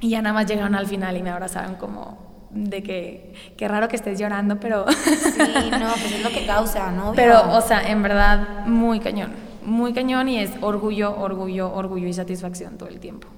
Y 0.00 0.08
ya 0.08 0.22
nada 0.22 0.32
más 0.32 0.46
llegaron 0.46 0.74
al 0.76 0.86
final 0.86 1.18
y 1.18 1.22
me 1.22 1.28
abrazaron 1.28 1.74
como 1.74 2.48
de 2.48 2.82
que, 2.82 3.34
qué 3.58 3.68
raro 3.68 3.88
que 3.88 3.96
estés 3.96 4.18
llorando, 4.18 4.58
pero... 4.58 4.86
Sí, 4.90 5.70
no, 5.70 5.90
pues 5.90 6.12
es 6.12 6.24
lo 6.24 6.30
que 6.30 6.46
causa, 6.46 6.90
¿no? 6.92 7.12
Pero, 7.14 7.54
o 7.54 7.60
sea, 7.60 7.82
en 7.82 8.02
verdad, 8.02 8.64
muy 8.64 9.00
cañón. 9.00 9.49
Muy 9.70 9.92
cañón 9.92 10.28
y 10.28 10.38
es 10.38 10.50
orgullo, 10.62 11.16
orgullo, 11.16 11.72
orgullo 11.72 12.08
y 12.08 12.12
satisfacción 12.12 12.76
todo 12.76 12.88
el 12.88 12.98
tiempo. 12.98 13.28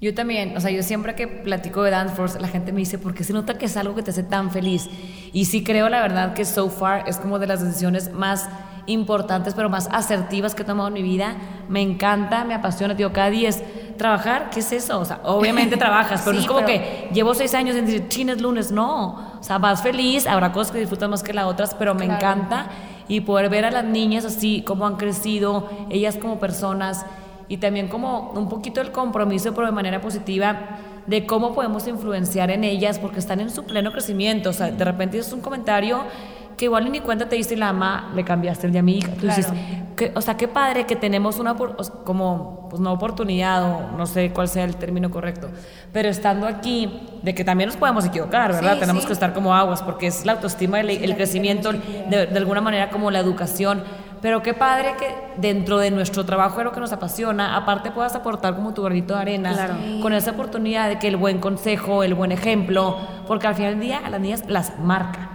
Yo 0.00 0.14
también, 0.14 0.56
o 0.56 0.60
sea, 0.60 0.70
yo 0.70 0.82
siempre 0.82 1.14
que 1.14 1.28
platico 1.28 1.82
de 1.84 1.90
Dance 1.92 2.14
Force, 2.16 2.40
la 2.40 2.48
gente 2.48 2.72
me 2.72 2.80
dice, 2.80 2.98
¿por 2.98 3.14
qué 3.14 3.22
se 3.22 3.32
nota 3.32 3.56
que 3.56 3.66
es 3.66 3.76
algo 3.76 3.94
que 3.94 4.02
te 4.02 4.10
hace 4.10 4.22
tan 4.24 4.50
feliz? 4.50 4.88
Y 5.32 5.44
sí 5.44 5.62
creo, 5.62 5.88
la 5.88 6.00
verdad, 6.00 6.34
que 6.34 6.44
so 6.44 6.70
far 6.70 7.08
es 7.08 7.18
como 7.18 7.38
de 7.38 7.46
las 7.46 7.62
decisiones 7.62 8.12
más 8.12 8.48
importantes, 8.86 9.54
pero 9.54 9.68
más 9.68 9.88
asertivas 9.92 10.54
que 10.54 10.62
he 10.62 10.64
tomado 10.64 10.88
en 10.88 10.94
mi 10.94 11.02
vida. 11.02 11.36
Me 11.68 11.82
encanta, 11.82 12.44
me 12.44 12.54
apasiona, 12.54 12.96
tío, 12.96 13.12
cada 13.12 13.30
día 13.30 13.50
es 13.50 13.62
trabajar, 13.98 14.48
¿qué 14.50 14.60
es 14.60 14.72
eso? 14.72 14.98
O 14.98 15.04
sea, 15.04 15.20
obviamente 15.24 15.76
trabajas, 15.76 16.22
pero 16.24 16.32
no 16.32 16.38
Sí, 16.40 16.44
es 16.46 16.48
como 16.50 16.66
pero- 16.66 16.80
que 16.82 17.10
llevo 17.12 17.34
seis 17.34 17.54
años 17.54 17.76
en 17.76 17.84
decir, 17.86 18.08
chines 18.08 18.40
lunes, 18.40 18.72
no. 18.72 19.36
O 19.38 19.42
sea, 19.42 19.58
vas 19.58 19.82
feliz, 19.82 20.26
habrá 20.26 20.50
cosas 20.50 20.72
que 20.72 20.78
disfrutas 20.80 21.08
más 21.10 21.22
que 21.22 21.32
las 21.34 21.44
otras, 21.44 21.74
pero 21.74 21.94
me 21.94 22.06
encanta. 22.06 22.66
Y 23.10 23.22
poder 23.22 23.50
ver 23.50 23.64
a 23.64 23.72
las 23.72 23.84
niñas 23.84 24.24
así, 24.24 24.62
cómo 24.62 24.86
han 24.86 24.94
crecido, 24.94 25.68
ellas 25.90 26.16
como 26.16 26.38
personas, 26.38 27.04
y 27.48 27.56
también 27.56 27.88
como 27.88 28.30
un 28.30 28.48
poquito 28.48 28.80
el 28.80 28.92
compromiso, 28.92 29.52
pero 29.52 29.66
de 29.66 29.72
manera 29.72 30.00
positiva, 30.00 30.78
de 31.08 31.26
cómo 31.26 31.52
podemos 31.52 31.88
influenciar 31.88 32.52
en 32.52 32.62
ellas, 32.62 33.00
porque 33.00 33.18
están 33.18 33.40
en 33.40 33.50
su 33.50 33.64
pleno 33.64 33.90
crecimiento. 33.90 34.50
O 34.50 34.52
sea, 34.52 34.70
de 34.70 34.84
repente 34.84 35.18
es 35.18 35.32
un 35.32 35.40
comentario 35.40 36.04
que 36.60 36.66
igual 36.66 36.92
ni 36.92 37.00
cuenta 37.00 37.26
te 37.26 37.36
diste 37.36 37.54
y 37.54 37.56
la 37.56 37.72
mamá 37.72 38.12
le 38.14 38.22
cambiaste 38.22 38.66
el 38.66 38.72
día 38.72 38.80
a 38.80 38.82
mi 38.84 38.98
hija. 38.98 39.08
Tú 39.18 39.26
dices, 39.26 39.46
que- 39.96 40.12
o 40.14 40.20
sea, 40.20 40.36
qué 40.36 40.46
padre 40.46 40.84
que 40.84 40.94
tenemos 40.94 41.38
una, 41.38 41.54
como, 42.04 42.66
pues 42.68 42.80
no 42.82 42.92
oportunidad, 42.92 43.64
o 43.64 43.96
no 43.96 44.04
sé 44.06 44.30
cuál 44.30 44.46
sea 44.46 44.64
el 44.64 44.76
término 44.76 45.10
correcto, 45.10 45.48
pero 45.90 46.10
estando 46.10 46.46
aquí, 46.46 47.08
de 47.22 47.34
que 47.34 47.44
también 47.44 47.68
nos 47.68 47.78
podemos 47.78 48.04
equivocar, 48.04 48.52
¿verdad? 48.52 48.74
Sí, 48.74 48.80
Tenemos 48.80 49.02
sí. 49.02 49.06
que 49.06 49.12
estar 49.14 49.32
como 49.32 49.54
aguas, 49.54 49.82
porque 49.82 50.06
es 50.08 50.26
la 50.26 50.32
autoestima, 50.32 50.80
el, 50.80 50.90
el 50.90 51.16
crecimiento, 51.16 51.72
de, 51.72 52.26
de 52.26 52.36
alguna 52.38 52.60
manera 52.60 52.90
como 52.90 53.10
la 53.10 53.20
educación. 53.20 53.82
Pero 54.20 54.42
qué 54.42 54.52
padre 54.52 54.96
que 54.98 55.06
dentro 55.40 55.78
de 55.78 55.90
nuestro 55.90 56.26
trabajo 56.26 56.58
de 56.58 56.64
lo 56.64 56.72
que 56.72 56.80
nos 56.80 56.92
apasiona, 56.92 57.56
aparte 57.56 57.90
puedas 57.90 58.14
aportar 58.14 58.54
como 58.54 58.74
tu 58.74 58.82
granito 58.82 59.14
de 59.14 59.20
arena, 59.20 59.54
Claro. 59.54 59.74
con 60.02 60.12
esa 60.12 60.32
oportunidad 60.32 60.90
de 60.90 60.98
que 60.98 61.08
el 61.08 61.16
buen 61.16 61.38
consejo, 61.38 62.02
el 62.02 62.12
buen 62.12 62.30
ejemplo, 62.30 62.98
porque 63.26 63.46
al 63.46 63.54
final 63.54 63.72
del 63.72 63.80
día 63.80 64.02
a 64.04 64.10
las 64.10 64.20
niñas 64.20 64.44
las 64.46 64.78
marca. 64.78 65.29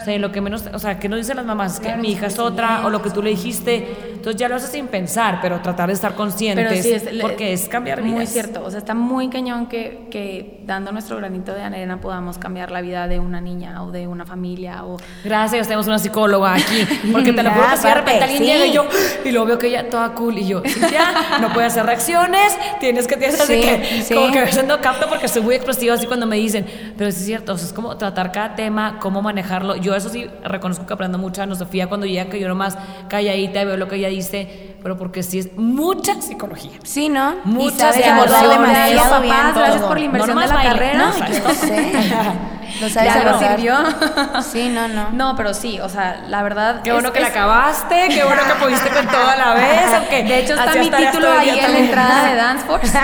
O 0.00 0.04
sea, 0.04 0.18
lo 0.18 0.32
que 0.32 0.40
menos, 0.40 0.64
o 0.72 0.78
sea, 0.78 0.98
que 0.98 1.08
no 1.10 1.16
dicen 1.16 1.36
las 1.36 1.44
mamás 1.44 1.74
es 1.74 1.80
que 1.80 1.94
mi 1.96 2.12
hija 2.12 2.26
es 2.26 2.38
otra, 2.38 2.86
o 2.86 2.90
lo 2.90 3.02
que 3.02 3.10
tú 3.10 3.22
le 3.22 3.30
dijiste, 3.30 4.09
entonces 4.20 4.38
ya 4.38 4.48
lo 4.50 4.56
haces 4.56 4.68
sin 4.68 4.86
pensar, 4.88 5.38
pero 5.40 5.60
tratar 5.60 5.86
de 5.86 5.94
estar 5.94 6.14
conscientes, 6.14 6.68
Pero 6.68 6.82
sí, 6.82 6.92
es, 6.92 7.22
porque 7.22 7.54
es 7.54 7.70
cambiar 7.70 8.02
vidas. 8.02 8.16
Muy 8.16 8.26
cierto, 8.26 8.62
o 8.62 8.70
sea, 8.70 8.78
está 8.78 8.92
muy 8.92 9.30
cañón 9.30 9.66
que, 9.66 10.08
que 10.10 10.60
dando 10.66 10.92
nuestro 10.92 11.16
granito 11.16 11.54
de 11.54 11.62
arena 11.62 12.02
podamos 12.02 12.36
cambiar 12.36 12.70
la 12.70 12.82
vida 12.82 13.08
de 13.08 13.18
una 13.18 13.40
niña 13.40 13.82
o 13.82 13.90
de 13.90 14.06
una 14.06 14.26
familia 14.26 14.84
o... 14.84 14.98
Gracias, 15.24 15.66
tenemos 15.66 15.86
una 15.86 15.98
psicóloga 15.98 16.52
aquí. 16.52 16.86
Porque 17.12 17.32
te 17.32 17.42
lo 17.42 17.50
juro 17.50 17.66
que 17.70 17.88
de 17.88 17.94
repente 17.94 18.24
alguien 18.24 18.42
sí. 18.42 18.46
llega 18.46 18.66
y 18.66 18.72
yo, 18.72 18.86
y 19.24 19.30
luego 19.30 19.46
veo 19.46 19.58
que 19.58 19.68
ella 19.68 19.88
toda 19.88 20.10
cool, 20.12 20.36
y 20.36 20.46
yo, 20.46 20.62
ya, 20.62 21.38
no 21.40 21.50
puede 21.54 21.66
hacer 21.66 21.86
reacciones, 21.86 22.58
tienes 22.78 23.06
que, 23.06 23.16
tienes 23.16 23.40
así 23.40 23.54
Sí, 23.54 23.62
que, 23.62 24.14
como 24.14 24.32
que 24.32 24.38
a 24.38 24.44
veces 24.44 24.66
no 24.66 24.82
capto 24.82 25.08
porque 25.08 25.28
soy 25.28 25.40
muy 25.40 25.54
expresiva 25.54 25.94
así 25.94 26.06
cuando 26.06 26.26
me 26.26 26.36
dicen, 26.36 26.66
pero 26.98 27.10
sí 27.10 27.20
es 27.20 27.24
cierto, 27.24 27.54
o 27.54 27.56
sea, 27.56 27.66
es 27.66 27.72
como 27.72 27.96
tratar 27.96 28.32
cada 28.32 28.54
tema, 28.54 28.98
cómo 29.00 29.22
manejarlo. 29.22 29.76
Yo 29.76 29.94
eso 29.94 30.10
sí 30.10 30.28
reconozco 30.44 30.86
que 30.86 30.92
aprendo 30.92 31.16
mucho 31.16 31.40
a 31.40 31.44
Ana 31.44 31.54
Sofía 31.54 31.88
cuando 31.88 32.06
llega 32.06 32.26
que 32.26 32.38
yo 32.38 32.48
nomás 32.48 32.76
calladita 33.08 33.62
y 33.62 33.64
veo 33.64 33.78
lo 33.78 33.88
que 33.88 33.96
ella 33.96 34.09
dice, 34.10 34.74
pero 34.82 34.96
porque 34.96 35.22
sí 35.22 35.38
es 35.38 35.52
mucha 35.56 36.20
psicología. 36.20 36.72
Sí, 36.84 37.08
¿no? 37.08 37.36
Muchas 37.44 37.96
emociones. 37.96 38.48
demasiado 38.50 39.22
Papás, 39.22 39.54
gracias 39.54 39.76
todo. 39.78 39.88
por 39.88 39.98
la 39.98 40.04
inversión 40.04 40.34
No 40.36 40.40
de 40.42 40.46
la 40.48 40.54
baile, 40.54 40.70
carrera. 40.70 40.98
no, 40.98 41.28
Yo 41.28 41.54
sé. 41.54 41.92
Lo 42.80 42.88
sabes 42.88 43.12
Ya 43.12 43.38
sirvió. 43.56 43.74
Sí, 44.42 44.68
no, 44.68 44.86
no. 44.88 45.10
No, 45.10 45.34
pero 45.36 45.52
sí, 45.54 45.80
o 45.80 45.88
sea, 45.88 46.22
la 46.28 46.42
verdad... 46.44 46.82
Qué 46.82 46.90
es- 46.90 46.94
bueno 46.94 47.12
que 47.12 47.18
la 47.20 47.26
es- 47.26 47.32
acabaste, 47.32 48.08
qué 48.08 48.22
bueno 48.24 48.42
que 48.46 48.64
pudiste 48.64 48.88
con 48.90 49.06
toda 49.08 49.34
la 49.36 49.54
vez, 49.54 49.92
aunque 49.96 50.22
De 50.30 50.38
hecho, 50.38 50.54
está 50.54 50.72
mi 50.76 50.88
título 50.88 51.26
todo 51.26 51.38
ahí 51.38 51.48
en 51.50 51.72
la 51.72 51.78
entrada 51.80 52.28
de 52.30 52.36
Dance 52.36 52.64
Force. 52.66 52.98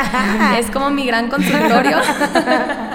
es 0.59 0.71
como 0.71 0.91
mi 0.91 1.05
gran 1.07 1.29
consultorio. 1.29 1.99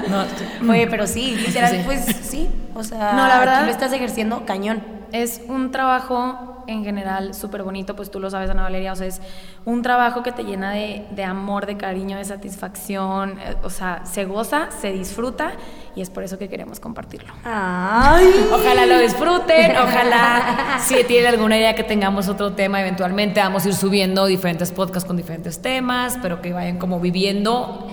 No, 0.07 0.71
Oye, 0.71 0.87
pero 0.87 1.07
sí, 1.07 1.35
literal, 1.45 1.71
Sí. 1.71 1.81
pues 1.85 2.05
sí. 2.23 2.49
O 2.73 2.83
sea, 2.83 3.13
No, 3.13 3.27
la 3.27 3.39
verdad- 3.39 3.55
aquí 3.57 3.65
lo 3.65 3.71
estás 3.71 3.91
ejerciendo 3.91 4.45
cañón. 4.45 4.81
Es 5.11 5.41
un 5.49 5.71
trabajo 5.71 6.50
en 6.67 6.83
general 6.83 7.33
súper 7.33 7.63
bonito, 7.63 7.95
pues 7.95 8.11
tú 8.11 8.19
lo 8.19 8.29
sabes, 8.29 8.49
Ana 8.49 8.63
Valeria, 8.63 8.93
o 8.93 8.95
sea, 8.95 9.07
es 9.07 9.21
un 9.65 9.81
trabajo 9.81 10.23
que 10.23 10.31
te 10.31 10.43
llena 10.43 10.71
de, 10.71 11.05
de 11.11 11.23
amor, 11.23 11.65
de 11.65 11.77
cariño, 11.77 12.17
de 12.17 12.25
satisfacción, 12.25 13.39
eh, 13.39 13.55
o 13.63 13.69
sea, 13.69 14.05
se 14.05 14.25
goza, 14.25 14.69
se 14.71 14.91
disfruta 14.91 15.53
y 15.95 16.01
es 16.01 16.09
por 16.09 16.23
eso 16.23 16.37
que 16.37 16.49
queremos 16.49 16.79
compartirlo. 16.79 17.33
Ay. 17.43 18.27
Ojalá 18.53 18.85
lo 18.85 18.99
disfruten, 18.99 19.71
ojalá 19.83 20.79
si 20.79 21.03
tienen 21.03 21.33
alguna 21.33 21.57
idea 21.57 21.75
que 21.75 21.83
tengamos 21.83 22.27
otro 22.27 22.53
tema, 22.53 22.81
eventualmente 22.81 23.39
vamos 23.39 23.65
a 23.65 23.69
ir 23.69 23.75
subiendo 23.75 24.25
diferentes 24.25 24.71
podcasts 24.71 25.07
con 25.07 25.17
diferentes 25.17 25.61
temas, 25.61 26.17
pero 26.21 26.41
que 26.41 26.53
vayan 26.53 26.77
como 26.77 26.99
viviendo 26.99 27.87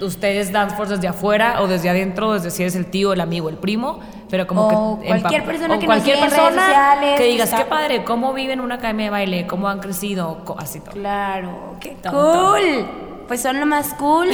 ustedes 0.00 0.52
Dance 0.52 0.76
Force 0.76 0.94
desde 0.94 1.08
afuera 1.08 1.60
o 1.60 1.66
desde 1.66 1.90
adentro, 1.90 2.32
desde 2.32 2.50
si 2.50 2.62
eres 2.62 2.74
el 2.76 2.86
tío, 2.86 3.12
el 3.12 3.20
amigo, 3.20 3.48
el 3.48 3.56
primo, 3.56 4.00
pero 4.28 4.46
como 4.46 4.94
O 4.94 5.00
que 5.00 5.06
cualquier 5.08 5.44
persona 5.44 5.74
o 5.76 5.78
que 5.78 5.86
nos 5.86 5.94
cualquier 5.94 6.16
siga 6.16 6.26
en 6.26 6.30
redes 6.32 6.44
persona 6.44 6.66
sociales, 6.66 7.20
que 7.20 7.26
digas 7.26 7.54
qué 7.54 7.64
padre, 7.64 8.04
cómo 8.04 8.32
viven 8.32 8.58
en 8.58 8.64
una 8.64 8.76
academia 8.76 9.06
de 9.06 9.10
baile, 9.10 9.46
cómo 9.46 9.68
han 9.68 9.80
crecido, 9.80 10.44
así 10.58 10.80
todo. 10.80 10.92
Claro, 10.92 11.76
qué 11.80 11.96
cool. 12.10 13.09
Pues 13.30 13.42
son 13.42 13.60
lo 13.60 13.66
más 13.66 13.94
cool 13.94 14.26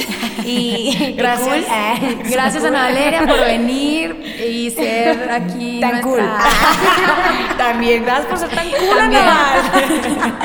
y 0.43 0.95
qué 0.97 1.11
Gracias. 1.11 1.65
cool. 1.99 2.17
Gracias 2.31 2.63
Ana 2.65 2.81
Valeria 2.85 3.27
por 3.27 3.39
venir 3.39 4.15
y 4.43 4.71
ser 4.75 5.29
aquí 5.31 5.79
Tan 5.79 6.01
nuestra- 6.01 6.39
También 7.59 8.03
gracias 8.03 8.25
por 8.25 8.39
ser 8.39 8.49
tan 8.49 8.67
cool, 8.71 8.97
También. 8.97 9.21
Ana. 9.21 10.39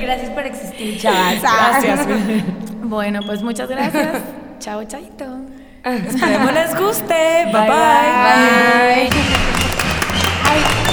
Gracias 0.00 0.30
por 0.30 0.44
existir, 0.44 0.98
chavas. 1.00 1.40
Gracias. 1.40 2.00
Bueno, 2.82 3.20
pues 3.24 3.42
muchas 3.42 3.68
gracias. 3.68 4.22
Chao, 4.58 4.82
chaito. 4.82 5.36
Esperemos 5.84 6.52
les 6.52 6.74
guste. 6.74 7.44
bye. 7.44 7.52
Bye. 7.52 7.68
Bye. 7.68 9.10
Ay, 10.50 10.87